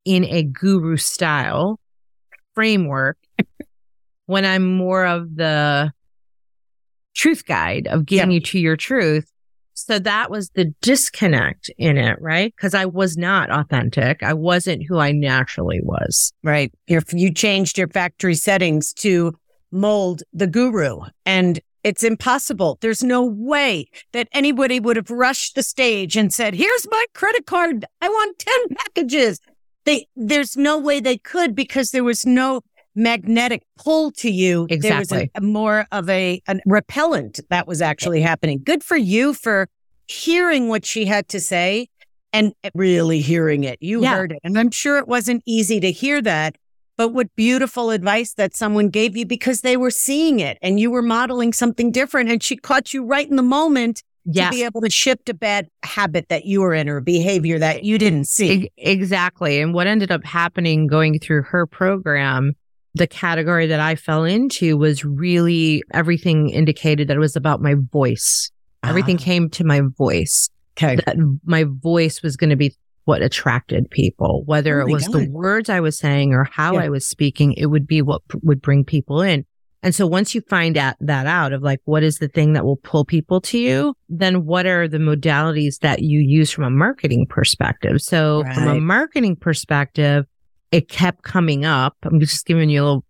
in 0.06 0.24
a 0.24 0.42
guru 0.42 0.96
style 0.96 1.78
framework 2.54 3.18
when 4.24 4.46
I'm 4.46 4.74
more 4.74 5.04
of 5.04 5.36
the 5.36 5.92
truth 7.14 7.44
guide 7.44 7.88
of 7.88 8.06
getting 8.06 8.30
yeah. 8.30 8.36
you 8.36 8.40
to 8.40 8.58
your 8.58 8.78
truth 8.78 9.30
so 9.76 9.98
that 9.98 10.30
was 10.30 10.48
the 10.54 10.72
disconnect 10.80 11.70
in 11.76 11.98
it, 11.98 12.16
right? 12.20 12.52
Because 12.56 12.74
I 12.74 12.86
was 12.86 13.18
not 13.18 13.50
authentic. 13.50 14.22
I 14.22 14.32
wasn't 14.32 14.86
who 14.88 14.98
I 14.98 15.12
naturally 15.12 15.80
was. 15.82 16.32
Right. 16.42 16.72
If 16.86 17.12
you 17.12 17.32
changed 17.32 17.76
your 17.76 17.88
factory 17.88 18.34
settings 18.34 18.94
to 18.94 19.34
mold 19.70 20.22
the 20.32 20.46
guru 20.46 21.00
and 21.26 21.60
it's 21.84 22.02
impossible. 22.02 22.78
There's 22.80 23.04
no 23.04 23.22
way 23.22 23.86
that 24.12 24.28
anybody 24.32 24.80
would 24.80 24.96
have 24.96 25.10
rushed 25.10 25.54
the 25.54 25.62
stage 25.62 26.16
and 26.16 26.32
said, 26.32 26.54
here's 26.54 26.86
my 26.90 27.04
credit 27.14 27.44
card. 27.44 27.84
I 28.00 28.08
want 28.08 28.38
10 28.38 28.54
packages. 28.76 29.40
They, 29.84 30.08
there's 30.16 30.56
no 30.56 30.78
way 30.78 31.00
they 31.00 31.18
could 31.18 31.54
because 31.54 31.90
there 31.90 32.02
was 32.02 32.24
no 32.24 32.62
magnetic 32.96 33.62
pull 33.78 34.10
to 34.12 34.30
you. 34.30 34.66
Exactly. 34.70 35.16
There 35.18 35.20
was 35.20 35.28
a, 35.34 35.40
more 35.40 35.86
of 35.92 36.08
a, 36.08 36.42
repellent 36.64 37.40
that 37.50 37.68
was 37.68 37.80
actually 37.82 38.22
happening. 38.22 38.62
Good 38.64 38.82
for 38.82 38.96
you 38.96 39.34
for 39.34 39.68
hearing 40.06 40.68
what 40.68 40.84
she 40.84 41.04
had 41.04 41.28
to 41.28 41.40
say 41.40 41.88
and 42.32 42.52
really 42.74 43.20
hearing 43.20 43.64
it. 43.64 43.78
You 43.80 44.02
yeah. 44.02 44.14
heard 44.14 44.32
it. 44.32 44.40
And 44.42 44.58
I'm 44.58 44.70
sure 44.70 44.98
it 44.98 45.06
wasn't 45.06 45.42
easy 45.46 45.78
to 45.80 45.92
hear 45.92 46.20
that. 46.22 46.56
But 46.96 47.12
what 47.12 47.34
beautiful 47.36 47.90
advice 47.90 48.32
that 48.34 48.56
someone 48.56 48.88
gave 48.88 49.16
you 49.16 49.26
because 49.26 49.60
they 49.60 49.76
were 49.76 49.90
seeing 49.90 50.40
it 50.40 50.56
and 50.62 50.80
you 50.80 50.90
were 50.90 51.02
modeling 51.02 51.52
something 51.52 51.92
different 51.92 52.30
and 52.30 52.42
she 52.42 52.56
caught 52.56 52.94
you 52.94 53.04
right 53.04 53.28
in 53.28 53.36
the 53.36 53.42
moment 53.42 54.02
to 54.34 54.48
be 54.50 54.64
able 54.64 54.80
to 54.80 54.90
shift 54.90 55.28
a 55.28 55.34
bad 55.34 55.68
habit 55.84 56.28
that 56.30 56.46
you 56.46 56.60
were 56.60 56.74
in 56.74 56.88
or 56.88 57.00
behavior 57.00 57.58
that 57.58 57.84
you 57.84 57.96
didn't 57.98 58.24
see. 58.24 58.70
Exactly. 58.76 59.60
And 59.60 59.72
what 59.72 59.86
ended 59.86 60.10
up 60.10 60.24
happening 60.24 60.86
going 60.86 61.18
through 61.18 61.42
her 61.42 61.66
program 61.66 62.54
the 62.96 63.06
category 63.06 63.66
that 63.66 63.80
I 63.80 63.94
fell 63.94 64.24
into 64.24 64.76
was 64.76 65.04
really 65.04 65.82
everything 65.92 66.48
indicated 66.50 67.08
that 67.08 67.16
it 67.16 67.20
was 67.20 67.36
about 67.36 67.60
my 67.60 67.74
voice. 67.92 68.50
Everything 68.82 69.16
ah. 69.20 69.22
came 69.22 69.50
to 69.50 69.64
my 69.64 69.82
voice. 69.98 70.48
Okay. 70.76 70.96
That 70.96 71.16
my 71.44 71.64
voice 71.68 72.22
was 72.22 72.36
going 72.36 72.50
to 72.50 72.56
be 72.56 72.74
what 73.04 73.22
attracted 73.22 73.90
people, 73.90 74.42
whether 74.46 74.80
Oh 74.80 74.86
it 74.86 74.92
was 74.92 75.04
the 75.06 75.28
words 75.30 75.68
I 75.68 75.80
was 75.80 75.98
saying 75.98 76.32
or 76.32 76.44
how 76.44 76.74
Yeah. 76.74 76.84
I 76.84 76.88
was 76.88 77.08
speaking, 77.08 77.52
it 77.52 77.66
would 77.66 77.86
be 77.86 78.02
what 78.02 78.26
p- 78.28 78.38
would 78.42 78.60
bring 78.60 78.84
people 78.84 79.20
in. 79.20 79.44
And 79.82 79.94
so 79.94 80.06
once 80.06 80.34
you 80.34 80.40
find 80.40 80.76
out 80.76 80.96
that 81.00 81.26
out 81.26 81.52
of 81.52 81.62
like, 81.62 81.80
what 81.84 82.02
is 82.02 82.18
the 82.18 82.28
thing 82.28 82.54
that 82.54 82.64
will 82.64 82.78
pull 82.78 83.04
people 83.04 83.40
to 83.42 83.58
you? 83.58 83.94
Then 84.08 84.44
what 84.44 84.66
are 84.66 84.88
the 84.88 84.98
modalities 84.98 85.78
that 85.80 86.02
you 86.02 86.18
use 86.18 86.50
from 86.50 86.64
a 86.64 86.70
marketing 86.70 87.26
perspective? 87.28 88.00
So 88.00 88.42
from 88.54 88.68
a 88.68 88.80
marketing 88.80 89.36
perspective, 89.36 90.26
it 90.72 90.88
kept 90.88 91.22
coming 91.22 91.64
up. 91.64 91.96
I'm 92.02 92.20
just 92.20 92.46
giving 92.46 92.68
you 92.70 92.82
a 92.82 92.84
little 92.84 93.04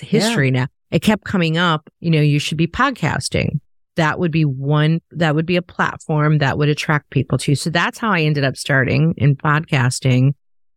history 0.00 0.50
now. 0.50 0.66
It 0.90 1.00
kept 1.00 1.24
coming 1.24 1.58
up, 1.58 1.88
you 2.00 2.10
know, 2.10 2.20
you 2.20 2.38
should 2.38 2.58
be 2.58 2.66
podcasting. 2.66 3.60
That 3.96 4.18
would 4.18 4.30
be 4.30 4.44
one, 4.44 5.00
that 5.10 5.34
would 5.34 5.46
be 5.46 5.56
a 5.56 5.62
platform 5.62 6.38
that 6.38 6.56
would 6.56 6.68
attract 6.68 7.10
people 7.10 7.36
to. 7.38 7.52
you. 7.52 7.56
So 7.56 7.68
that's 7.70 7.98
how 7.98 8.10
I 8.12 8.20
ended 8.22 8.44
up 8.44 8.56
starting 8.56 9.14
in 9.16 9.36
podcasting 9.36 10.34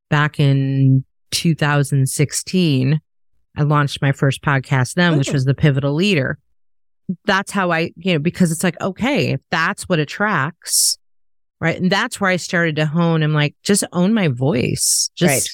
back 0.09 0.39
in 0.39 1.05
2016. 1.31 2.99
I 3.57 3.61
launched 3.63 4.01
my 4.01 4.11
first 4.11 4.41
podcast 4.41 4.95
then, 4.95 5.17
which 5.17 5.31
was 5.31 5.45
the 5.45 5.53
Pivotal 5.53 5.93
Leader. 5.93 6.39
That's 7.25 7.51
how 7.51 7.71
I, 7.71 7.91
you 7.97 8.13
know, 8.13 8.19
because 8.19 8.51
it's 8.51 8.63
like, 8.63 8.79
okay, 8.81 9.33
if 9.33 9.41
that's 9.51 9.83
what 9.89 9.99
attracts, 9.99 10.97
right? 11.59 11.79
And 11.79 11.91
that's 11.91 12.21
where 12.21 12.29
I 12.29 12.37
started 12.37 12.77
to 12.77 12.85
hone. 12.85 13.23
I'm 13.23 13.33
like, 13.33 13.55
just 13.63 13.83
own 13.91 14.13
my 14.13 14.29
voice. 14.29 15.09
Just 15.15 15.29
Right. 15.29 15.49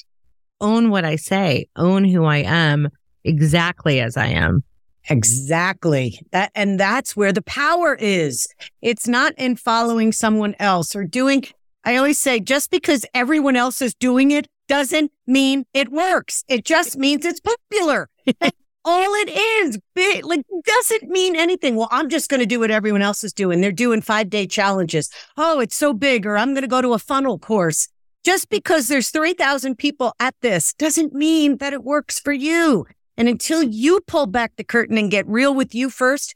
Own 0.62 0.90
what 0.90 1.06
I 1.06 1.16
say, 1.16 1.68
own 1.76 2.04
who 2.06 2.26
I 2.26 2.38
am 2.38 2.90
exactly 3.24 4.00
as 4.00 4.18
I 4.18 4.28
am. 4.28 4.64
Exactly. 5.10 6.20
That 6.32 6.52
and 6.56 6.80
that's 6.80 7.16
where 7.16 7.32
the 7.32 7.42
power 7.42 7.96
is. 7.96 8.48
It's 8.82 9.08
not 9.08 9.34
in 9.38 9.56
following 9.56 10.12
someone 10.12 10.56
else 10.60 10.96
or 10.96 11.06
doing 11.06 11.46
I 11.84 11.96
always 11.96 12.20
say 12.20 12.40
just 12.42 12.70
because 12.70 13.06
everyone 13.14 13.56
else 13.56 13.82
is 13.82 13.96
doing 13.96 14.32
it 14.32 14.48
doesn't 14.68 15.12
mean 15.26 15.66
it 15.74 15.90
works. 15.90 16.44
It 16.50 16.66
just 16.66 16.98
means 16.98 17.26
it's 17.26 17.40
popular. 17.40 18.10
All 18.86 19.14
it 19.16 19.30
is. 19.30 19.80
Big, 19.96 20.26
like 20.26 20.42
doesn't 20.66 21.04
mean 21.10 21.36
anything. 21.36 21.76
Well, 21.76 21.90
I'm 21.92 22.10
just 22.10 22.30
going 22.30 22.40
to 22.40 22.46
do 22.46 22.60
what 22.60 22.72
everyone 22.72 23.02
else 23.02 23.24
is 23.24 23.34
doing. 23.34 23.60
They're 23.62 23.72
doing 23.72 24.02
5-day 24.02 24.48
challenges. 24.48 25.10
Oh, 25.38 25.60
it's 25.60 25.76
so 25.76 25.94
big 25.94 26.26
or 26.26 26.38
I'm 26.38 26.54
going 26.54 26.62
to 26.62 26.68
go 26.68 26.82
to 26.82 26.94
a 26.94 27.00
funnel 27.00 27.40
course. 27.40 27.88
Just 28.28 28.50
because 28.50 28.90
there's 28.90 29.10
3,000 29.10 29.78
people 29.78 30.14
at 30.20 30.36
this 30.42 30.74
doesn't 30.74 31.14
mean 31.14 31.60
that 31.60 31.72
it 31.72 31.86
works 31.86 32.20
for 32.20 32.34
you. 32.34 32.86
And 33.16 33.30
until 33.30 33.64
you 33.64 34.02
pull 34.06 34.26
back 34.26 34.52
the 34.58 34.66
curtain 34.66 34.98
and 34.98 35.10
get 35.10 35.26
real 35.30 35.56
with 35.56 35.74
you 35.74 35.90
first, 35.90 36.36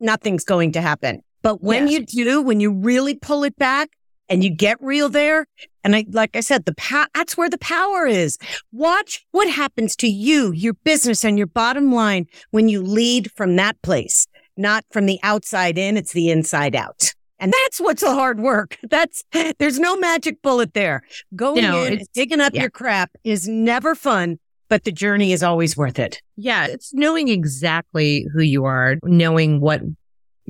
nothing's 0.00 0.44
going 0.46 0.72
to 0.72 0.80
happen. 0.80 1.20
But 1.42 1.62
when 1.62 1.88
Yes. 1.88 2.14
you 2.14 2.24
do, 2.24 2.40
when 2.40 2.58
you 2.58 2.72
really 2.72 3.14
pull 3.14 3.44
it 3.44 3.54
back 3.58 3.90
and 4.30 4.42
you 4.42 4.48
get 4.48 4.78
real 4.80 5.10
there, 5.10 5.46
and 5.84 5.94
I, 5.94 6.06
like 6.08 6.36
I 6.36 6.40
said, 6.40 6.64
the 6.64 6.74
pow- 6.74 7.08
that's 7.14 7.36
where 7.36 7.50
the 7.50 7.58
power 7.58 8.06
is. 8.06 8.38
Watch 8.72 9.22
what 9.30 9.50
happens 9.50 9.96
to 9.96 10.08
you, 10.08 10.52
your 10.52 10.72
business 10.72 11.22
and 11.22 11.36
your 11.36 11.48
bottom 11.48 11.92
line 11.92 12.28
when 12.50 12.70
you 12.70 12.80
lead 12.80 13.30
from 13.32 13.56
that 13.56 13.76
place, 13.82 14.26
not 14.56 14.86
from 14.90 15.04
the 15.04 15.20
outside 15.22 15.76
in. 15.76 15.98
It's 15.98 16.14
the 16.14 16.30
inside 16.30 16.74
out. 16.74 17.12
And 17.40 17.52
that's 17.52 17.80
what's 17.80 18.02
the 18.02 18.14
hard 18.14 18.38
work. 18.38 18.78
That's, 18.90 19.24
there's 19.58 19.78
no 19.78 19.96
magic 19.96 20.42
bullet 20.42 20.74
there. 20.74 21.02
Going 21.34 21.62
No, 21.62 21.84
in, 21.84 22.02
digging 22.12 22.40
up 22.40 22.54
yeah. 22.54 22.60
your 22.60 22.70
crap 22.70 23.10
is 23.24 23.48
never 23.48 23.94
fun, 23.94 24.38
but 24.68 24.84
the 24.84 24.92
journey 24.92 25.32
is 25.32 25.42
always 25.42 25.76
worth 25.76 25.98
it. 25.98 26.20
Yeah, 26.36 26.66
it's 26.66 26.92
knowing 26.92 27.28
exactly 27.28 28.26
who 28.32 28.42
you 28.42 28.66
are, 28.66 28.96
knowing 29.04 29.60
what 29.60 29.80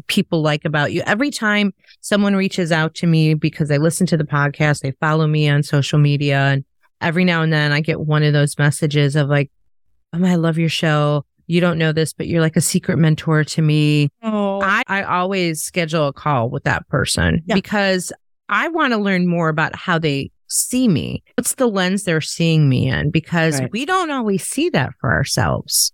people 0.09 0.43
like 0.43 0.65
about 0.65 0.93
you. 0.93 1.03
Every 1.07 1.31
time 1.31 1.73
someone 2.01 2.35
reaches 2.35 2.73
out 2.73 2.95
to 2.97 3.07
me 3.07 3.35
because 3.35 3.69
they 3.69 3.79
listen 3.79 4.07
to 4.09 4.17
the 4.17 4.25
podcast, 4.25 4.81
they 4.81 4.93
follow 4.93 5.27
me 5.27 5.49
on 5.49 5.63
social 5.63 5.99
media, 5.99 6.39
and 6.39 6.65
every 7.01 7.25
now 7.25 7.43
and 7.43 7.53
then 7.53 7.71
I 7.71 7.81
get 7.81 8.01
one 8.01 8.23
of 8.25 8.33
those 8.33 8.59
messages 8.59 9.15
of 9.15 9.29
like, 9.29 9.51
"Oh, 10.13 10.25
I 10.25 10.35
love 10.35 10.59
your 10.59 10.69
show. 10.69 11.25
You 11.51 11.61
don't 11.61 11.79
know 11.79 11.93
this, 11.93 12.13
but 12.13 12.27
you're 12.29 12.41
like 12.41 12.57
a 12.57 12.61
secret 12.61 12.97
mentor 12.99 13.45
to 13.45 13.63
me." 13.63 14.09
Oh, 14.23 14.61
I, 14.63 14.83
I 14.87 15.03
always 15.03 15.63
schedule 15.63 16.07
a 16.09 16.13
call 16.13 16.49
with 16.51 16.65
that 16.65 16.87
person 16.89 17.43
Yeah. 17.47 17.55
because 17.55 18.13
I 18.49 18.69
want 18.69 18.93
to 18.93 18.99
learn 18.99 19.27
more 19.29 19.49
about 19.49 19.75
how 19.77 19.99
they 19.99 20.31
see 20.49 20.89
me. 20.89 21.23
What's 21.37 21.55
the 21.55 21.69
lens 21.69 22.05
they're 22.05 22.21
seeing 22.21 22.69
me 22.69 22.89
in? 22.89 23.11
Because 23.11 23.61
Right. 23.61 23.71
we 23.73 23.85
don't 23.85 24.11
always 24.11 24.45
see 24.47 24.69
that 24.71 24.91
for 25.01 25.13
ourselves. 25.13 25.93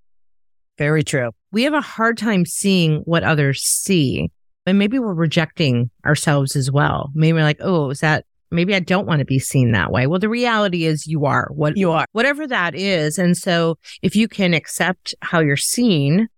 very 0.78 1.02
true. 1.02 1.30
We 1.52 1.62
have 1.62 1.72
a 1.72 1.80
hard 1.80 2.18
time 2.18 2.44
seeing 2.44 2.98
what 3.06 3.22
others 3.24 3.62
see. 3.62 4.30
And 4.66 4.78
maybe 4.78 4.98
we're 4.98 5.14
rejecting 5.14 5.90
ourselves 6.04 6.54
as 6.54 6.70
well. 6.70 7.10
Maybe 7.14 7.32
we're 7.32 7.44
like, 7.44 7.60
oh, 7.60 7.88
is 7.90 8.00
that 8.00 8.26
maybe 8.50 8.74
I 8.74 8.80
don't 8.80 9.06
want 9.06 9.18
to 9.20 9.24
be 9.24 9.38
seen 9.38 9.72
that 9.72 9.90
way. 9.90 10.06
Well, 10.06 10.18
the 10.20 10.28
reality 10.28 10.84
is 10.84 11.06
you 11.06 11.24
are 11.26 11.48
what 11.52 11.76
You 11.76 11.90
are. 11.92 12.06
whatever 12.12 12.46
that 12.46 12.74
is. 12.74 13.18
And 13.18 13.36
so 13.36 13.76
if 14.02 14.14
you 14.16 14.28
can 14.28 14.54
accept 14.54 15.14
how 15.22 15.40
you're 15.40 15.56
seen, 15.56 16.28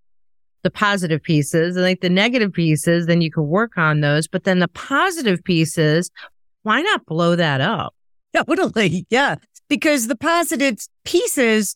the 0.63 0.71
positive 0.71 1.23
pieces 1.23 1.77
and 1.77 1.85
like 1.85 2.01
the 2.01 2.11
negative 2.11 2.53
pieces, 2.53 3.07
then 3.07 3.21
you 3.21 3.31
can 3.31 3.47
work 3.47 3.79
on 3.79 4.01
those. 4.01 4.27
But 4.27 4.45
then 4.45 4.59
the 4.59 4.69
positive 4.69 5.43
pieces, 5.45 6.11
why 6.63 6.83
not 6.83 7.07
blow 7.07 7.37
that 7.37 7.61
up? 7.61 7.95
Totally. 8.35 9.07
Yeah. 9.11 9.37
Because 9.69 10.07
the 10.09 10.17
positive 10.17 10.79
pieces 11.05 11.75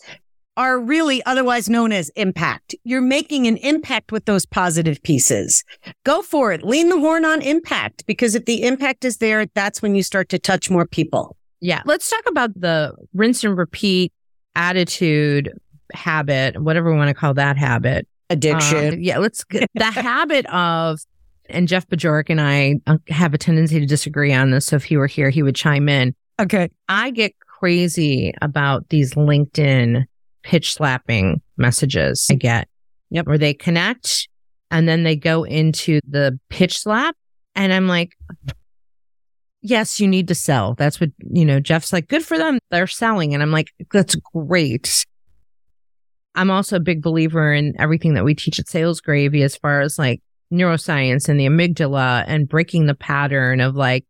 are 0.56 0.78
really 0.78 1.22
otherwise 1.24 1.68
known 1.68 1.92
as 1.92 2.10
impact. 2.10 2.74
You're 2.84 3.00
making 3.00 3.46
an 3.46 3.56
impact 3.58 4.12
with 4.12 4.26
those 4.26 4.44
positive 4.44 5.02
pieces. 5.02 5.64
Go 6.04 6.22
for 6.22 6.52
it. 6.52 6.62
Lean 6.62 6.88
the 6.88 6.98
horn 6.98 7.24
on 7.24 7.40
impact 7.42 8.04
because 8.06 8.34
if 8.34 8.44
the 8.44 8.62
impact 8.64 9.04
is 9.04 9.18
there, 9.18 9.46
that's 9.46 9.80
when 9.80 9.94
you 9.94 10.02
start 10.02 10.28
to 10.30 10.38
touch 10.38 10.70
more 10.70 10.86
people. 10.86 11.36
Yeah. 11.60 11.82
Let's 11.86 12.10
talk 12.10 12.24
about 12.26 12.58
the 12.60 12.94
rinse 13.14 13.44
and 13.44 13.56
repeat 13.56 14.12
attitude 14.54 15.50
habit, 15.94 16.60
whatever 16.60 16.90
we 16.90 16.98
want 16.98 17.08
to 17.08 17.14
call 17.14 17.34
that 17.34 17.56
habit. 17.56 18.06
Addiction. 18.28 18.94
Um, 18.94 19.00
yeah. 19.00 19.18
Let's 19.18 19.44
get 19.44 19.70
the 19.74 19.84
habit 19.90 20.46
of, 20.52 21.00
and 21.48 21.68
Jeff 21.68 21.88
Bajork 21.88 22.28
and 22.28 22.40
I 22.40 22.76
uh, 22.86 22.98
have 23.08 23.32
a 23.32 23.38
tendency 23.38 23.80
to 23.80 23.86
disagree 23.86 24.32
on 24.32 24.50
this. 24.50 24.66
So 24.66 24.76
if 24.76 24.84
he 24.84 24.96
were 24.96 25.06
here, 25.06 25.30
he 25.30 25.42
would 25.42 25.56
chime 25.56 25.88
in. 25.88 26.14
okay. 26.40 26.68
I 26.88 27.10
get 27.10 27.34
crazy 27.38 28.34
about 28.42 28.88
these 28.88 29.14
LinkedIn 29.14 30.04
pitch 30.42 30.74
slapping 30.74 31.40
messages 31.56 32.26
I 32.30 32.34
get. 32.34 32.68
Yep. 33.10 33.26
Where 33.26 33.38
they 33.38 33.54
connect 33.54 34.28
and 34.70 34.88
then 34.88 35.02
they 35.02 35.16
go 35.16 35.44
into 35.44 36.00
the 36.08 36.38
pitch 36.48 36.78
slap. 36.78 37.14
And 37.54 37.72
I'm 37.72 37.86
like, 37.86 38.16
yes, 39.60 40.00
you 40.00 40.08
need 40.08 40.28
to 40.28 40.34
sell. 40.34 40.74
That's 40.74 41.00
what, 41.00 41.10
you 41.18 41.44
know, 41.44 41.60
Jeff's 41.60 41.92
like, 41.92 42.08
good 42.08 42.24
for 42.24 42.38
them. 42.38 42.58
They're 42.70 42.86
selling. 42.86 43.34
And 43.34 43.42
I'm 43.42 43.52
like, 43.52 43.70
that's 43.92 44.14
great. 44.34 45.04
I'm 46.34 46.50
also 46.50 46.76
a 46.76 46.80
big 46.80 47.02
believer 47.02 47.52
in 47.52 47.74
everything 47.78 48.14
that 48.14 48.24
we 48.24 48.34
teach 48.34 48.58
at 48.58 48.68
Sales 48.68 49.02
Gravy 49.02 49.42
as 49.42 49.56
far 49.56 49.82
as 49.82 49.98
like 49.98 50.22
neuroscience 50.50 51.28
and 51.28 51.38
the 51.38 51.46
amygdala 51.46 52.24
and 52.26 52.48
breaking 52.48 52.86
the 52.86 52.94
pattern 52.94 53.60
of 53.60 53.74
like, 53.74 54.06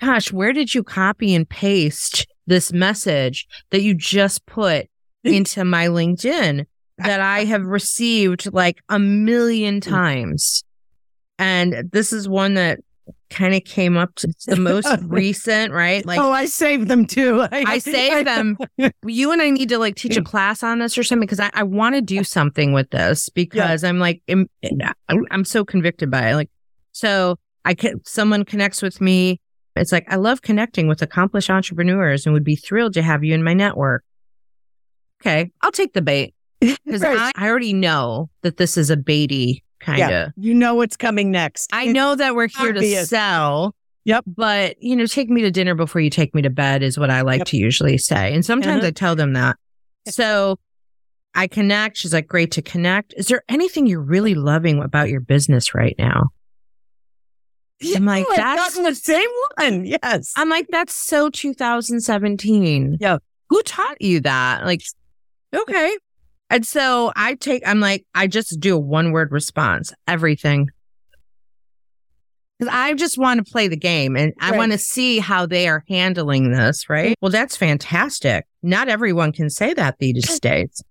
gosh, 0.00 0.32
where 0.32 0.52
did 0.52 0.74
you 0.74 0.82
copy 0.82 1.34
and 1.34 1.48
paste 1.48 2.26
this 2.46 2.72
message 2.72 3.46
that 3.70 3.82
you 3.82 3.94
just 3.94 4.44
put 4.46 4.88
into 5.24 5.64
my 5.64 5.86
LinkedIn 5.86 6.66
that 6.98 7.20
I 7.20 7.44
have 7.46 7.66
received 7.66 8.52
like 8.52 8.82
a 8.88 8.98
million 8.98 9.80
mm. 9.80 9.88
times? 9.88 10.64
And 11.38 11.88
this 11.90 12.12
is 12.12 12.28
one 12.28 12.54
that 12.54 12.80
kind 13.30 13.54
of 13.54 13.64
came 13.64 13.96
up 13.96 14.14
to 14.16 14.28
the 14.46 14.56
most 14.56 14.88
recent, 15.02 15.72
right? 15.72 16.04
Like, 16.04 16.18
oh, 16.18 16.32
I 16.32 16.46
saved 16.46 16.88
them 16.88 17.06
too. 17.06 17.46
I 17.52 17.78
saved 17.78 18.26
them. 18.26 18.58
You 19.06 19.32
and 19.32 19.40
I 19.40 19.50
need 19.50 19.70
to 19.70 19.78
like 19.78 19.94
teach 19.94 20.16
a 20.16 20.22
class 20.22 20.62
on 20.62 20.80
this 20.80 20.98
or 20.98 21.02
something 21.02 21.26
because 21.26 21.40
I, 21.40 21.50
I 21.54 21.62
want 21.62 21.94
to 21.94 22.02
do 22.02 22.24
something 22.24 22.72
with 22.72 22.90
this 22.90 23.28
because 23.30 23.84
I'm 23.84 23.98
like 23.98 24.22
I'm, 24.28 24.48
I'm 25.08 25.44
so 25.44 25.64
convicted 25.64 26.10
by 26.10 26.30
it. 26.30 26.34
Like, 26.34 26.50
so 26.92 27.38
I 27.64 27.74
can 27.74 28.04
someone 28.04 28.44
connects 28.44 28.82
with 28.82 29.00
me. 29.00 29.40
It's 29.76 29.92
like 29.92 30.06
I 30.12 30.16
love 30.16 30.42
connecting 30.42 30.88
with 30.88 31.00
accomplished 31.00 31.48
entrepreneurs 31.48 32.26
and 32.26 32.32
would 32.32 32.44
be 32.44 32.56
thrilled 32.56 32.94
to 32.94 33.02
have 33.02 33.24
you 33.24 33.32
in 33.34 33.42
my 33.42 33.54
network. 33.54 34.04
Okay, 35.22 35.50
I'll 35.62 35.72
take 35.72 35.92
the 35.92 36.02
bait 36.02 36.34
because 36.60 37.02
Right. 37.02 37.18
I, 37.18 37.32
I 37.36 37.48
already 37.48 37.72
know 37.72 38.30
that 38.42 38.56
this 38.56 38.76
is 38.76 38.90
a 38.90 38.96
baity 38.96 39.62
kind 39.80 40.02
of. 40.02 40.10
Yeah. 40.10 40.28
You 40.36 40.54
know 40.54 40.74
what's 40.74 40.96
coming 40.96 41.30
next. 41.30 41.70
I 41.72 41.86
know 41.86 42.14
that 42.14 42.34
we're 42.34 42.48
here 42.48 42.72
to 42.72 42.78
obvious. 42.78 43.08
sell. 43.08 43.74
Yep. 44.04 44.24
But, 44.26 44.82
you 44.82 44.96
know, 44.96 45.06
take 45.06 45.28
me 45.28 45.42
to 45.42 45.50
dinner 45.50 45.74
before 45.74 46.00
you 46.00 46.08
take 46.10 46.34
me 46.34 46.42
to 46.42 46.50
bed 46.50 46.82
is 46.82 46.98
what 46.98 47.10
I 47.10 47.20
like 47.20 47.40
Yep. 47.40 47.46
to 47.48 47.56
usually 47.58 47.98
say. 47.98 48.34
And 48.34 48.44
sometimes 48.44 48.78
Uh-huh. 48.78 48.86
I 48.88 48.90
tell 48.92 49.14
them 49.14 49.34
that. 49.34 49.56
So 50.08 50.58
I 51.34 51.46
connect. 51.46 51.98
She's 51.98 52.12
like, 52.14 52.26
great 52.26 52.50
to 52.52 52.62
connect. 52.62 53.12
Is 53.16 53.26
there 53.28 53.42
anything 53.48 53.86
you're 53.86 54.00
really 54.00 54.34
loving 54.34 54.82
about 54.82 55.10
your 55.10 55.20
business 55.20 55.74
right 55.74 55.94
now? 55.98 56.30
I'm 57.94 58.04
like, 58.04 58.26
I've 58.30 58.36
that's- 58.36 58.58
gotten 58.74 58.82
the 58.84 58.94
same 58.94 59.28
one. 59.58 59.84
Yes. 59.86 60.32
I'm 60.36 60.48
like, 60.48 60.66
that's 60.70 60.94
so 60.94 61.30
2017. 61.30 62.98
Yeah. 63.00 63.18
Who 63.48 63.62
taught 63.62 64.00
you 64.00 64.20
that? 64.20 64.64
Like, 64.64 64.82
okay. 65.54 65.96
And 66.50 66.66
so 66.66 67.12
I 67.14 67.34
take, 67.34 67.62
I'm 67.66 67.80
like, 67.80 68.04
I 68.14 68.26
just 68.26 68.58
do 68.60 68.76
a 68.76 68.80
one 68.80 69.12
word 69.12 69.30
response 69.32 69.92
everything. 70.08 70.68
Because 72.58 72.74
I 72.74 72.92
just 72.94 73.16
want 73.18 73.44
to 73.44 73.50
play 73.50 73.68
the 73.68 73.76
game 73.76 74.16
and 74.16 74.32
I 74.40 74.50
Right. 74.50 74.58
want 74.58 74.72
to 74.72 74.78
see 74.78 75.18
how 75.18 75.46
they 75.46 75.66
are 75.68 75.84
handling 75.88 76.50
this, 76.50 76.90
right? 76.90 77.16
Well, 77.22 77.30
that's 77.30 77.56
fantastic. 77.56 78.44
Not 78.62 78.88
everyone 78.88 79.32
can 79.32 79.48
say 79.48 79.72
that 79.74 79.98
these 79.98 80.38
days. 80.40 80.82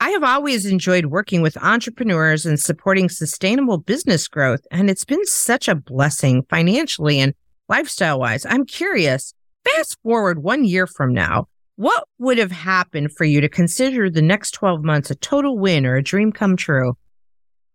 I 0.00 0.10
have 0.10 0.24
always 0.24 0.66
enjoyed 0.66 1.06
working 1.06 1.40
with 1.42 1.56
entrepreneurs 1.62 2.44
and 2.44 2.60
supporting 2.60 3.08
sustainable 3.08 3.78
business 3.78 4.28
growth, 4.28 4.60
and 4.70 4.90
it's 4.90 5.06
been 5.06 5.24
such 5.24 5.68
a 5.68 5.74
blessing 5.74 6.42
financially 6.50 7.18
and 7.18 7.32
lifestyle 7.68 8.18
wise. 8.20 8.44
I'm 8.44 8.66
curious, 8.66 9.32
fast 9.64 9.96
forward 10.02 10.42
one 10.42 10.64
year 10.66 10.86
from 10.86 11.14
now, 11.14 11.48
what 11.76 12.08
would 12.18 12.38
have 12.38 12.50
happened 12.50 13.12
for 13.12 13.24
you 13.24 13.40
to 13.40 13.48
consider 13.48 14.10
the 14.10 14.22
next 14.22 14.52
12 14.52 14.82
months 14.82 15.10
a 15.10 15.14
total 15.14 15.58
win 15.58 15.86
or 15.86 15.96
a 15.96 16.02
dream 16.02 16.32
come 16.32 16.56
true? 16.56 16.96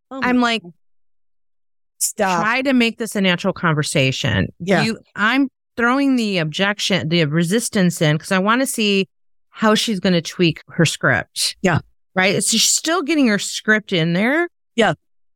Oh 0.10 0.20
I'm 0.22 0.42
like, 0.42 0.64
stop. 2.00 2.42
try 2.42 2.62
to 2.64 2.74
make 2.74 2.98
this 2.98 3.16
a 3.16 3.22
natural 3.22 3.54
conversation. 3.54 4.48
Yeah. 4.60 4.84
You, 4.84 5.00
I'm 5.16 5.50
throwing 5.78 6.16
the 6.16 6.40
objection, 6.40 7.10
the 7.10 7.26
resistance 7.26 8.02
in 8.02 8.18
because 8.18 8.32
I 8.32 8.40
want 8.40 8.62
to 8.62 8.68
see 8.68 9.08
how 9.50 9.76
she's 9.76 10.00
going 10.00 10.14
to 10.14 10.22
tweak 10.22 10.62
her 10.70 10.86
script. 10.86 11.56
Yeah. 11.62 11.80
Right. 12.16 12.44
So 12.44 12.58
she's 12.58 12.70
still 12.70 13.04
getting 13.04 13.28
her 13.28 13.40
script 13.40 13.94
in 13.94 14.14
there. 14.14 14.50
Yeah. 14.76 14.94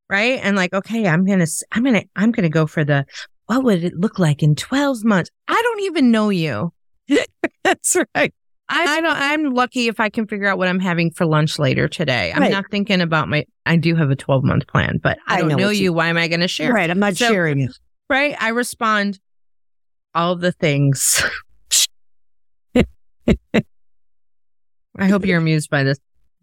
Right. 0.09 0.39
And 0.41 0.55
like, 0.55 0.73
okay, 0.73 1.07
I'm 1.07 1.25
going 1.25 1.39
to, 1.39 1.65
I'm 1.71 1.83
going 1.83 1.95
to, 1.95 2.05
I'm 2.15 2.31
going 2.31 2.43
to 2.43 2.49
go 2.49 2.67
for 2.67 2.83
the, 2.83 3.05
what 3.45 3.63
would 3.63 3.83
it 3.83 3.93
look 3.95 4.19
like 4.19 4.43
in 4.43 4.55
12 4.55 5.03
months? 5.03 5.29
I 5.47 5.59
don't 5.61 5.81
even 5.81 6.11
know 6.11 6.29
you. 6.29 6.73
That's 7.63 7.95
right. 8.15 8.33
I, 8.67 8.97
I 8.97 9.01
don't, 9.01 9.15
I'm 9.17 9.53
lucky 9.53 9.87
if 9.87 9.99
I 9.99 10.09
can 10.09 10.25
figure 10.27 10.47
out 10.47 10.57
what 10.57 10.67
I'm 10.67 10.79
having 10.79 11.11
for 11.11 11.25
lunch 11.25 11.59
later 11.59 11.87
today. 11.87 12.31
I'm 12.33 12.41
Right. 12.41 12.51
not 12.51 12.65
thinking 12.71 12.99
about 12.99 13.29
my, 13.29 13.45
I 13.65 13.75
do 13.77 13.95
have 13.95 14.09
a 14.09 14.15
12 14.15 14.43
month 14.43 14.65
plan, 14.67 14.99
but 15.03 15.19
I 15.27 15.35
I 15.35 15.39
don't 15.39 15.49
know 15.49 15.55
know, 15.57 15.69
you. 15.69 15.83
you- 15.83 15.93
Why 15.93 16.07
am 16.07 16.17
I 16.17 16.27
going 16.27 16.39
to 16.39 16.47
share? 16.47 16.73
Right. 16.73 16.89
I'm 16.89 16.97
not 16.99 17.15
So- 17.15 17.27
sharing 17.27 17.59
it. 17.61 17.77
right? 18.09 18.35
I 18.41 18.49
respond 18.49 19.19
all 20.15 20.35
the 20.35 20.51
things. 20.51 21.23
I 24.97 25.07
hope 25.09 25.25
you're 25.25 25.37
amused 25.39 25.69
by 25.69 25.83
this. 25.83 25.97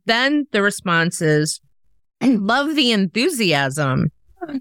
Then 0.05 0.47
the 0.53 0.63
response 0.63 1.23
is, 1.23 1.61
I 2.21 2.29
love 2.29 2.77
the 2.77 2.93
enthusiasm. 2.93 4.09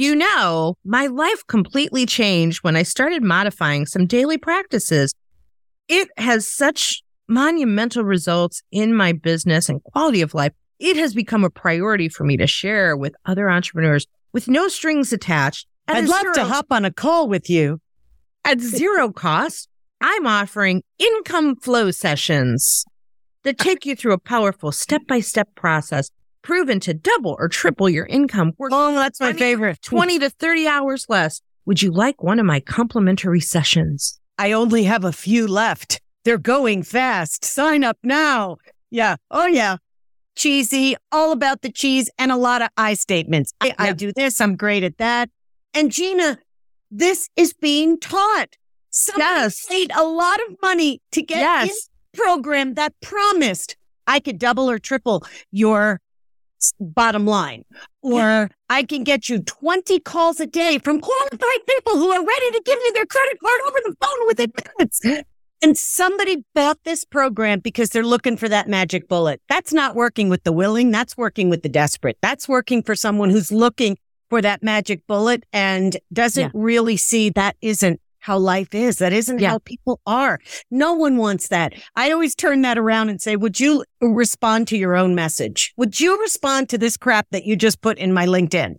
You 0.00 0.16
know, 0.16 0.74
my 0.84 1.06
life 1.06 1.46
completely 1.46 2.06
changed 2.06 2.64
when 2.64 2.74
I 2.74 2.82
started 2.82 3.22
modifying 3.22 3.86
some 3.86 4.04
daily 4.04 4.36
practices. 4.36 5.12
It 5.88 6.08
has 6.16 6.48
such 6.48 7.02
monumental 7.28 8.04
results 8.04 8.62
in 8.70 8.94
my 8.94 9.12
business 9.12 9.68
and 9.68 9.82
quality 9.82 10.20
of 10.20 10.34
life. 10.34 10.52
It 10.78 10.96
has 10.96 11.14
become 11.14 11.44
a 11.44 11.50
priority 11.50 12.08
for 12.08 12.24
me 12.24 12.36
to 12.36 12.46
share 12.46 12.96
with 12.96 13.14
other 13.24 13.48
entrepreneurs 13.50 14.06
with 14.32 14.48
no 14.48 14.68
strings 14.68 15.12
attached. 15.12 15.66
at 15.88 15.96
I'd 15.96 16.08
love 16.08 16.20
zero- 16.22 16.34
to 16.34 16.44
hop 16.44 16.66
on 16.70 16.84
a 16.84 16.92
call 16.92 17.28
with 17.28 17.48
you. 17.48 17.80
at 18.44 18.60
zero 18.60 19.10
cost, 19.24 19.68
I'm 20.00 20.26
offering 20.26 20.82
income 20.98 21.56
flow 21.56 21.90
sessions 21.90 22.84
that 23.44 23.58
take 23.58 23.86
you 23.86 23.96
through 23.96 24.12
a 24.12 24.18
powerful 24.18 24.72
step 24.72 25.02
by 25.08 25.20
step 25.20 25.48
process 25.54 26.10
proven 26.42 26.78
to 26.80 26.94
double 26.94 27.34
or 27.38 27.48
triple 27.48 27.88
your 27.88 28.06
income 28.06 28.52
worth 28.58 28.72
Oh, 28.74 28.94
that's 28.94 29.20
my 29.20 29.32
favorite. 29.32 29.80
20 29.82 30.18
to 30.20 30.30
30 30.30 30.68
hours 30.68 31.06
less. 31.08 31.40
Would 31.64 31.82
you 31.82 31.90
like 31.90 32.22
one 32.22 32.38
of 32.38 32.46
my 32.46 32.60
complimentary 32.60 33.40
sessions? 33.40 34.20
I 34.38 34.52
only 34.52 34.84
have 34.84 35.04
a 35.04 35.12
few 35.12 35.46
left. 35.46 36.00
They're 36.24 36.38
going 36.38 36.82
fast. 36.82 37.44
Sign 37.44 37.84
up 37.84 37.98
now. 38.02 38.56
Yeah. 38.90 39.16
Oh, 39.30 39.46
yeah. 39.46 39.76
Cheesy, 40.36 40.96
all 41.10 41.32
about 41.32 41.62
the 41.62 41.72
cheese 41.72 42.10
and 42.18 42.30
a 42.30 42.36
lot 42.36 42.60
of 42.62 42.68
I 42.76 42.94
statements. 42.94 43.52
I, 43.60 43.74
I 43.78 43.92
do 43.92 44.12
this. 44.12 44.40
I'm 44.40 44.56
great 44.56 44.82
at 44.84 44.98
that. 44.98 45.30
And 45.72 45.90
Gina, 45.90 46.38
this 46.90 47.28
is 47.36 47.54
being 47.54 47.98
taught. 47.98 48.56
Somebody 48.90 49.24
Yes. 49.24 49.66
paid 49.66 49.90
a 49.94 50.04
lot 50.04 50.38
of 50.48 50.56
money 50.62 51.00
to 51.12 51.22
get 51.22 51.38
Yes. 51.38 51.88
a 52.12 52.16
program 52.16 52.74
that 52.74 52.94
promised 53.00 53.76
I 54.06 54.20
could 54.20 54.38
double 54.38 54.70
or 54.70 54.78
triple 54.78 55.24
your 55.50 56.00
bottom 56.80 57.26
line. 57.26 57.64
Or 58.02 58.50
I 58.70 58.82
can 58.84 59.04
get 59.04 59.28
you 59.28 59.40
20 59.42 60.00
calls 60.00 60.40
a 60.40 60.46
day 60.46 60.78
from 60.78 61.00
qualified 61.00 61.66
people 61.68 61.94
who 61.96 62.10
are 62.10 62.24
ready 62.24 62.50
to 62.52 62.62
give 62.64 62.78
you 62.84 62.92
their 62.94 63.06
credit 63.06 63.38
card 63.40 63.60
over 63.66 63.78
the 63.84 63.96
phone 64.00 64.26
within 64.26 64.52
minutes. 64.78 65.00
And 65.62 65.76
somebody 65.76 66.44
bought 66.54 66.78
this 66.84 67.04
program 67.04 67.60
because 67.60 67.90
they're 67.90 68.04
looking 68.04 68.36
for 68.36 68.48
that 68.48 68.68
magic 68.68 69.08
bullet. 69.08 69.40
That's 69.48 69.72
not 69.72 69.94
working 69.96 70.28
with 70.28 70.44
the 70.44 70.52
willing. 70.52 70.90
That's 70.90 71.16
working 71.16 71.48
with 71.48 71.62
the 71.62 71.68
desperate. 71.68 72.18
That's 72.20 72.46
working 72.48 72.82
for 72.82 72.94
someone 72.94 73.30
who's 73.30 73.50
looking 73.50 73.96
for 74.28 74.42
that 74.42 74.62
magic 74.62 75.06
bullet 75.06 75.44
and 75.52 75.96
doesn't 76.12 76.42
Yeah. 76.42 76.50
really 76.54 76.96
see 76.96 77.30
that 77.30 77.56
isn't 77.62 78.00
how 78.26 78.36
life 78.36 78.74
is. 78.74 78.98
That 78.98 79.12
isn't 79.12 79.38
Yeah. 79.38 79.50
how 79.50 79.58
people 79.60 80.00
are. 80.04 80.40
No 80.70 80.92
one 80.94 81.16
wants 81.16 81.46
that. 81.48 81.74
I 81.94 82.10
always 82.10 82.34
turn 82.34 82.62
that 82.62 82.76
around 82.76 83.08
and 83.08 83.22
say, 83.22 83.36
would 83.36 83.60
you 83.60 83.84
respond 84.00 84.66
to 84.68 84.76
your 84.76 84.96
own 84.96 85.14
message? 85.14 85.72
Would 85.76 86.00
you 86.00 86.20
respond 86.20 86.68
to 86.70 86.78
this 86.78 86.96
crap 86.96 87.28
that 87.30 87.44
you 87.44 87.54
just 87.54 87.80
put 87.80 87.98
in 87.98 88.12
my 88.12 88.26
LinkedIn? 88.26 88.74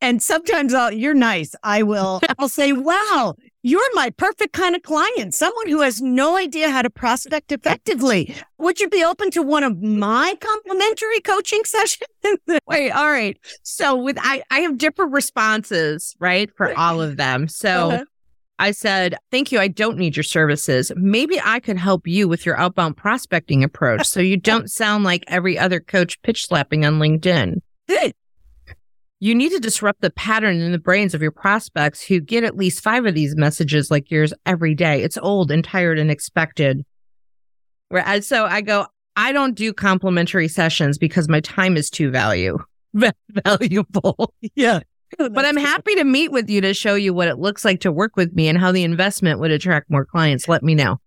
And 0.00 0.22
sometimes 0.22 0.74
I'll, 0.74 0.92
you're 0.92 1.14
nice. 1.14 1.54
I 1.64 1.82
will, 1.82 2.20
I'll 2.38 2.48
say, 2.48 2.72
wow, 2.72 3.34
you're 3.62 3.94
my 3.94 4.10
perfect 4.10 4.52
kind 4.52 4.76
of 4.76 4.82
client, 4.82 5.34
someone 5.34 5.68
who 5.68 5.80
has 5.80 6.00
no 6.02 6.36
idea 6.36 6.70
how 6.70 6.82
to 6.82 6.90
prospect 6.90 7.50
effectively. 7.50 8.34
Would 8.58 8.78
you 8.80 8.88
be 8.90 9.02
open 9.02 9.30
to 9.32 9.42
one 9.42 9.64
of 9.64 9.82
my 9.82 10.36
complimentary 10.40 11.20
coaching 11.20 11.62
sessions? 11.64 12.06
Wait, 12.68 12.90
all 12.90 13.10
right. 13.10 13.36
So 13.62 13.96
with 13.96 14.18
I, 14.20 14.42
I 14.50 14.60
have 14.60 14.76
different 14.78 15.12
responses, 15.12 16.14
right, 16.20 16.50
for 16.56 16.78
all 16.78 17.00
of 17.00 17.16
them. 17.16 17.48
So 17.48 17.90
Uh-huh. 17.90 18.04
I 18.58 18.70
said, 18.70 19.16
Thank 19.30 19.52
you. 19.52 19.58
I 19.58 19.68
don't 19.68 19.98
need 19.98 20.16
your 20.16 20.24
services. 20.24 20.92
Maybe 20.96 21.40
I 21.42 21.60
could 21.60 21.78
help 21.78 22.06
you 22.06 22.28
with 22.28 22.46
your 22.46 22.56
outbound 22.56 22.96
prospecting 22.96 23.64
approach 23.64 24.06
so 24.06 24.20
you 24.20 24.36
don't 24.40 24.70
sound 24.70 25.04
like 25.04 25.24
every 25.26 25.58
other 25.58 25.80
coach 25.80 26.20
pitch 26.22 26.46
slapping 26.46 26.84
on 26.84 26.98
LinkedIn. 26.98 27.60
You 29.20 29.34
need 29.34 29.52
to 29.52 29.58
disrupt 29.60 30.02
the 30.02 30.10
pattern 30.10 30.60
in 30.60 30.72
the 30.72 30.78
brains 30.78 31.14
of 31.14 31.22
your 31.22 31.30
prospects 31.30 32.02
who 32.02 32.20
get 32.20 32.44
at 32.44 32.56
least 32.56 32.82
five 32.82 33.06
of 33.06 33.14
these 33.14 33.34
messages 33.36 33.90
like 33.90 34.10
yours 34.10 34.34
every 34.44 34.74
day. 34.74 35.02
It's 35.02 35.16
old 35.16 35.50
and 35.50 35.64
tired 35.64 35.98
and 35.98 36.10
expected. 36.10 36.84
Whereas, 37.88 38.26
so 38.26 38.44
I 38.44 38.60
go, 38.60 38.86
I 39.16 39.32
don't 39.32 39.54
do 39.54 39.72
complimentary 39.72 40.48
sessions 40.48 40.98
because 40.98 41.28
my 41.28 41.40
time 41.40 41.76
is 41.76 41.88
too 41.88 42.10
value 42.10 42.58
valuable. 43.30 44.34
yeah. 44.54 44.80
Oh, 45.18 45.28
but 45.28 45.44
I'm 45.44 45.56
happy 45.56 45.94
to 45.96 46.04
meet 46.04 46.32
with 46.32 46.50
you 46.50 46.60
to 46.62 46.74
show 46.74 46.94
you 46.94 47.14
what 47.14 47.28
it 47.28 47.38
looks 47.38 47.64
like 47.64 47.80
to 47.80 47.92
work 47.92 48.16
with 48.16 48.32
me 48.34 48.48
and 48.48 48.58
how 48.58 48.72
the 48.72 48.82
investment 48.82 49.38
would 49.40 49.50
attract 49.50 49.90
more 49.90 50.04
clients. 50.04 50.48
Let 50.48 50.62
me 50.62 50.74
know. 50.74 50.98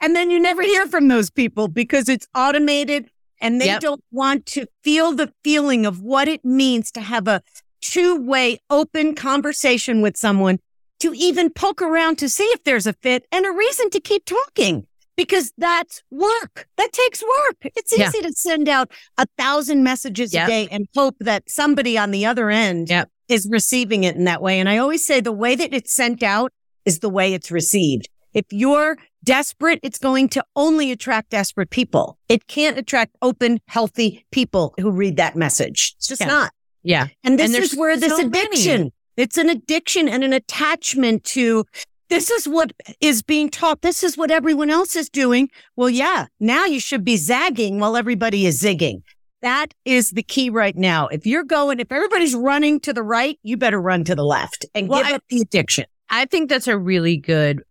And 0.00 0.16
then 0.16 0.30
you 0.30 0.40
never 0.40 0.62
hear 0.62 0.86
from 0.86 1.08
those 1.08 1.30
people 1.30 1.68
because 1.68 2.08
it's 2.08 2.26
automated 2.34 3.08
and 3.40 3.60
they 3.60 3.66
Yep. 3.66 3.80
don't 3.80 4.04
want 4.10 4.46
to 4.46 4.66
feel 4.82 5.12
the 5.12 5.32
feeling 5.44 5.86
of 5.86 6.00
what 6.00 6.28
it 6.28 6.44
means 6.44 6.90
to 6.92 7.00
have 7.00 7.26
a 7.28 7.42
two 7.80 8.16
way 8.16 8.58
open 8.70 9.14
conversation 9.14 10.00
with 10.02 10.16
someone 10.16 10.58
to 11.00 11.12
even 11.14 11.50
poke 11.50 11.82
around 11.82 12.16
to 12.18 12.28
see 12.28 12.44
if 12.44 12.62
there's 12.64 12.86
a 12.86 12.92
fit 12.92 13.26
and 13.32 13.44
a 13.46 13.50
reason 13.50 13.90
to 13.90 14.00
keep 14.00 14.24
talking 14.24 14.86
because 15.16 15.52
that's 15.58 16.02
work. 16.10 16.68
That 16.76 16.92
takes 16.92 17.22
work. 17.22 17.56
It's 17.76 17.96
Yeah. 17.96 18.08
easy 18.08 18.20
to 18.22 18.32
send 18.32 18.68
out 18.68 18.90
a 19.18 19.26
thousand 19.38 19.82
messages 19.82 20.32
Yep. 20.32 20.44
a 20.44 20.50
day 20.50 20.68
and 20.70 20.86
hope 20.96 21.16
that 21.20 21.44
somebody 21.48 21.96
on 21.98 22.10
the 22.10 22.24
other 22.26 22.50
end 22.50 22.88
Yep. 22.88 23.10
is 23.28 23.48
receiving 23.50 24.04
it 24.04 24.16
in 24.16 24.24
that 24.24 24.42
way. 24.42 24.58
And 24.60 24.68
I 24.68 24.78
always 24.78 25.04
say 25.04 25.20
the 25.20 25.32
way 25.32 25.54
that 25.54 25.72
it's 25.74 25.92
sent 25.92 26.22
out 26.22 26.52
is 26.84 26.98
the 27.00 27.08
way 27.10 27.34
it's 27.34 27.50
received. 27.50 28.08
If 28.34 28.46
you're 28.50 28.96
desperate, 29.22 29.78
it's 29.82 29.98
going 29.98 30.28
to 30.30 30.42
only 30.56 30.90
attract 30.90 31.30
desperate 31.30 31.70
people. 31.70 32.18
It 32.28 32.46
can't 32.48 32.78
attract 32.78 33.14
open, 33.22 33.60
healthy 33.68 34.24
people 34.32 34.74
who 34.80 34.90
read 34.90 35.16
that 35.18 35.36
message. 35.36 35.94
It's 35.98 36.08
just 36.08 36.22
Yeah. 36.22 36.26
not. 36.28 36.52
Yeah. 36.82 37.06
And 37.22 37.38
this 37.38 37.54
And 37.54 37.62
is 37.62 37.76
where 37.76 37.96
this 37.96 38.10
so 38.10 38.16
many. 38.26 38.38
addiction, 38.46 38.90
it's 39.16 39.36
an 39.36 39.48
addiction 39.50 40.08
and 40.08 40.24
an 40.24 40.32
attachment 40.32 41.22
to 41.24 41.64
this 42.12 42.30
is 42.30 42.46
what 42.48 42.72
is 43.00 43.22
being 43.22 43.48
taught. 43.48 43.80
This 43.82 44.02
is 44.02 44.16
what 44.16 44.30
everyone 44.30 44.68
else 44.70 44.94
is 44.96 45.08
doing. 45.08 45.48
Well, 45.76 45.88
yeah, 45.90 46.26
now 46.40 46.66
you 46.66 46.78
should 46.78 47.04
be 47.04 47.16
zagging 47.16 47.80
while 47.80 47.96
everybody 47.96 48.44
is 48.46 48.62
zigging. 48.62 49.02
That 49.40 49.74
is 49.84 50.10
the 50.10 50.22
key 50.22 50.50
right 50.50 50.76
now. 50.76 51.08
If 51.08 51.26
you're 51.26 51.42
going, 51.44 51.80
if 51.80 51.90
everybody's 51.90 52.34
running 52.34 52.80
to 52.80 52.92
the 52.92 53.02
right, 53.02 53.38
you 53.42 53.56
better 53.56 53.80
run 53.80 54.04
to 54.04 54.14
the 54.14 54.24
left 54.24 54.66
and 54.74 54.88
Well, 54.88 55.02
give 55.02 55.12
I- 55.12 55.14
up 55.16 55.24
the 55.30 55.40
addiction. 55.40 55.86
I 56.10 56.26
think 56.26 56.48
that's 56.50 56.68
a 56.68 56.76
really 56.78 57.16
good 57.16 57.62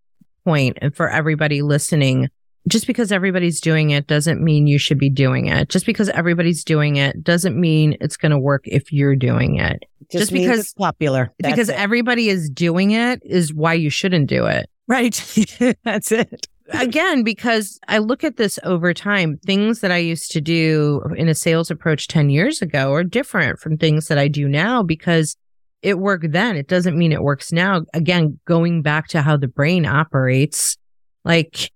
point 0.44 0.80
for 0.96 1.08
everybody 1.10 1.62
listening. 1.62 2.28
Just 2.68 2.86
because 2.88 3.12
everybody's 3.12 3.59
doing 3.59 3.89
it 3.89 4.05
doesn't 4.07 4.41
mean 4.41 4.68
you 4.68 4.78
should 4.78 4.99
be 4.99 5.09
doing 5.09 5.47
it. 5.47 5.70
Just 5.70 5.86
because 5.86 6.09
everybody's 6.09 6.64
doing 6.64 6.95
it 6.97 7.24
doesn't 7.24 7.59
mean 7.59 7.97
it's 7.99 8.18
going 8.18 8.32
to 8.32 8.38
work 8.39 8.62
if 8.66 8.91
you're 8.93 9.16
doing 9.16 9.55
it. 9.57 9.84
Just, 10.12 10.24
Just 10.24 10.34
because- 10.34 10.59
it's 10.59 10.74
popular. 10.74 11.32
That's 11.39 11.53
because 11.53 11.70
it. 11.70 11.80
everybody 11.80 12.30
is 12.30 12.49
doing 12.49 12.91
it 12.91 13.22
is 13.26 13.53
why 13.53 13.74
you 13.74 13.89
shouldn't 13.89 14.28
do 14.28 14.45
it. 14.45 14.70
right. 14.88 15.16
That's 15.84 16.12
it. 16.12 16.47
Again, 16.74 17.24
because 17.24 17.80
I 17.89 17.97
look 17.97 18.24
at 18.24 18.38
this 18.38 18.57
over 18.64 18.93
time, 18.93 19.38
things 19.45 19.82
that 19.82 19.91
I 19.91 19.97
used 19.97 20.32
to 20.32 20.39
do 20.39 21.01
in 21.18 21.28
a 21.28 21.36
sales 21.36 21.70
approach 21.70 22.07
10 22.07 22.30
years 22.30 22.62
ago 22.62 22.93
are 22.93 23.03
different 23.03 23.59
from 23.59 23.78
things 23.78 24.07
that 24.07 24.18
I 24.18 24.30
do 24.30 24.47
now 24.47 24.82
because 24.82 25.36
it 25.82 25.99
worked 25.99 26.32
then. 26.32 26.55
It 26.55 26.68
doesn't 26.70 26.97
mean 26.97 27.12
it 27.12 27.24
works 27.24 27.51
now. 27.51 27.82
Again, 27.93 28.39
going 28.45 28.84
back 28.84 29.07
to 29.09 29.22
how 29.22 29.36
the 29.36 29.49
brain 29.49 29.86
operates, 29.86 30.78
like 31.26 31.72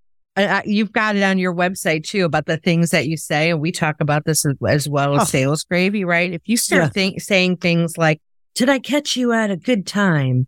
you've 0.65 0.91
got 0.91 1.15
it 1.15 1.23
on 1.23 1.37
your 1.37 1.53
website 1.53 2.03
too 2.03 2.25
about 2.25 2.45
the 2.45 2.57
things 2.57 2.89
that 2.89 3.07
you 3.07 3.17
say. 3.17 3.49
And 3.51 3.61
we 3.61 3.71
talk 3.71 3.95
about 3.99 4.25
this 4.25 4.45
as, 4.45 4.89
well 4.89 5.15
as 5.15 5.21
oh. 5.21 5.25
sales 5.25 5.63
gravy, 5.63 6.03
right? 6.03 6.33
If 6.33 6.41
you 6.45 6.57
start 6.57 6.83
yeah. 6.83 6.89
think, 6.89 7.21
saying 7.21 7.57
things 7.57 7.97
like, 7.97 8.21
did 8.53 8.69
I 8.69 8.79
catch 8.79 9.15
you 9.15 9.31
at 9.31 9.51
a 9.51 9.57
good 9.57 9.85
time? 9.85 10.47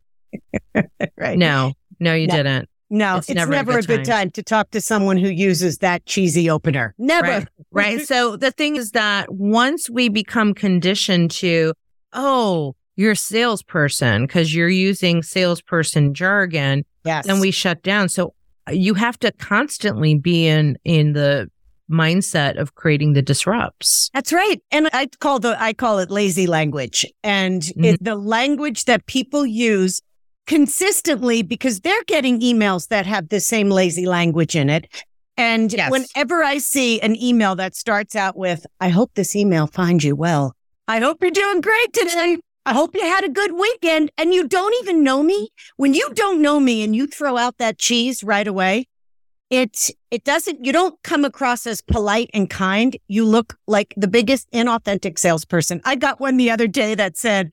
right. 1.17 1.37
No, 1.37 1.73
no, 1.99 2.13
you 2.13 2.27
no. 2.27 2.35
didn't. 2.35 2.69
No, 2.89 3.17
it's, 3.17 3.29
it's 3.29 3.35
never, 3.35 3.51
never, 3.51 3.71
a, 3.71 3.81
good, 3.81 3.83
a 3.83 3.87
good 3.97 4.05
time. 4.05 4.27
time. 4.27 4.31
to 4.31 4.43
talk 4.43 4.71
to 4.71 4.79
someone 4.79 5.17
who 5.17 5.27
uses 5.27 5.79
that 5.79 6.05
cheesy 6.05 6.49
opener. 6.49 6.95
Never. 6.97 7.27
Right. 7.27 7.47
right. 7.71 8.07
So 8.07 8.37
the 8.37 8.51
thing 8.51 8.77
is 8.77 8.91
that 8.91 9.33
once 9.33 9.89
we 9.89 10.07
become 10.07 10.53
conditioned 10.53 11.31
to, 11.31 11.73
oh, 12.13 12.75
you're 12.95 13.11
a 13.11 13.15
salesperson 13.15 14.25
because 14.25 14.55
you're 14.55 14.69
using 14.69 15.21
salesperson 15.21 16.13
jargon, 16.13 16.85
yes. 17.03 17.27
then 17.27 17.39
we 17.39 17.51
shut 17.51 17.83
down. 17.83 18.07
So 18.07 18.33
you 18.71 18.93
have 18.93 19.17
to 19.19 19.31
constantly 19.33 20.15
be 20.15 20.47
in 20.47 20.77
in 20.83 21.13
the 21.13 21.49
mindset 21.89 22.59
of 22.59 22.75
creating 22.75 23.13
the 23.13 23.21
disrupts. 23.21 24.09
That's 24.13 24.33
right. 24.33 24.61
And 24.71 24.89
I 24.93 25.07
call 25.19 25.39
the 25.39 25.61
I 25.61 25.73
call 25.73 25.99
it 25.99 26.11
lazy 26.11 26.47
language. 26.47 27.05
And 27.23 27.61
mm-hmm. 27.61 27.83
it's 27.83 28.03
the 28.03 28.15
language 28.15 28.85
that 28.85 29.05
people 29.05 29.45
use 29.45 30.01
consistently 30.45 31.43
because 31.43 31.81
they're 31.81 32.03
getting 32.07 32.39
emails 32.39 32.87
that 32.87 33.05
have 33.05 33.29
the 33.29 33.39
same 33.39 33.69
lazy 33.69 34.05
language 34.05 34.55
in 34.55 34.69
it. 34.69 34.87
And 35.35 35.71
yes. 35.71 35.91
whenever 35.91 36.43
I 36.43 36.57
see 36.57 36.99
an 37.01 37.15
email 37.21 37.55
that 37.57 37.75
starts 37.75 38.15
out 38.15 38.35
with, 38.35 38.65
I 38.79 38.89
hope 38.89 39.11
this 39.13 39.35
email 39.35 39.67
finds 39.67 40.03
you 40.03 40.15
well. 40.15 40.55
I 40.87 40.99
hope 40.99 41.21
you're 41.21 41.31
doing 41.31 41.61
great 41.61 41.93
today. 41.93 42.37
I 42.67 42.73
hope 42.73 42.95
you 42.95 43.01
had 43.01 43.23
a 43.23 43.29
good 43.29 43.53
weekend 43.53 44.11
and 44.17 44.33
you 44.33 44.45
don't 44.45 44.75
even 44.81 45.01
know 45.01 45.23
me. 45.23 45.53
When 45.77 45.93
you 45.93 46.13
don't 46.13 46.41
know 46.41 46.59
me 46.59 46.83
and 46.83 46.93
you 46.93 47.07
throw 47.07 47.37
out 47.37 47.59
that 47.59 47.77
cheese 47.77 48.25
right 48.25 48.45
away, 48.45 48.89
it, 49.49 49.89
it 50.11 50.25
doesn't, 50.25 50.65
you 50.65 50.73
don't 50.73 51.01
come 51.01 51.23
across 51.23 51.65
as 51.65 51.81
polite 51.81 52.29
and 52.33 52.49
kind. 52.49 52.97
You 53.07 53.23
look 53.23 53.55
like 53.67 53.93
the 53.95 54.09
biggest 54.09 54.51
inauthentic 54.51 55.17
salesperson. 55.17 55.79
I 55.85 55.95
got 55.95 56.19
one 56.19 56.35
the 56.35 56.51
other 56.51 56.67
day 56.67 56.93
that 56.93 57.15
said, 57.15 57.51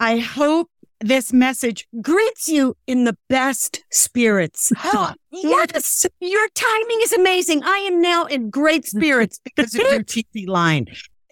I 0.00 0.20
hope 0.20 0.70
this 1.00 1.34
message 1.34 1.86
greets 2.00 2.48
you 2.48 2.78
in 2.86 3.04
the 3.04 3.18
best 3.28 3.84
spirits. 3.90 4.72
yes, 5.32 6.06
your 6.20 6.48
timing 6.54 6.98
is 7.02 7.12
amazing. 7.12 7.62
I 7.62 7.76
am 7.76 8.00
now 8.00 8.24
in 8.24 8.48
great 8.48 8.86
spirits 8.86 9.38
because 9.44 9.74
of 9.74 9.82
your 9.82 10.02
TV 10.02 10.48
line. 10.48 10.86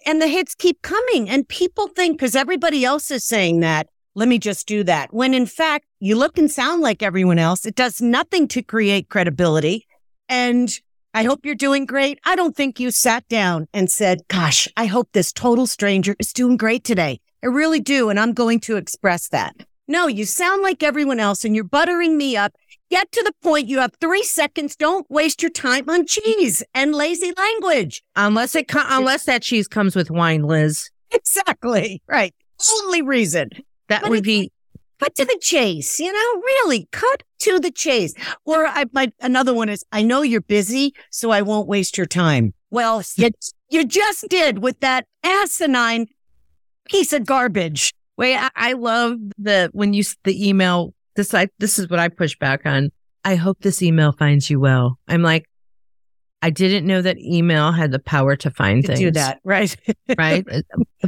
And 0.05 0.21
the 0.21 0.27
hits 0.27 0.55
keep 0.55 0.81
coming. 0.81 1.29
And 1.29 1.47
people 1.47 1.87
think 1.87 2.17
because 2.17 2.35
everybody 2.35 2.83
else 2.83 3.11
is 3.11 3.23
saying 3.23 3.61
that, 3.61 3.87
let 4.15 4.27
me 4.27 4.37
just 4.37 4.67
do 4.67 4.83
that. 4.83 5.13
When 5.13 5.33
in 5.33 5.45
fact, 5.45 5.85
you 5.99 6.15
look 6.15 6.37
and 6.37 6.51
sound 6.51 6.81
like 6.81 7.01
everyone 7.01 7.39
else. 7.39 7.65
It 7.65 7.75
does 7.75 8.01
nothing 8.01 8.47
to 8.49 8.61
create 8.61 9.09
credibility. 9.09 9.87
And 10.29 10.69
I 11.13 11.23
hope 11.23 11.45
you're 11.45 11.55
doing 11.55 11.85
great. 11.85 12.19
I 12.25 12.35
don't 12.35 12.55
think 12.55 12.79
you 12.79 12.91
sat 12.91 13.27
down 13.27 13.67
and 13.73 13.89
said, 13.89 14.21
gosh, 14.27 14.67
I 14.75 14.85
hope 14.85 15.09
this 15.13 15.31
total 15.31 15.67
stranger 15.67 16.15
is 16.19 16.33
doing 16.33 16.57
great 16.57 16.83
today. 16.83 17.19
I 17.43 17.47
really 17.47 17.79
do. 17.79 18.09
And 18.09 18.19
I'm 18.19 18.33
going 18.33 18.59
to 18.61 18.77
express 18.77 19.29
that. 19.29 19.55
No, 19.87 20.07
you 20.07 20.25
sound 20.25 20.63
like 20.63 20.81
everyone 20.81 21.19
else 21.19 21.43
and 21.43 21.55
you're 21.55 21.65
buttering 21.65 22.17
me 22.17 22.37
up. 22.37 22.53
Get 22.93 23.11
to 23.13 23.23
the 23.23 23.33
point. 23.41 23.69
You 23.69 23.79
have 23.79 23.95
three 23.99 24.21
seconds. 24.21 24.75
Don't 24.75 25.09
waste 25.09 25.41
your 25.41 25.49
time 25.49 25.89
on 25.89 26.05
cheese 26.05 26.61
and 26.75 26.93
lazy 26.93 27.33
language. 27.35 28.03
Unless 28.15 28.53
it, 28.53 28.71
unless 28.71 29.25
that 29.25 29.41
cheese 29.41 29.67
comes 29.67 29.95
with 29.95 30.11
wine, 30.11 30.43
Liz. 30.43 30.91
Exactly. 31.09 32.03
Right. 32.05 32.35
Only 32.83 33.01
reason. 33.01 33.49
That 33.87 34.03
but 34.03 34.11
would 34.11 34.23
be. 34.23 34.51
Cut 34.99 35.15
to 35.15 35.25
the 35.25 35.39
chase, 35.41 35.99
you 35.99 36.13
know, 36.13 36.41
really 36.41 36.87
cut 36.91 37.23
to 37.39 37.59
the 37.59 37.71
chase. 37.71 38.13
Or 38.45 38.67
I 38.67 38.85
might, 38.93 39.11
another 39.19 39.55
one 39.55 39.69
is, 39.69 39.83
I 39.91 40.03
know 40.03 40.21
you're 40.21 40.41
busy, 40.41 40.93
so 41.09 41.31
I 41.31 41.41
won't 41.41 41.67
waste 41.67 41.97
your 41.97 42.05
time. 42.05 42.53
Well, 42.69 43.01
you, 43.15 43.31
you 43.69 43.85
just 43.87 44.29
did 44.29 44.59
with 44.59 44.81
that 44.81 45.07
asinine 45.23 46.05
piece 46.85 47.11
of 47.11 47.25
garbage. 47.25 47.91
Wait, 48.17 48.37
I, 48.37 48.51
I 48.55 48.73
love 48.73 49.17
the 49.39 49.71
when 49.73 49.93
you 49.93 50.03
the 50.25 50.47
email. 50.47 50.93
This 51.15 51.33
I 51.33 51.47
this 51.59 51.79
is 51.79 51.89
what 51.89 51.99
I 51.99 52.09
push 52.09 52.37
back 52.37 52.65
on. 52.65 52.91
I 53.23 53.35
hope 53.35 53.59
this 53.61 53.81
email 53.81 54.11
finds 54.11 54.49
you 54.49 54.59
well. 54.59 54.99
I'm 55.07 55.21
like, 55.21 55.47
I 56.41 56.49
didn't 56.49 56.85
know 56.85 57.01
that 57.01 57.17
email 57.19 57.71
had 57.71 57.91
the 57.91 57.99
power 57.99 58.35
to 58.35 58.51
find 58.51 58.83
to 58.83 58.87
things. 58.87 58.99
Do 58.99 59.11
that, 59.11 59.39
right? 59.45 59.73
right. 60.17 60.45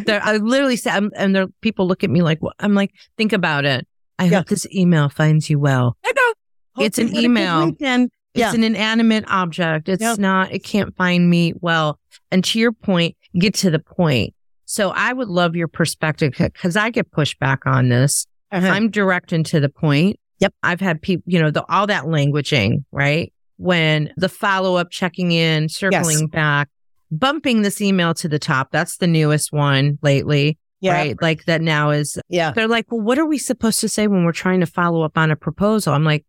I 0.07 0.37
literally 0.37 0.77
said, 0.77 1.09
and 1.17 1.35
there 1.35 1.47
people 1.59 1.87
look 1.87 2.05
at 2.05 2.09
me 2.09 2.21
like, 2.21 2.39
I'm 2.59 2.73
like, 2.73 2.93
think 3.17 3.33
about 3.33 3.65
it. 3.65 3.85
I 4.17 4.25
yeah. 4.25 4.37
hope 4.37 4.47
this 4.47 4.65
email 4.73 5.09
finds 5.09 5.49
you 5.49 5.59
well. 5.59 5.97
I 6.05 6.13
know. 6.15 6.33
Hope 6.75 6.85
it's 6.85 6.97
an 6.99 7.13
email. 7.13 7.73
It's 7.79 8.53
an 8.53 8.63
inanimate 8.63 9.25
object. 9.27 9.89
It's 9.89 10.01
yep. 10.01 10.19
not. 10.19 10.53
It 10.53 10.63
can't 10.63 10.95
find 10.95 11.29
me 11.29 11.53
well. 11.59 11.99
And 12.31 12.41
to 12.45 12.59
your 12.59 12.71
point, 12.71 13.17
get 13.37 13.55
to 13.55 13.69
the 13.69 13.79
point. 13.79 14.33
So 14.63 14.91
I 14.91 15.11
would 15.11 15.27
love 15.27 15.55
your 15.55 15.67
perspective 15.67 16.33
because 16.37 16.77
I 16.77 16.91
get 16.91 17.11
pushed 17.11 17.39
back 17.39 17.65
on 17.65 17.89
this. 17.89 18.25
Uh-huh. 18.55 18.67
I'm 18.67 18.89
direct 18.89 19.33
and 19.33 19.45
to 19.47 19.59
the 19.59 19.69
point. 19.69 20.19
Yep. 20.39 20.53
I've 20.63 20.79
had 20.79 21.01
people, 21.01 21.23
you 21.27 21.41
know, 21.41 21.51
the, 21.51 21.65
all 21.69 21.87
that 21.87 22.05
languaging, 22.05 22.85
right? 22.91 23.33
When 23.57 24.11
the 24.17 24.29
follow 24.29 24.75
up, 24.75 24.91
checking 24.91 25.31
in, 25.31 25.69
circling 25.69 26.19
yes. 26.19 26.29
back, 26.31 26.69
bumping 27.11 27.61
this 27.61 27.81
email 27.81 28.13
to 28.15 28.27
the 28.27 28.39
top. 28.39 28.69
That's 28.71 28.97
the 28.97 29.07
newest 29.07 29.51
one 29.51 29.99
lately. 30.01 30.57
Yeah. 30.81 30.93
Right. 30.93 31.21
Like 31.21 31.45
that 31.45 31.61
now 31.61 31.89
is, 31.91 32.17
yeah. 32.29 32.51
They're 32.51 32.67
like, 32.67 32.91
well, 32.91 33.01
what 33.01 33.17
are 33.17 33.25
we 33.25 33.37
supposed 33.37 33.79
to 33.79 33.89
say 33.89 34.07
when 34.07 34.23
we're 34.23 34.31
trying 34.31 34.59
to 34.59 34.65
follow 34.65 35.03
up 35.03 35.17
on 35.17 35.31
a 35.31 35.35
proposal? 35.35 35.93
I'm 35.93 36.03
like, 36.03 36.25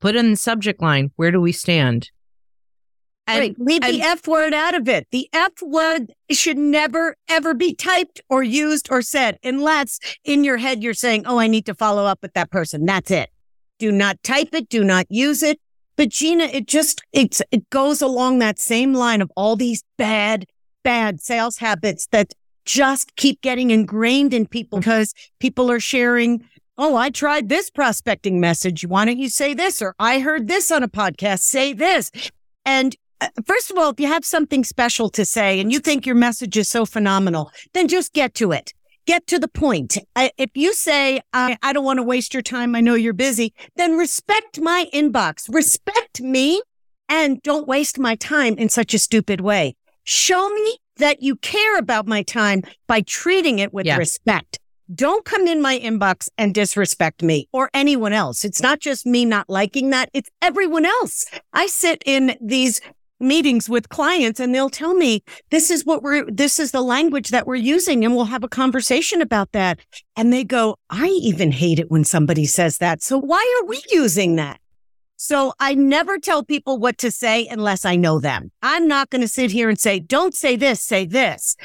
put 0.00 0.14
in 0.14 0.30
the 0.30 0.36
subject 0.36 0.80
line. 0.80 1.10
Where 1.16 1.30
do 1.30 1.40
we 1.40 1.52
stand? 1.52 2.10
And, 3.32 3.40
right. 3.40 3.56
Leave 3.58 3.82
and, 3.82 3.94
the 3.94 4.02
F 4.02 4.26
word 4.26 4.54
out 4.54 4.74
of 4.74 4.88
it. 4.88 5.06
The 5.10 5.28
F 5.32 5.52
word 5.62 6.12
should 6.30 6.58
never, 6.58 7.16
ever 7.28 7.54
be 7.54 7.74
typed 7.74 8.20
or 8.28 8.42
used 8.42 8.88
or 8.90 9.02
said 9.02 9.38
unless 9.42 9.98
in 10.24 10.44
your 10.44 10.58
head 10.58 10.82
you're 10.82 10.94
saying, 10.94 11.24
Oh, 11.26 11.38
I 11.38 11.46
need 11.46 11.66
to 11.66 11.74
follow 11.74 12.04
up 12.04 12.20
with 12.22 12.34
that 12.34 12.50
person. 12.50 12.86
That's 12.86 13.10
it. 13.10 13.30
Do 13.78 13.90
not 13.90 14.22
type 14.22 14.50
it. 14.52 14.68
Do 14.68 14.84
not 14.84 15.06
use 15.08 15.42
it. 15.42 15.60
But 15.96 16.10
Gina, 16.10 16.44
it 16.44 16.66
just, 16.66 17.02
it's, 17.12 17.42
it 17.50 17.68
goes 17.70 18.00
along 18.00 18.38
that 18.38 18.58
same 18.58 18.94
line 18.94 19.20
of 19.20 19.30
all 19.36 19.56
these 19.56 19.84
bad, 19.98 20.46
bad 20.82 21.20
sales 21.20 21.58
habits 21.58 22.06
that 22.08 22.32
just 22.64 23.16
keep 23.16 23.40
getting 23.42 23.70
ingrained 23.70 24.32
in 24.32 24.46
people 24.46 24.78
because 24.78 25.12
people 25.38 25.70
are 25.70 25.80
sharing 25.80 26.44
Oh, 26.78 26.96
I 26.96 27.10
tried 27.10 27.48
this 27.48 27.70
prospecting 27.70 28.40
message. 28.40 28.86
Why 28.86 29.04
don't 29.04 29.18
you 29.18 29.28
say 29.28 29.52
this? 29.52 29.82
Or 29.82 29.94
I 29.98 30.20
heard 30.20 30.48
this 30.48 30.70
on 30.70 30.82
a 30.82 30.88
podcast. 30.88 31.40
Say 31.40 31.74
this. 31.74 32.10
And 32.64 32.96
Uh, 33.22 33.28
first 33.46 33.70
of 33.70 33.78
all, 33.78 33.90
if 33.90 34.00
you 34.00 34.08
have 34.08 34.24
something 34.24 34.64
special 34.64 35.08
to 35.08 35.24
say 35.24 35.60
and 35.60 35.70
you 35.70 35.78
think 35.78 36.04
your 36.04 36.16
message 36.16 36.56
is 36.56 36.68
so 36.68 36.84
phenomenal, 36.84 37.52
then 37.72 37.86
just 37.86 38.12
get 38.12 38.34
to 38.34 38.50
it. 38.50 38.74
Get 39.06 39.28
to 39.28 39.38
the 39.38 39.46
point. 39.48 39.96
if 40.16 40.50
you 40.54 40.74
say, 40.74 41.20
I, 41.32 41.56
I 41.62 41.72
don't 41.72 41.84
want 41.84 41.98
to 41.98 42.02
waste 42.02 42.34
your 42.34 42.42
time. 42.42 42.74
I 42.74 42.80
know 42.80 42.94
you're 42.94 43.12
busy. 43.12 43.54
Then 43.76 43.96
respect 43.96 44.60
my 44.60 44.88
inbox. 44.92 45.52
Respect 45.52 46.20
me 46.20 46.62
and 47.08 47.40
don't 47.42 47.68
waste 47.68 47.98
my 47.98 48.16
time 48.16 48.54
in 48.58 48.68
such 48.68 48.92
a 48.92 48.98
stupid 48.98 49.40
way. 49.40 49.76
Show 50.02 50.48
me 50.48 50.78
that 50.96 51.22
you 51.22 51.36
care 51.36 51.78
about 51.78 52.08
my 52.08 52.22
time 52.22 52.62
by 52.88 53.02
treating 53.02 53.60
it 53.60 53.72
with 53.72 53.86
respect. 53.98 54.58
Don't 54.92 55.24
come 55.24 55.46
in 55.46 55.62
my 55.62 55.78
inbox 55.78 56.28
and 56.36 56.52
disrespect 56.52 57.22
me 57.22 57.48
or 57.52 57.70
anyone 57.72 58.12
else. 58.12 58.44
It's 58.44 58.60
not 58.60 58.80
just 58.80 59.06
me 59.06 59.24
not 59.24 59.48
liking 59.48 59.90
that. 59.90 60.10
It's 60.12 60.28
everyone 60.42 60.84
else. 60.84 61.24
I 61.52 61.66
sit 61.66 62.02
in 62.04 62.36
these 62.40 62.80
meetings 63.22 63.68
with 63.68 63.88
clients 63.88 64.40
and 64.40 64.54
they'll 64.54 64.68
tell 64.68 64.94
me 64.94 65.22
this 65.50 65.70
is 65.70 65.86
what 65.86 66.02
we're 66.02 66.28
this 66.30 66.58
is 66.58 66.72
the 66.72 66.82
language 66.82 67.28
that 67.30 67.46
we're 67.46 67.54
using 67.54 68.04
and 68.04 68.14
we'll 68.14 68.26
have 68.26 68.44
a 68.44 68.48
conversation 68.48 69.22
about 69.22 69.52
that 69.52 69.78
and 70.16 70.32
they 70.32 70.44
go 70.44 70.76
i 70.90 71.06
even 71.06 71.52
hate 71.52 71.78
it 71.78 71.90
when 71.90 72.04
somebody 72.04 72.44
says 72.44 72.78
that 72.78 73.02
so 73.02 73.18
why 73.18 73.60
are 73.60 73.66
we 73.66 73.82
using 73.90 74.36
that 74.36 74.60
so 75.16 75.52
i 75.60 75.74
never 75.74 76.18
tell 76.18 76.42
people 76.42 76.78
what 76.78 76.98
to 76.98 77.10
say 77.10 77.46
unless 77.46 77.84
i 77.84 77.96
know 77.96 78.18
them 78.18 78.50
i'm 78.62 78.88
not 78.88 79.08
going 79.10 79.22
to 79.22 79.28
sit 79.28 79.50
here 79.50 79.68
and 79.68 79.78
say 79.78 79.98
don't 79.98 80.34
say 80.34 80.56
this 80.56 80.80
say 80.80 81.06
this 81.06 81.56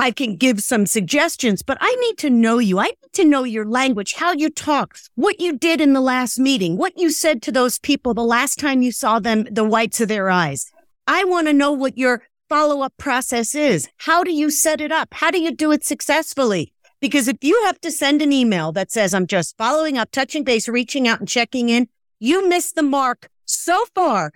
I 0.00 0.12
can 0.12 0.36
give 0.36 0.60
some 0.60 0.86
suggestions, 0.86 1.62
but 1.62 1.76
I 1.80 1.92
need 1.96 2.18
to 2.18 2.30
know 2.30 2.60
you. 2.60 2.78
I 2.78 2.84
need 2.84 3.12
to 3.14 3.24
know 3.24 3.42
your 3.42 3.64
language, 3.64 4.14
how 4.14 4.32
you 4.32 4.48
talk, 4.48 4.96
what 5.16 5.40
you 5.40 5.58
did 5.58 5.80
in 5.80 5.92
the 5.92 6.00
last 6.00 6.38
meeting, 6.38 6.76
what 6.76 6.96
you 6.96 7.10
said 7.10 7.42
to 7.42 7.50
those 7.50 7.80
people 7.80 8.14
the 8.14 8.22
last 8.22 8.60
time 8.60 8.80
you 8.80 8.92
saw 8.92 9.18
them, 9.18 9.48
the 9.50 9.64
whites 9.64 10.00
of 10.00 10.06
their 10.06 10.30
eyes. 10.30 10.70
I 11.08 11.24
want 11.24 11.46
to 11.46 11.54
know 11.54 11.72
what 11.72 11.96
your 11.96 12.22
follow 12.50 12.82
up 12.82 12.92
process 12.98 13.54
is. 13.54 13.88
How 13.96 14.22
do 14.22 14.30
you 14.30 14.50
set 14.50 14.80
it 14.80 14.92
up? 14.92 15.08
How 15.12 15.30
do 15.30 15.40
you 15.40 15.50
do 15.50 15.72
it 15.72 15.82
successfully? 15.82 16.74
Because 17.00 17.28
if 17.28 17.38
you 17.40 17.60
have 17.64 17.80
to 17.80 17.90
send 17.90 18.20
an 18.20 18.30
email 18.30 18.72
that 18.72 18.90
says, 18.92 19.14
I'm 19.14 19.26
just 19.26 19.56
following 19.56 19.96
up, 19.96 20.10
touching 20.10 20.44
base, 20.44 20.68
reaching 20.68 21.08
out 21.08 21.18
and 21.18 21.28
checking 21.28 21.70
in, 21.70 21.88
you 22.20 22.46
miss 22.46 22.72
the 22.72 22.82
mark 22.82 23.28
so 23.46 23.84
far 23.94 24.32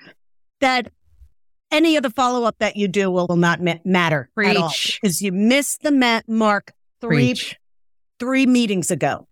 that 0.61 0.91
any 1.70 1.97
of 1.97 2.03
the 2.03 2.11
follow 2.11 2.45
up 2.45 2.57
that 2.59 2.77
you 2.77 2.89
do 2.89 3.11
will, 3.11 3.27
will 3.27 3.37
not 3.37 3.61
ma- 3.61 3.75
matter 3.85 4.31
Preach. 4.35 4.51
at 4.51 4.57
all 4.57 4.73
because 5.03 5.20
you 5.20 5.31
missed 5.31 5.83
the 5.83 5.93
ma- 5.93 6.23
mark 6.27 6.73
three, 7.03 7.35
three 8.18 8.47
meetings 8.47 8.91
ago. 8.91 9.29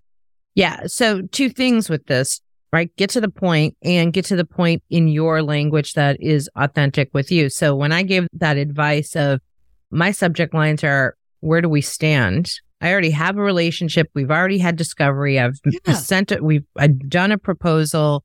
Yeah. 0.54 0.82
So 0.86 1.22
two 1.22 1.48
things 1.48 1.88
with 1.88 2.04
this, 2.06 2.42
right? 2.72 2.94
Get 2.96 3.10
to 3.10 3.20
the 3.20 3.28
point 3.30 3.76
and 3.82 4.12
get 4.12 4.24
to 4.26 4.36
the 4.36 4.44
point 4.44 4.82
in 4.90 5.08
your 5.08 5.42
language 5.42 5.94
that 5.94 6.16
is 6.20 6.48
authentic 6.56 7.10
with 7.12 7.30
you. 7.32 7.48
So 7.48 7.74
when 7.74 7.92
I 7.92 8.02
gave 8.02 8.26
that 8.34 8.56
advice 8.56 9.16
of 9.16 9.40
my 9.90 10.10
subject 10.12 10.54
lines 10.54 10.84
are, 10.84 11.16
where 11.40 11.60
do 11.60 11.68
we 11.68 11.80
stand? 11.80 12.52
I 12.80 12.92
already 12.92 13.10
have 13.10 13.36
a 13.36 13.42
relationship. 13.42 14.08
We've 14.14 14.30
already 14.30 14.58
had 14.58 14.76
discovery. 14.76 15.38
I've 15.38 15.58
Yeah. 15.86 15.94
sent 15.94 16.32
it. 16.32 16.42
We've 16.42 16.64
I've 16.78 17.08
done 17.08 17.32
a 17.32 17.38
proposal. 17.38 18.24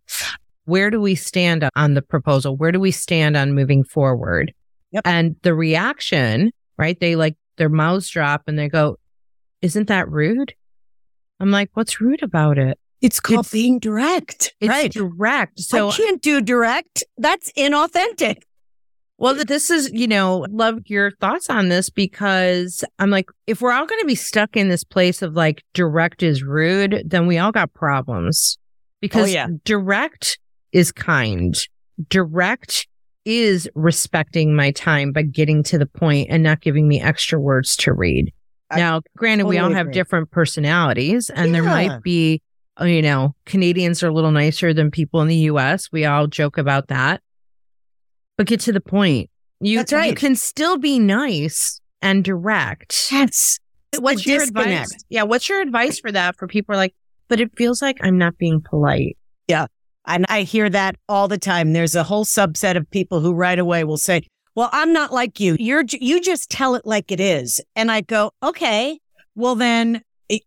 Where 0.66 0.90
do 0.90 1.00
we 1.02 1.16
stand 1.16 1.68
on 1.76 1.94
the 1.94 2.02
proposal? 2.02 2.56
Where 2.56 2.72
do 2.72 2.80
we 2.80 2.92
stand 2.92 3.36
on 3.38 3.54
moving 3.54 3.84
forward? 3.84 4.54
Yep. 4.92 5.02
And 5.06 5.36
the 5.42 5.54
reaction, 5.54 6.52
right? 6.78 7.00
They 7.00 7.16
like 7.16 7.36
their 7.58 7.70
mouths 7.70 8.10
drop 8.10 8.44
and 8.48 8.58
they 8.58 8.70
go, 8.70 8.98
isn't 9.62 9.88
that 9.90 10.10
rude? 10.10 10.54
I'm 11.40 11.52
like, 11.52 11.70
what's 11.74 12.00
rude 12.00 12.24
about 12.24 12.58
it? 12.58 12.80
It's 13.06 13.20
called 13.20 13.46
It's- 13.46 13.52
being 13.52 13.78
direct. 13.78 14.56
It's 14.60 14.70
right. 14.70 14.92
direct. 14.92 15.60
So 15.60 15.90
I 15.90 15.92
can't 15.92 16.22
do 16.22 16.42
direct. 16.42 17.04
That's 17.20 17.52
inauthentic. 17.54 18.38
Well, 19.18 19.36
this 19.36 19.70
is, 19.70 19.92
you 19.94 20.08
know, 20.08 20.46
love 20.50 20.80
your 20.88 21.12
thoughts 21.22 21.50
on 21.50 21.70
this 21.70 21.90
because 21.90 22.84
I'm 23.00 23.12
like, 23.12 23.30
if 23.46 23.62
we're 23.62 23.72
all 23.72 23.86
going 23.86 24.02
to 24.02 24.08
be 24.08 24.16
stuck 24.16 24.58
in 24.58 24.70
this 24.70 24.84
place 24.84 25.22
of 25.22 25.36
like 25.36 25.64
direct 25.74 26.24
is 26.24 26.44
rude, 26.44 27.04
then 27.06 27.28
we 27.28 27.38
all 27.38 27.52
got 27.52 27.74
problems 27.74 28.58
oh, 28.58 28.62
because 29.00 29.32
yeah. 29.32 29.48
direct 29.64 30.40
is 30.74 30.92
kind. 30.92 31.56
Direct 32.10 32.88
is 33.24 33.70
respecting 33.76 34.56
my 34.56 34.72
time 34.72 35.12
by 35.12 35.22
getting 35.22 35.64
to 35.64 35.78
the 35.78 35.86
point 35.86 36.28
and 36.30 36.44
not 36.44 36.60
giving 36.60 36.88
me 36.88 37.00
extra 37.00 37.40
words 37.40 37.76
to 37.78 37.94
read. 37.94 38.34
I 38.70 38.78
now, 38.78 39.02
granted, 39.16 39.46
we 39.46 39.60
all 39.60 39.72
have 39.72 39.88
agree. 39.88 39.94
different 39.94 40.32
personalities 40.32 41.30
and 41.30 41.54
there 41.54 41.64
might 41.64 42.02
be, 42.04 42.42
you 42.82 43.02
know, 43.02 43.36
Canadians 43.46 44.04
are 44.04 44.10
a 44.10 44.14
little 44.14 44.32
nicer 44.32 44.74
than 44.74 44.92
people 44.92 45.22
in 45.22 45.28
the 45.28 45.36
US. 45.36 45.92
We 45.92 46.06
all 46.06 46.28
joke 46.28 46.58
about 46.58 46.88
that 46.90 47.22
but 48.38 48.48
get 48.48 48.60
to 48.62 48.72
the 48.72 48.82
point. 48.82 49.30
You, 49.60 49.80
That's 49.80 49.94
right. 49.94 50.10
you 50.10 50.16
can 50.16 50.36
still 50.36 50.78
be 50.78 51.00
nice 51.00 51.80
and 52.02 52.24
direct. 52.24 53.10
Yes. 53.12 53.60
What's 53.98 54.26
your 54.26 54.44
advice? 54.44 54.92
Yeah, 55.10 55.24
what's 55.24 55.48
your 55.48 55.62
advice 55.62 56.00
for 56.00 56.12
that 56.12 56.36
for 56.36 56.48
people 56.48 56.76
like, 56.76 56.94
but 57.30 57.40
it 57.40 57.56
feels 57.58 57.82
like 57.82 57.98
I'm 58.02 58.18
not 58.18 58.38
being 58.38 58.62
polite. 58.62 59.18
Yeah. 59.48 59.68
And 60.06 60.26
I 60.28 60.42
hear 60.42 60.70
that 60.70 60.98
all 61.08 61.28
the 61.28 61.38
time. 61.38 61.74
There's 61.74 61.96
a 61.96 62.04
whole 62.04 62.26
subset 62.26 62.76
of 62.76 62.90
people 62.92 63.22
who 63.22 63.34
right 63.34 63.58
away 63.58 63.84
will 63.86 63.98
say, 63.98 64.24
well, 64.54 64.70
I'm 64.72 64.92
not 64.92 65.14
like 65.14 65.40
you. 65.40 65.56
You're, 65.60 65.86
you 65.90 66.22
just 66.22 66.50
tell 66.50 66.76
it 66.76 66.86
like 66.86 67.12
it 67.12 67.20
is. 67.20 67.62
And 67.76 67.90
I 67.90 68.02
go, 68.02 68.32
okay, 68.44 69.00
well 69.34 69.56
then 69.56 70.02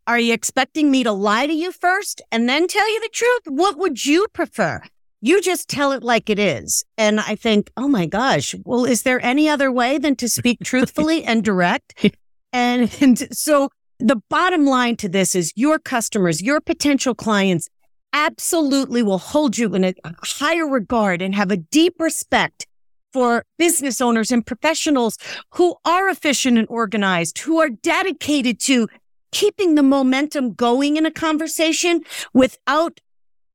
are 0.07 0.18
you 0.18 0.33
expecting 0.33 0.91
me 0.91 1.05
to 1.05 1.12
lie 1.12 1.47
to 1.47 1.53
you 1.53 1.72
first 1.72 2.20
and 2.33 2.49
then 2.49 2.66
tell 2.66 2.89
you 2.93 3.01
the 3.01 3.11
truth? 3.12 3.43
What 3.47 3.79
would 3.79 4.05
you 4.05 4.26
prefer? 4.33 4.83
You 5.20 5.41
just 5.41 5.68
tell 5.68 5.93
it 5.93 6.03
like 6.03 6.31
it 6.31 6.39
is. 6.39 6.85
And 6.97 7.20
I 7.20 7.35
think, 7.35 7.70
oh 7.76 7.89
my 7.89 8.07
gosh, 8.07 8.55
well, 8.64 8.85
is 8.85 9.03
there 9.03 9.24
any 9.24 9.49
other 9.49 9.70
way 9.72 9.99
than 9.99 10.16
to 10.16 10.29
speak 10.29 10.59
truthfully 10.64 11.24
and 11.24 11.43
direct? 11.43 12.12
And, 12.53 12.91
and 13.01 13.37
so 13.37 13.70
the 13.99 14.22
bottom 14.29 14.64
line 14.64 14.97
to 14.97 15.09
this 15.09 15.35
is 15.35 15.53
your 15.57 15.79
customers, 15.79 16.43
your 16.43 16.61
potential 16.61 17.14
clients 17.14 17.68
absolutely 18.12 19.03
will 19.03 19.18
hold 19.18 19.59
you 19.59 19.74
in 19.74 19.85
a 19.85 19.95
higher 20.22 20.66
regard 20.66 21.20
and 21.20 21.35
have 21.35 21.51
a 21.51 21.57
deep 21.57 21.95
respect 21.99 22.66
for 23.12 23.45
business 23.59 24.01
owners 24.01 24.31
and 24.31 24.47
professionals 24.47 25.18
who 25.55 25.76
are 25.85 26.09
efficient 26.09 26.59
and 26.59 26.66
organized, 26.70 27.39
who 27.41 27.59
are 27.59 27.70
dedicated 27.70 28.61
to 28.61 28.89
keeping 29.33 29.74
the 29.74 29.83
momentum 29.83 30.53
going 30.53 30.97
in 30.97 31.07
a 31.07 31.11
conversation 31.11 32.03
without 32.33 33.01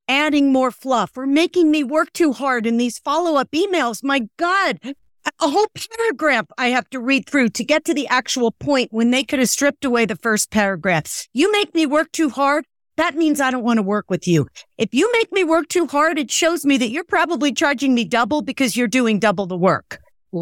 adding 0.07 0.51
more 0.51 0.71
fluff 0.71 1.17
or 1.17 1.25
making 1.25 1.71
me 1.71 1.83
work 1.83 2.11
too 2.13 2.33
hard 2.33 2.65
in 2.65 2.77
these 2.77 2.99
follow 2.99 3.35
up 3.39 3.49
emails. 3.51 4.03
My 4.03 4.27
God, 4.37 4.79
a- 4.83 4.93
whole 5.39 5.67
paragraph 5.97 6.45
I 6.57 6.67
have 6.69 6.89
to 6.91 6.99
read 6.99 7.25
through 7.27 7.49
to 7.49 7.63
get 7.63 7.85
to 7.85 7.93
the 7.93 8.07
actual 8.07 8.51
point 8.51 8.89
when 8.91 9.11
they 9.11 9.23
could 9.23 9.39
have 9.39 9.49
stripped 9.49 9.85
away 9.85 10.05
the 10.05 10.17
first 10.17 10.51
paragraph. 10.51 11.27
You 11.33 11.51
make 11.51 11.73
me 11.73 11.85
work 11.85 12.11
too 12.11 12.29
hard. 12.29 12.65
That 12.97 13.15
means 13.15 13.41
I 13.41 13.49
don't 13.49 13.63
want 13.63 13.77
to 13.77 13.81
work 13.83 14.05
with 14.09 14.27
you. 14.27 14.47
If 14.77 14.93
you 14.93 15.09
make 15.13 15.31
me 15.31 15.43
work 15.43 15.67
too 15.69 15.87
hard, 15.87 16.19
it 16.19 16.29
shows 16.29 16.63
me 16.65 16.77
that 16.77 16.89
you're 16.89 17.03
probably 17.05 17.51
charging 17.51 17.95
me 17.95 18.05
double 18.05 18.41
because 18.43 18.77
you're 18.77 18.87
doing 18.87 19.17
double 19.19 19.45
the 19.47 19.57
work. 19.57 19.99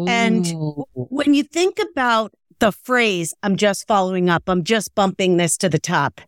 And- 0.08 0.44
When 0.94 1.34
you 1.34 1.44
think 1.44 1.78
about 1.78 2.32
the 2.58 2.72
phrase, 2.72 3.34
I'm 3.42 3.56
just 3.56 3.86
following 3.86 4.28
up, 4.28 4.44
I'm 4.46 4.64
just 4.64 4.94
bumping 4.94 5.36
this 5.36 5.56
to 5.58 5.68
the 5.68 5.78
top. 5.78 6.20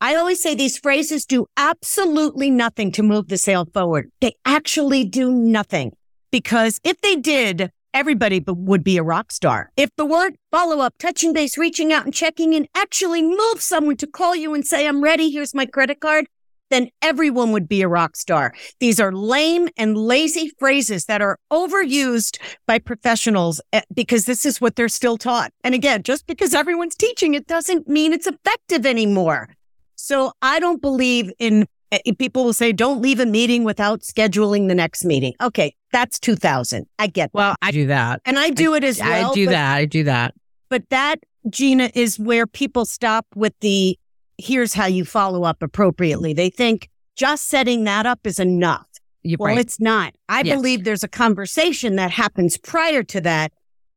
I 0.00 0.14
always 0.14 0.42
say 0.42 0.54
these 0.54 0.76
phrases 0.76 1.24
do 1.24 1.46
absolutely 1.56 2.50
nothing 2.50 2.92
to 2.92 3.02
move 3.02 3.28
the 3.28 3.38
sale 3.38 3.66
forward. 3.72 4.10
They 4.20 4.34
actually 4.44 5.04
do 5.04 5.32
nothing 5.32 5.96
because 6.30 6.80
if 6.84 7.00
they 7.00 7.16
did, 7.16 7.70
everybody 7.94 8.44
would 8.46 8.84
be 8.84 8.98
a 8.98 9.02
rock 9.02 9.32
star. 9.32 9.72
If 9.76 9.88
the 9.96 10.04
word 10.04 10.36
follow 10.50 10.80
up, 10.80 10.98
touching 10.98 11.32
base, 11.32 11.56
reaching 11.56 11.94
out 11.94 12.04
and 12.04 12.12
checking 12.12 12.52
in 12.52 12.68
actually 12.74 13.22
moves 13.22 13.64
someone 13.64 13.96
to 13.96 14.06
call 14.06 14.36
you 14.36 14.52
and 14.52 14.66
say, 14.66 14.86
I'm 14.86 15.02
ready. 15.02 15.30
Here's 15.30 15.54
my 15.54 15.64
credit 15.64 16.00
card. 16.00 16.26
Then 16.70 16.88
everyone 17.02 17.52
would 17.52 17.68
be 17.68 17.82
a 17.82 17.88
rock 17.88 18.16
star. 18.16 18.54
These 18.80 18.98
are 18.98 19.12
lame 19.12 19.68
and 19.76 19.96
lazy 19.96 20.50
phrases 20.58 21.04
that 21.06 21.22
are 21.22 21.38
overused 21.52 22.38
by 22.66 22.78
professionals 22.78 23.60
eh, 23.72 23.82
because 23.94 24.24
this 24.24 24.44
is 24.44 24.60
what 24.60 24.76
they're 24.76 24.88
still 24.88 25.16
taught. 25.16 25.52
And 25.62 25.74
again, 25.74 26.02
just 26.02 26.26
because 26.26 26.54
everyone's 26.54 26.96
teaching 26.96 27.34
it 27.34 27.46
doesn't 27.46 27.88
mean 27.88 28.12
it's 28.12 28.26
effective 28.26 28.84
anymore. 28.86 29.48
So 29.94 30.32
I 30.42 30.58
don't 30.60 30.80
believe 30.82 31.32
in 31.38 31.66
eh, 31.92 31.98
people 32.18 32.44
will 32.44 32.52
say, 32.52 32.72
don't 32.72 33.00
leave 33.00 33.20
a 33.20 33.26
meeting 33.26 33.64
without 33.64 34.00
scheduling 34.00 34.68
the 34.68 34.74
next 34.74 35.04
meeting. 35.04 35.34
Okay. 35.40 35.74
That's 35.92 36.18
2000. 36.18 36.86
I 36.98 37.06
get 37.06 37.32
that. 37.32 37.38
Well, 37.38 37.54
I 37.62 37.70
do 37.70 37.86
that. 37.86 38.20
And 38.24 38.38
I 38.38 38.50
do 38.50 38.74
it 38.74 38.84
as 38.84 38.98
well. 38.98 39.30
I 39.30 39.34
do 39.34 39.46
but- 39.46 39.52
that. 39.52 39.74
I 39.76 39.84
do 39.84 40.04
that. 40.04 40.34
But 40.68 40.88
that, 40.90 41.20
Gina, 41.48 41.90
is 41.94 42.18
where 42.18 42.44
people 42.46 42.84
stop 42.84 43.24
with 43.36 43.54
the 43.60 43.96
here's 44.38 44.74
how 44.74 44.86
you 44.86 45.04
follow 45.04 45.44
up 45.44 45.62
appropriately. 45.62 46.32
They 46.32 46.50
think 46.50 46.88
just 47.16 47.46
setting 47.48 47.84
that 47.84 48.06
up 48.06 48.26
is 48.26 48.38
enough. 48.38 48.86
You're 49.22 49.38
Well, 49.40 49.48
right. 49.54 49.58
it's 49.58 49.80
not. 49.80 50.14
I 50.28 50.42
Yes. 50.42 50.56
believe 50.56 50.84
there's 50.84 51.02
a 51.02 51.08
conversation 51.08 51.96
that 51.96 52.10
happens 52.10 52.56
prior 52.58 53.02
to 53.04 53.20
that. 53.22 53.52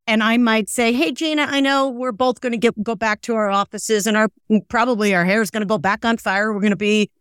And 0.07 0.23
I 0.23 0.37
might 0.37 0.69
say, 0.69 0.91
Hey, 0.91 1.11
Gina, 1.11 1.43
I 1.49 1.59
know 1.59 1.87
we're 1.89 2.11
both 2.11 2.41
going 2.41 2.53
to 2.53 2.57
get, 2.57 2.81
go 2.81 2.95
back 2.95 3.21
to 3.21 3.35
our 3.35 3.49
offices 3.49 4.07
and 4.07 4.17
our, 4.17 4.29
probably 4.69 5.13
our 5.13 5.23
hair 5.25 5.41
is 5.41 5.51
going 5.51 5.61
to 5.61 5.67
go 5.67 5.77
back 5.77 6.03
on 6.03 6.17
fire. 6.17 6.51
We're 6.51 6.61
going 6.61 6.71
to 6.71 6.75
be 6.75 7.11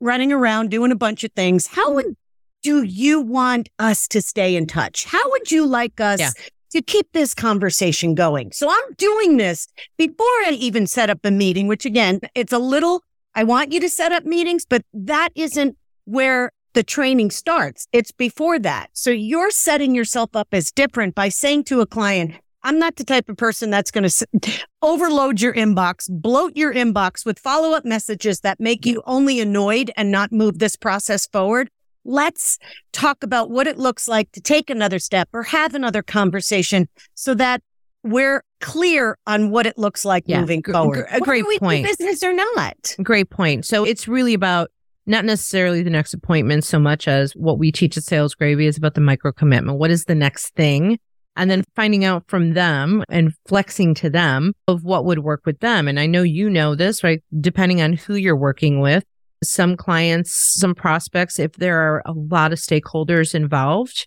running 0.00 0.32
around 0.32 0.70
doing 0.70 0.90
a 0.90 0.96
bunch 0.96 1.22
of 1.22 1.30
things. 1.32 1.68
How 1.68 1.92
would, 1.94 2.16
do 2.64 2.82
you 2.82 3.20
want 3.20 3.68
us 3.78 4.08
to 4.08 4.20
stay 4.22 4.56
in 4.56 4.66
touch? 4.66 5.04
How 5.04 5.30
would 5.30 5.52
you 5.52 5.66
like 5.66 6.00
us 6.00 6.18
Yeah. 6.18 6.30
To 6.72 6.82
keep 6.82 7.12
this 7.12 7.34
conversation 7.34 8.14
going? 8.14 8.52
So 8.52 8.68
I'm 8.70 8.94
doing 8.98 9.36
this 9.36 9.68
before 9.96 10.26
I 10.46 10.56
even 10.58 10.86
set 10.86 11.10
up 11.10 11.20
a 11.24 11.30
meeting, 11.30 11.68
which 11.68 11.84
again, 11.84 12.20
it's 12.34 12.52
a 12.52 12.58
little, 12.58 13.02
I 13.34 13.44
want 13.44 13.72
you 13.72 13.80
to 13.80 13.88
set 13.88 14.12
up 14.12 14.24
meetings, 14.24 14.66
but 14.66 14.82
that 14.92 15.30
isn't 15.34 15.76
where 16.04 16.52
the 16.74 16.82
training 16.82 17.30
starts. 17.30 17.86
It's 17.92 18.12
before 18.12 18.58
that. 18.60 18.90
So 18.92 19.10
you're 19.10 19.50
setting 19.50 19.94
yourself 19.94 20.34
up 20.34 20.48
as 20.52 20.72
different 20.72 21.14
by 21.14 21.28
saying 21.28 21.64
to 21.64 21.80
a 21.80 21.86
client, 21.86 22.34
I'm 22.64 22.78
not 22.78 22.96
the 22.96 23.04
type 23.04 23.28
of 23.28 23.36
person 23.36 23.70
that's 23.70 23.90
going 23.90 24.08
to 24.08 24.66
overload 24.82 25.40
your 25.40 25.52
inbox, 25.52 26.08
bloat 26.08 26.56
your 26.56 26.72
inbox 26.72 27.26
with 27.26 27.38
follow 27.38 27.76
up 27.76 27.84
messages 27.84 28.40
that 28.40 28.60
make 28.60 28.86
you 28.86 29.02
only 29.04 29.40
annoyed 29.40 29.90
and 29.96 30.10
not 30.10 30.32
move 30.32 30.60
this 30.60 30.76
process 30.76 31.26
forward. 31.26 31.70
Let's 32.04 32.58
talk 32.92 33.22
about 33.22 33.50
what 33.50 33.66
it 33.66 33.78
looks 33.78 34.08
like 34.08 34.30
to 34.32 34.40
take 34.40 34.70
another 34.70 34.98
step 34.98 35.28
or 35.32 35.42
have 35.44 35.74
another 35.74 36.02
conversation 36.02 36.88
so 37.14 37.34
that 37.34 37.62
we're 38.02 38.42
clear 38.60 39.16
on 39.26 39.50
what 39.50 39.66
it 39.66 39.78
looks 39.78 40.04
like 40.04 40.24
Yeah, 40.26 40.40
moving 40.40 40.62
forward. 40.62 41.06
a 41.10 41.20
great 41.20 41.44
point. 41.60 41.86
business 41.86 42.22
or 42.22 42.32
not. 42.32 42.96
Great 43.02 43.30
point. 43.30 43.64
So 43.64 43.84
it's 43.84 44.08
really 44.08 44.34
about 44.34 44.70
not 45.06 45.24
necessarily 45.24 45.82
the 45.82 45.90
next 45.90 46.12
appointment 46.14 46.64
so 46.64 46.78
much 46.78 47.06
as 47.06 47.32
what 47.34 47.58
we 47.58 47.70
teach 47.72 47.96
at 47.96 48.02
Sales 48.04 48.34
Gravy 48.34 48.66
is 48.66 48.76
about 48.76 48.94
the 48.94 49.00
micro 49.00 49.32
commitment. 49.32 49.78
What 49.78 49.90
is 49.90 50.04
the 50.04 50.14
next 50.14 50.54
thing? 50.54 50.98
And 51.34 51.50
then 51.50 51.64
finding 51.74 52.04
out 52.04 52.24
from 52.28 52.52
them 52.52 53.02
and 53.08 53.32
flexing 53.46 53.94
to 53.94 54.10
them 54.10 54.52
of 54.68 54.84
what 54.84 55.04
would 55.06 55.20
work 55.20 55.42
with 55.46 55.60
them. 55.60 55.88
And 55.88 55.98
I 55.98 56.06
know 56.06 56.22
you 56.22 56.50
know 56.50 56.74
this, 56.74 57.02
right? 57.02 57.22
Depending 57.40 57.80
on 57.80 57.94
who 57.94 58.16
you're 58.16 58.36
working 58.36 58.80
with, 58.80 59.04
some 59.42 59.76
clients, 59.76 60.32
some 60.60 60.74
prospects, 60.74 61.38
if 61.38 61.52
there 61.54 61.78
are 61.80 62.02
a 62.06 62.12
lot 62.12 62.52
of 62.52 62.58
stakeholders 62.58 63.34
involved, 63.34 64.06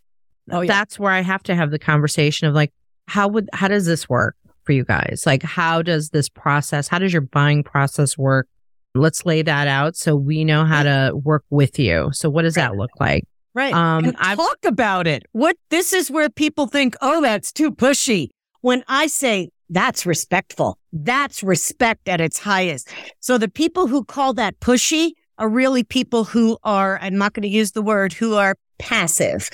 Oh, 0.52 0.62
yeah. 0.62 0.68
that's 0.68 1.00
where 1.00 1.12
I 1.12 1.22
have 1.22 1.44
to 1.44 1.56
have 1.56 1.72
the 1.72 1.80
conversation 1.80 2.48
of 2.48 2.54
like, 2.54 2.72
how 3.08 3.28
would, 3.28 3.50
how 3.54 3.68
does 3.68 3.86
this 3.86 4.08
work 4.08 4.36
for 4.64 4.72
you 4.74 4.84
guys? 4.84 5.24
Like, 5.26 5.44
how 5.44 5.82
does 5.82 6.10
this 6.10 6.30
process, 6.30 6.88
how 6.88 7.00
does 7.00 7.12
your 7.12 7.22
buying 7.22 7.64
process 7.64 8.18
work? 8.18 8.48
Let's 8.94 9.26
lay 9.26 9.42
that 9.42 9.68
out 9.68 9.96
so 9.96 10.16
we 10.16 10.46
know 10.46 10.64
how 10.64 10.84
to 10.84 11.12
work 11.16 11.44
with 11.50 11.78
you. 11.80 12.10
So 12.14 12.30
what 12.30 12.44
does 12.44 12.54
that 12.56 12.76
look 12.76 12.92
like? 13.00 13.26
Right. 13.54 13.74
Um, 13.74 14.12
talk 14.14 14.58
about 14.66 15.08
it. 15.08 15.24
What 15.32 15.58
this 15.70 15.94
is 15.94 16.10
where 16.12 16.30
people 16.30 16.68
think, 16.68 16.96
oh, 17.02 17.22
that's 17.22 17.52
too 17.52 17.72
pushy. 17.72 18.30
When 18.62 18.84
I 18.88 19.08
say, 19.08 19.50
That's 19.70 20.06
respectful. 20.06 20.78
That's 20.94 21.42
respect 21.42 22.08
at 22.08 22.22
its 22.22 22.38
highest. 22.40 22.90
So 23.20 23.38
the 23.38 23.48
people 23.50 23.88
who 23.88 24.04
call 24.06 24.34
that 24.36 24.60
pushy 24.60 25.14
are 25.38 25.50
really 25.50 25.84
people 25.84 26.24
who 26.24 26.58
are, 26.64 27.00
I'm 27.02 27.18
not 27.18 27.34
going 27.34 27.44
to 27.44 27.50
use 27.50 27.72
the 27.72 27.82
word, 27.82 28.14
who 28.14 28.36
are 28.36 28.56
passive. 28.78 29.50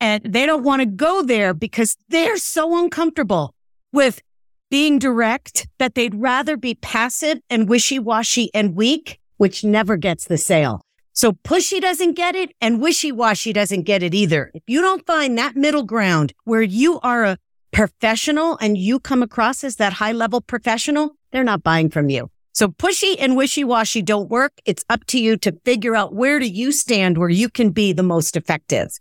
And 0.00 0.22
they 0.24 0.46
don't 0.46 0.64
want 0.64 0.80
to 0.80 0.86
go 0.86 1.22
there 1.22 1.54
because 1.54 1.96
they're 2.08 2.36
so 2.36 2.78
uncomfortable 2.82 3.54
with 3.92 4.20
being 4.70 4.98
direct 4.98 5.68
that 5.78 5.94
they'd 5.94 6.14
rather 6.14 6.56
be 6.56 6.74
passive 6.74 7.38
and 7.48 7.68
wishy 7.68 7.98
washy 7.98 8.50
and 8.52 8.74
weak, 8.74 9.18
which 9.36 9.64
never 9.64 9.96
gets 9.96 10.26
the 10.26 10.38
sale. 10.38 10.82
So 11.12 11.32
pushy 11.32 11.80
doesn't 11.80 12.14
get 12.14 12.34
it 12.34 12.50
and 12.60 12.82
wishy 12.82 13.12
washy 13.12 13.52
doesn't 13.52 13.82
get 13.82 14.02
it 14.02 14.14
either. 14.14 14.50
If 14.52 14.64
you 14.66 14.80
don't 14.80 15.06
find 15.06 15.38
that 15.38 15.54
middle 15.54 15.84
ground 15.84 16.32
where 16.42 16.62
you 16.62 16.98
are 17.00 17.24
a 17.24 17.38
professional 17.70 18.58
and 18.60 18.76
you 18.76 18.98
come 18.98 19.22
across 19.22 19.62
as 19.62 19.76
that 19.76 19.94
high 19.94 20.12
level 20.12 20.40
professional, 20.40 21.16
they're 21.30 21.44
not 21.44 21.62
buying 21.62 21.88
from 21.88 22.10
you. 22.10 22.30
So 22.54 22.68
pushy 22.68 23.16
and 23.18 23.36
wishy 23.36 23.64
washy 23.64 24.00
don't 24.00 24.30
work. 24.30 24.52
It's 24.64 24.84
up 24.88 25.04
to 25.06 25.20
you 25.20 25.36
to 25.38 25.58
figure 25.64 25.96
out 25.96 26.14
where 26.14 26.38
do 26.38 26.46
you 26.46 26.70
stand 26.70 27.18
where 27.18 27.28
you 27.28 27.48
can 27.48 27.70
be 27.70 27.92
the 27.92 28.04
most 28.04 28.36
effective 28.36 28.92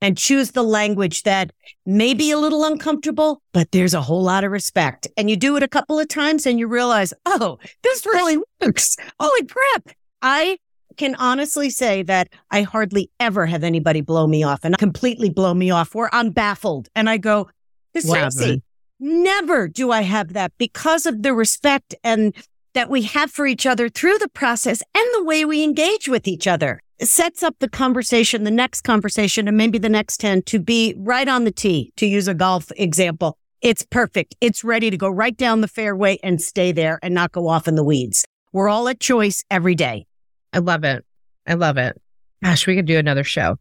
and 0.00 0.16
choose 0.16 0.52
the 0.52 0.62
language 0.62 1.24
that 1.24 1.50
may 1.84 2.14
be 2.14 2.30
a 2.30 2.38
little 2.38 2.64
uncomfortable, 2.64 3.42
but 3.52 3.72
there's 3.72 3.94
a 3.94 4.00
whole 4.00 4.22
lot 4.22 4.44
of 4.44 4.52
respect. 4.52 5.08
And 5.16 5.28
you 5.28 5.36
do 5.36 5.56
it 5.56 5.64
a 5.64 5.68
couple 5.68 5.98
of 5.98 6.06
times 6.06 6.46
and 6.46 6.60
you 6.60 6.68
realize, 6.68 7.12
oh, 7.26 7.58
this 7.82 8.06
really 8.06 8.38
works. 8.60 8.96
Holy 9.18 9.46
crap. 9.46 9.96
I 10.22 10.58
can 10.96 11.16
honestly 11.16 11.70
say 11.70 12.04
that 12.04 12.28
I 12.52 12.62
hardly 12.62 13.10
ever 13.18 13.46
have 13.46 13.64
anybody 13.64 14.02
blow 14.02 14.28
me 14.28 14.44
off 14.44 14.60
and 14.62 14.78
completely 14.78 15.30
blow 15.30 15.52
me 15.52 15.72
off 15.72 15.96
where 15.96 16.14
I'm 16.14 16.30
baffled 16.30 16.88
and 16.94 17.10
I 17.10 17.16
go, 17.16 17.50
this 17.92 18.08
Tracy, 18.08 18.62
never 19.00 19.66
do 19.66 19.90
I 19.90 20.02
have 20.02 20.34
that 20.34 20.52
because 20.58 21.06
of 21.06 21.22
the 21.22 21.34
respect 21.34 21.96
and 22.04 22.34
that 22.78 22.88
we 22.88 23.02
have 23.02 23.28
for 23.28 23.44
each 23.44 23.66
other 23.66 23.88
through 23.88 24.18
the 24.18 24.28
process 24.28 24.80
and 24.94 25.04
the 25.12 25.24
way 25.24 25.44
we 25.44 25.64
engage 25.64 26.06
with 26.06 26.28
each 26.28 26.46
other. 26.46 26.80
It 27.00 27.08
sets 27.08 27.42
up 27.42 27.56
the 27.58 27.68
conversation, 27.68 28.44
the 28.44 28.52
next 28.52 28.82
conversation, 28.82 29.48
and 29.48 29.56
maybe 29.56 29.78
the 29.78 29.88
next 29.88 30.18
10 30.18 30.42
to 30.42 30.60
be 30.60 30.94
right 30.96 31.26
on 31.26 31.42
the 31.42 31.50
tee, 31.50 31.92
to 31.96 32.06
use 32.06 32.28
a 32.28 32.34
golf 32.34 32.70
example. 32.76 33.36
It's 33.62 33.84
perfect. 33.84 34.36
It's 34.40 34.62
ready 34.62 34.90
to 34.90 34.96
go 34.96 35.08
right 35.08 35.36
down 35.36 35.60
the 35.60 35.66
fairway 35.66 36.20
and 36.22 36.40
stay 36.40 36.70
there 36.70 37.00
and 37.02 37.12
not 37.12 37.32
go 37.32 37.48
off 37.48 37.66
in 37.66 37.74
the 37.74 37.82
weeds. 37.82 38.24
We're 38.52 38.68
all 38.68 38.86
at 38.86 39.00
choice 39.00 39.42
every 39.50 39.74
day. 39.74 40.06
I 40.52 40.58
love 40.58 40.84
it. 40.84 41.04
I 41.48 41.54
love 41.54 41.78
it. 41.78 42.00
Gosh, 42.44 42.64
we 42.64 42.76
could 42.76 42.86
do 42.86 42.96
another 42.96 43.24
show. 43.24 43.58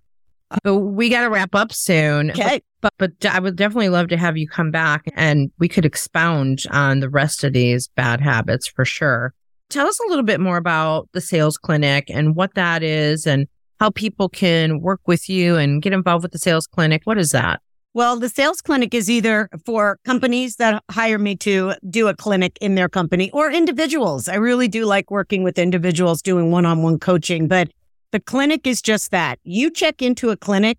But 0.64 0.78
we 0.78 1.10
got 1.10 1.22
to 1.22 1.30
wrap 1.30 1.56
up 1.56 1.74
soon. 1.74 2.32
Okay. 2.32 2.62
But, 2.82 2.94
but 2.98 3.26
I 3.26 3.40
would 3.40 3.56
definitely 3.56 3.90
love 3.90 4.08
to 4.10 4.18
have 4.18 4.38
you 4.38 4.48
come 4.48 4.72
back 4.72 5.06
and 5.16 5.52
we 5.60 5.68
could 5.68 5.86
expound 5.86 6.64
on 6.72 7.00
the 7.00 7.10
rest 7.10 7.44
of 7.44 7.54
these 7.54 7.88
bad 7.90 8.22
habits 8.22 8.68
for 8.68 8.86
sure. 8.86 9.34
Tell 9.70 9.88
us 9.88 10.00
a 10.00 10.08
little 10.08 10.24
bit 10.24 10.40
more 10.40 10.58
about 10.58 11.10
the 11.12 11.22
sales 11.22 11.58
clinic 11.58 12.10
and 12.10 12.36
what 12.36 12.54
that 12.54 12.84
is 12.84 13.26
and 13.28 13.48
how 13.80 13.90
people 13.90 14.30
can 14.30 14.80
work 14.80 15.02
with 15.06 15.28
you 15.28 15.56
and 15.56 15.82
get 15.82 15.94
involved 15.94 16.24
with 16.24 16.32
the 16.32 16.40
sales 16.40 16.68
clinic. 16.68 17.02
What 17.04 17.18
is 17.18 17.32
that? 17.32 17.62
Well, 17.94 18.20
the 18.20 18.30
sales 18.30 18.62
clinic 18.62 18.94
is 18.94 19.10
either 19.10 19.50
for 19.66 19.98
companies 20.06 20.58
that 20.58 20.84
hire 20.92 21.18
me 21.18 21.36
to 21.38 21.74
do 21.90 22.08
a 22.08 22.16
clinic 22.16 22.56
in 22.62 22.76
their 22.76 22.88
company 22.88 23.32
or 23.32 23.52
individuals. 23.52 24.28
I 24.28 24.36
really 24.36 24.68
do 24.68 24.86
like 24.86 25.10
working 25.10 25.42
with 25.42 25.58
individuals 25.58 26.22
doing 26.22 26.52
one 26.52 26.66
on 26.66 26.84
one 26.84 27.00
coaching, 27.00 27.48
but 27.48 27.72
the 28.12 28.20
clinic 28.20 28.66
is 28.66 28.82
just 28.82 29.12
that. 29.12 29.40
You 29.44 29.70
check 29.70 30.02
into 30.02 30.30
a 30.30 30.38
clinic 30.38 30.78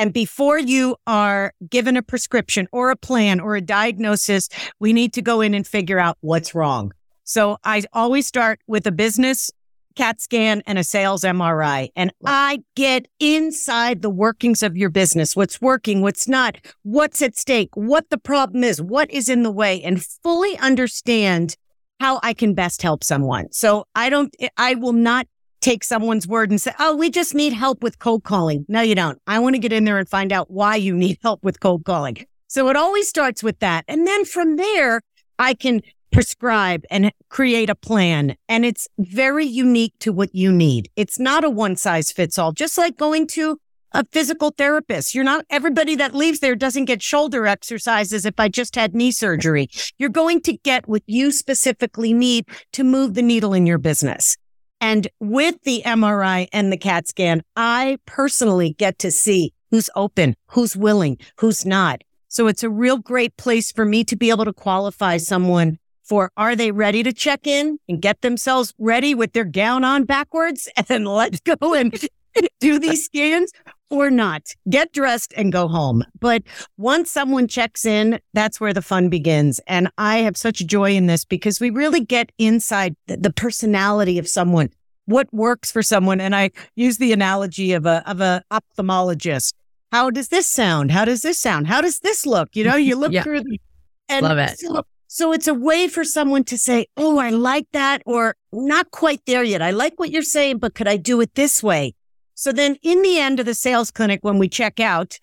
and 0.00 0.14
before 0.14 0.58
you 0.58 0.96
are 1.06 1.52
given 1.68 1.94
a 1.94 2.02
prescription 2.02 2.66
or 2.72 2.90
a 2.90 2.96
plan 2.96 3.38
or 3.38 3.54
a 3.54 3.60
diagnosis, 3.60 4.48
we 4.78 4.94
need 4.94 5.12
to 5.12 5.20
go 5.20 5.42
in 5.42 5.52
and 5.52 5.66
figure 5.66 5.98
out 5.98 6.16
what's 6.22 6.54
wrong. 6.54 6.92
So 7.24 7.58
I 7.64 7.82
always 7.92 8.26
start 8.26 8.60
with 8.66 8.86
a 8.86 8.92
business 8.92 9.50
CAT 9.96 10.18
scan 10.18 10.62
and 10.66 10.78
a 10.78 10.84
sales 10.84 11.22
MRI. 11.22 11.90
And 11.96 12.12
I 12.24 12.62
get 12.76 13.08
inside 13.18 14.00
the 14.00 14.08
workings 14.08 14.62
of 14.62 14.74
your 14.74 14.88
business, 14.88 15.36
what's 15.36 15.60
working, 15.60 16.00
what's 16.00 16.26
not, 16.26 16.56
what's 16.82 17.20
at 17.20 17.36
stake, 17.36 17.68
what 17.74 18.08
the 18.08 18.16
problem 18.16 18.64
is, 18.64 18.80
what 18.80 19.10
is 19.10 19.28
in 19.28 19.42
the 19.42 19.50
way, 19.50 19.82
and 19.82 20.02
fully 20.02 20.56
understand 20.56 21.56
how 21.98 22.20
I 22.22 22.32
can 22.32 22.54
best 22.54 22.80
help 22.80 23.04
someone. 23.04 23.52
So 23.52 23.84
I 23.94 24.08
don't, 24.08 24.34
I 24.56 24.76
will 24.76 24.94
not 24.94 25.26
take 25.60 25.84
someone's 25.84 26.26
word 26.26 26.50
and 26.50 26.60
say, 26.60 26.72
Oh, 26.78 26.96
we 26.96 27.10
just 27.10 27.34
need 27.34 27.52
help 27.52 27.82
with 27.82 27.98
cold 27.98 28.24
calling. 28.24 28.64
No, 28.68 28.80
you 28.80 28.94
don't. 28.94 29.20
I 29.26 29.38
want 29.38 29.54
to 29.54 29.58
get 29.58 29.72
in 29.72 29.84
there 29.84 29.98
and 29.98 30.08
find 30.08 30.32
out 30.32 30.50
why 30.50 30.76
you 30.76 30.96
need 30.96 31.18
help 31.22 31.42
with 31.42 31.60
cold 31.60 31.84
calling. 31.84 32.24
So 32.48 32.68
it 32.68 32.76
always 32.76 33.08
starts 33.08 33.42
with 33.42 33.60
that. 33.60 33.84
And 33.86 34.06
then 34.06 34.24
from 34.24 34.56
there, 34.56 35.02
I 35.38 35.54
can 35.54 35.82
prescribe 36.10 36.84
and 36.90 37.12
create 37.28 37.70
a 37.70 37.74
plan. 37.74 38.36
And 38.48 38.64
it's 38.64 38.88
very 38.98 39.46
unique 39.46 39.94
to 40.00 40.12
what 40.12 40.34
you 40.34 40.52
need. 40.52 40.90
It's 40.96 41.18
not 41.18 41.44
a 41.44 41.50
one 41.50 41.76
size 41.76 42.10
fits 42.10 42.38
all, 42.38 42.52
just 42.52 42.76
like 42.76 42.96
going 42.96 43.26
to 43.28 43.58
a 43.92 44.04
physical 44.12 44.50
therapist. 44.50 45.14
You're 45.14 45.24
not 45.24 45.44
everybody 45.50 45.96
that 45.96 46.14
leaves 46.14 46.40
there 46.40 46.54
doesn't 46.54 46.84
get 46.84 47.02
shoulder 47.02 47.46
exercises 47.46 48.24
if 48.24 48.34
I 48.38 48.48
just 48.48 48.74
had 48.76 48.94
knee 48.94 49.10
surgery. 49.10 49.68
You're 49.98 50.10
going 50.10 50.40
to 50.42 50.56
get 50.58 50.88
what 50.88 51.02
you 51.06 51.32
specifically 51.32 52.12
need 52.12 52.46
to 52.72 52.84
move 52.84 53.14
the 53.14 53.22
needle 53.22 53.52
in 53.52 53.66
your 53.66 53.78
business. 53.78 54.36
And 54.80 55.08
with 55.20 55.62
the 55.64 55.82
MRI 55.84 56.48
and 56.52 56.72
the 56.72 56.76
CAT 56.76 57.08
scan, 57.08 57.42
I 57.54 57.98
personally 58.06 58.74
get 58.78 58.98
to 59.00 59.10
see 59.10 59.52
who's 59.70 59.90
open, 59.94 60.36
who's 60.48 60.76
willing, 60.76 61.18
who's 61.38 61.66
not. 61.66 62.02
So 62.28 62.46
it's 62.46 62.62
a 62.62 62.70
real 62.70 62.98
great 62.98 63.36
place 63.36 63.72
for 63.72 63.84
me 63.84 64.04
to 64.04 64.16
be 64.16 64.30
able 64.30 64.44
to 64.44 64.52
qualify 64.52 65.16
someone 65.18 65.78
for 66.02 66.32
are 66.36 66.56
they 66.56 66.72
ready 66.72 67.04
to 67.04 67.12
check 67.12 67.46
in 67.46 67.78
and 67.88 68.02
get 68.02 68.20
themselves 68.20 68.74
ready 68.78 69.14
with 69.14 69.32
their 69.32 69.44
gown 69.44 69.84
on 69.84 70.04
backwards 70.04 70.68
and 70.88 71.06
let's 71.06 71.40
go 71.40 71.74
and 71.74 72.08
do 72.60 72.78
these 72.78 73.04
scans 73.04 73.52
or 73.90 74.10
not. 74.10 74.54
Get 74.68 74.92
dressed 74.92 75.34
and 75.36 75.52
go 75.52 75.68
home. 75.68 76.04
But 76.18 76.42
once 76.78 77.10
someone 77.10 77.48
checks 77.48 77.84
in, 77.84 78.20
that's 78.32 78.60
where 78.60 78.72
the 78.72 78.82
fun 78.82 79.08
begins. 79.08 79.60
And 79.66 79.90
I 79.98 80.18
have 80.18 80.36
such 80.36 80.64
joy 80.66 80.92
in 80.92 81.06
this 81.06 81.24
because 81.24 81.60
we 81.60 81.70
really 81.70 82.00
get 82.00 82.30
inside 82.38 82.94
the 83.06 83.32
personality 83.32 84.18
of 84.18 84.28
someone, 84.28 84.70
what 85.06 85.32
works 85.32 85.70
for 85.72 85.82
someone. 85.82 86.20
And 86.20 86.34
I 86.34 86.50
use 86.76 86.98
the 86.98 87.12
analogy 87.12 87.72
of 87.72 87.84
a, 87.84 88.08
of 88.08 88.20
a 88.20 88.42
ophthalmologist. 88.50 89.52
How 89.92 90.10
does 90.10 90.28
this 90.28 90.46
sound? 90.46 90.92
How 90.92 91.04
does 91.04 91.22
this 91.22 91.38
sound? 91.38 91.66
How 91.66 91.80
does 91.80 91.98
this 91.98 92.24
look? 92.24 92.54
You 92.54 92.64
know, 92.64 92.76
you 92.76 92.94
look 92.94 93.12
yeah. 93.12 93.24
through 93.24 93.40
the, 93.42 93.60
and 94.08 94.24
Love 94.24 94.38
it. 94.38 94.58
So, 94.58 94.82
so 95.08 95.32
it's 95.32 95.48
a 95.48 95.54
way 95.54 95.88
for 95.88 96.04
someone 96.04 96.44
to 96.44 96.56
say, 96.56 96.86
Oh, 96.96 97.18
I 97.18 97.30
like 97.30 97.66
that 97.72 98.02
or 98.06 98.36
not 98.52 98.92
quite 98.92 99.20
there 99.26 99.42
yet. 99.42 99.62
I 99.62 99.72
like 99.72 99.98
what 99.98 100.12
you're 100.12 100.22
saying, 100.22 100.58
but 100.58 100.74
could 100.74 100.86
I 100.86 100.96
do 100.96 101.20
it 101.20 101.34
this 101.34 101.62
way? 101.62 101.94
So 102.40 102.52
then 102.52 102.76
in 102.82 103.02
the 103.02 103.18
end 103.18 103.38
of 103.38 103.44
the 103.44 103.52
sales 103.52 103.90
clinic, 103.90 104.20
when 104.22 104.38
we 104.38 104.48
check 104.48 104.80
out, 104.80 105.18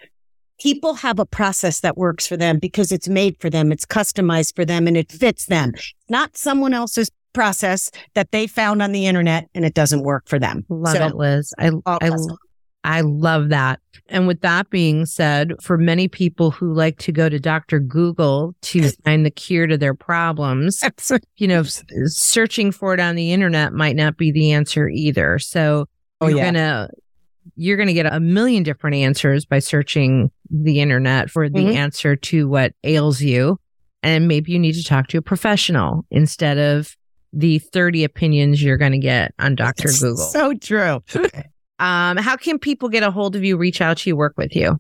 people 0.60 0.94
have 0.94 1.18
a 1.18 1.26
process 1.26 1.80
that 1.80 1.98
works 1.98 2.28
for 2.28 2.38
them 2.38 2.60
because 2.60 2.92
it's 2.92 3.10
made 3.10 3.42
for 3.42 3.50
them. 3.50 3.72
It's 3.72 3.88
customized 3.88 4.56
for 4.56 4.66
them 4.66 4.86
and 4.86 4.96
it 4.96 5.12
fits 5.12 5.48
them, 5.48 5.72
not 6.10 6.38
someone 6.38 6.76
else's 6.76 7.10
process 7.34 7.90
that 8.14 8.32
they 8.32 8.46
found 8.46 8.84
on 8.84 8.92
the 8.92 9.08
internet 9.08 9.50
and 9.56 9.66
it 9.66 9.74
doesn't 9.74 10.04
work 10.04 10.30
for 10.30 10.38
them. 10.38 10.64
Love 10.70 10.96
so, 10.96 11.08
it, 11.08 11.16
Liz. 11.16 11.56
I, 11.58 11.72
I, 11.88 12.12
I 12.84 13.02
love 13.02 13.50
that. 13.50 13.80
And 14.10 14.28
with 14.28 14.42
that 14.42 14.70
being 14.70 15.08
said, 15.08 15.54
for 15.60 15.76
many 15.76 16.08
people 16.08 16.52
who 16.52 16.72
like 16.72 17.00
to 17.00 17.12
go 17.12 17.30
to 17.30 17.40
Dr. 17.40 17.80
Google 17.80 18.54
to 18.62 18.92
find 19.06 19.26
the 19.26 19.32
cure 19.32 19.66
to 19.66 19.76
their 19.76 19.96
problems, 19.96 20.84
you 21.38 21.48
know, 21.48 21.64
searching 21.64 22.72
for 22.72 22.94
it 22.94 23.00
on 23.00 23.16
the 23.16 23.32
internet 23.32 23.74
might 23.74 23.96
not 23.96 24.18
be 24.18 24.32
the 24.32 24.52
answer 24.52 24.88
either. 24.88 25.40
So 25.40 25.88
oh, 26.22 26.28
you're 26.28 26.38
yeah. 26.38 26.46
gonna 26.46 26.90
you're 27.58 27.76
going 27.76 27.88
to 27.88 27.94
get 27.94 28.06
a 28.06 28.20
million 28.20 28.64
different 28.64 28.96
answers 28.96 29.46
by 29.46 29.60
searching 29.60 30.32
the 30.50 30.80
internet 30.80 31.30
for 31.30 31.50
the 31.50 31.60
mm-hmm. 31.60 31.76
answer 31.76 32.16
to 32.16 32.48
what 32.48 32.74
ails 32.84 33.22
you. 33.22 33.60
And 34.04 34.28
maybe 34.28 34.52
you 34.52 34.60
need 34.60 34.74
to 34.74 34.84
talk 34.84 35.08
to 35.08 35.18
a 35.18 35.22
professional 35.22 36.06
instead 36.12 36.58
of 36.60 36.96
the 37.34 37.60
30 37.60 38.04
opinions 38.04 38.62
you're 38.62 38.78
going 38.78 38.92
to 38.92 39.00
get 39.00 39.34
on 39.40 39.56
Dr. 39.56 39.90
Google. 39.90 40.18
So 40.18 40.54
true. 40.54 41.04
um, 41.80 42.18
how 42.18 42.38
can 42.38 42.60
people 42.60 42.90
get 42.90 43.04
a 43.04 43.12
hold 43.12 43.36
of 43.36 43.44
you, 43.44 43.58
reach 43.58 43.82
out 43.82 43.98
to 43.98 44.10
you, 44.10 44.16
work 44.16 44.36
with 44.38 44.56
you? 44.56 44.80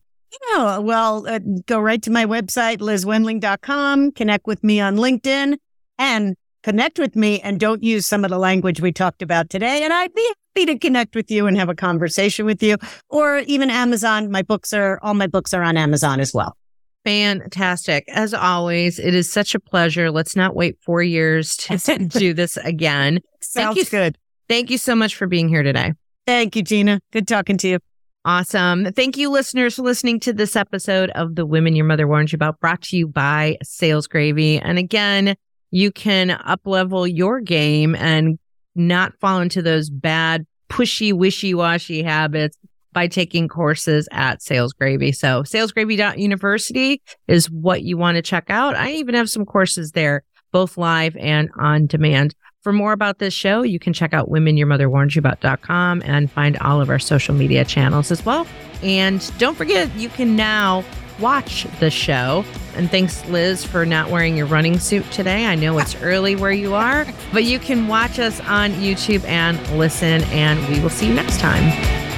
Yeah, 0.51 0.78
well, 0.78 1.28
uh, 1.28 1.39
go 1.65 1.80
right 1.80 2.01
to 2.03 2.11
my 2.11 2.25
website, 2.25 2.78
lizwendling.com, 2.78 4.11
connect 4.11 4.45
with 4.45 4.63
me 4.63 4.80
on 4.80 4.97
LinkedIn, 4.97 5.57
and 5.97 6.36
connect 6.68 6.99
with 6.99 7.15
me 7.15 7.39
and 7.39 7.61
don't 7.61 7.82
use 7.82 8.05
some 8.05 8.26
of 8.26 8.30
the 8.30 8.38
language 8.38 8.82
we 8.82 8.91
talked 8.91 9.22
about 9.22 9.49
today. 9.49 9.84
And 9.84 9.93
I'd 9.93 10.13
be 10.13 10.34
happy 10.53 10.65
to 10.65 10.78
connect 10.78 11.15
with 11.15 11.32
you 11.32 11.47
and 11.47 11.57
have 11.57 11.70
a 11.70 11.76
conversation 11.76 12.45
with 12.45 12.61
you 12.61 12.76
or 13.07 13.38
even 13.47 13.70
Amazon. 13.70 14.30
My 14.30 14.41
books 14.41 14.74
are, 14.74 14.99
all 15.01 15.13
my 15.13 15.28
books 15.28 15.53
are 15.53 15.63
on 15.63 15.78
Amazon 15.78 16.20
as 16.20 16.34
well. 16.34 16.57
Fantastic. 17.05 18.03
As 18.09 18.34
always, 18.34 18.99
it 18.99 19.15
is 19.15 19.32
such 19.32 19.55
a 19.55 19.61
pleasure. 19.61 20.11
Let's 20.11 20.36
not 20.36 20.57
wait 20.57 20.78
four 20.82 21.01
years 21.01 21.55
to 21.55 21.78
do 22.09 22.34
this 22.34 22.57
again. 22.57 23.22
Sounds 23.41 23.76
thank 23.76 23.78
you, 23.78 23.86
good. 23.86 24.18
Thank 24.49 24.70
you 24.70 24.78
so 24.78 24.93
much 24.93 25.15
for 25.15 25.26
being 25.26 25.47
here 25.47 25.63
today. 25.63 25.93
Thank 26.26 26.57
you, 26.57 26.63
Gina. 26.63 26.99
Good 27.13 27.30
talking 27.30 27.57
to 27.59 27.68
you. 27.70 27.80
Awesome. 28.26 28.91
Thank 28.91 29.15
you, 29.15 29.30
listeners, 29.30 29.76
for 29.76 29.84
listening 29.84 30.20
to 30.20 30.34
this 30.34 30.57
episode 30.57 31.11
of 31.11 31.36
The 31.36 31.45
Women 31.45 31.78
Your 31.78 31.86
Mother 31.86 32.09
Warned 32.09 32.34
You 32.34 32.36
About, 32.36 32.59
brought 32.59 32.82
to 32.82 32.97
you 32.97 33.07
by 33.07 33.55
Sales 33.63 34.05
Gravy. 34.05 34.59
And 34.59 34.78
again, 34.78 35.38
you 35.72 35.91
can 35.91 36.32
up 36.32 36.61
level 36.65 37.07
your 37.07 37.41
game 37.41 37.95
and 37.95 38.39
not 38.76 39.13
fall 39.20 39.41
into 39.41 39.61
those 39.61 39.89
bad, 39.89 40.45
pushy, 40.70 41.13
wishy 41.13 41.53
washy 41.53 42.03
habits 42.03 42.57
by 42.93 43.07
taking 43.07 43.47
courses 43.47 44.07
at 44.11 44.41
Sales 44.41 44.74
Gravy. 44.74 45.11
So 45.11 45.43
salesgravy.university 45.43 47.01
is 47.28 47.49
what 47.49 47.84
you 47.84 47.97
want 47.97 48.15
to 48.15 48.22
check 48.22 48.49
out. 48.49 48.76
I 48.76 48.93
even 48.93 49.15
have 49.15 49.30
some 49.30 49.45
courses 49.45 49.91
there, 49.91 50.24
both 50.51 50.78
live 50.78 51.15
and 51.18 51.49
on 51.59 51.88
demand. 51.88 52.34
For 52.63 52.74
more 52.74 52.93
about 52.93 53.20
this 53.20 53.34
show, 53.34 53.61
you 53.61 53.80
can 53.80 53.93
check 53.93 54.13
out 54.13 54.30
womenyourmotherwarnedyouabout.com 54.30 56.01
and 56.05 56.32
find 56.32 56.57
all 56.57 56.82
of 56.82 56.89
our 56.89 56.99
social 56.99 57.36
media 57.36 57.63
channels 57.63 58.11
as 58.11 58.26
well. 58.26 58.47
And 58.82 59.32
don't 59.38 59.55
forget, 59.55 59.93
you 59.95 60.09
can 60.09 60.36
now 60.36 60.84
watch 61.20 61.68
the 61.80 61.89
show. 61.89 62.45
And 62.76 62.89
thanks, 62.91 63.26
Liz, 63.26 63.63
for 63.65 63.86
not 63.86 64.09
wearing 64.09 64.38
your 64.38 64.45
running 64.45 64.80
suit 64.80 65.09
today. 65.11 65.45
I 65.45 65.55
know 65.55 65.78
it's 65.80 65.95
early 66.01 66.36
where 66.36 66.51
you 66.51 66.76
are, 66.76 67.05
but 67.34 67.43
you 67.43 67.59
can 67.59 67.88
watch 67.88 68.20
us 68.20 68.39
on 68.41 68.72
YouTube 68.74 69.24
and 69.26 69.59
listen, 69.78 70.24
and 70.26 70.59
we 70.70 70.80
will 70.80 70.89
see 70.89 71.07
you 71.07 71.13
next 71.13 71.39
time. 71.39 72.16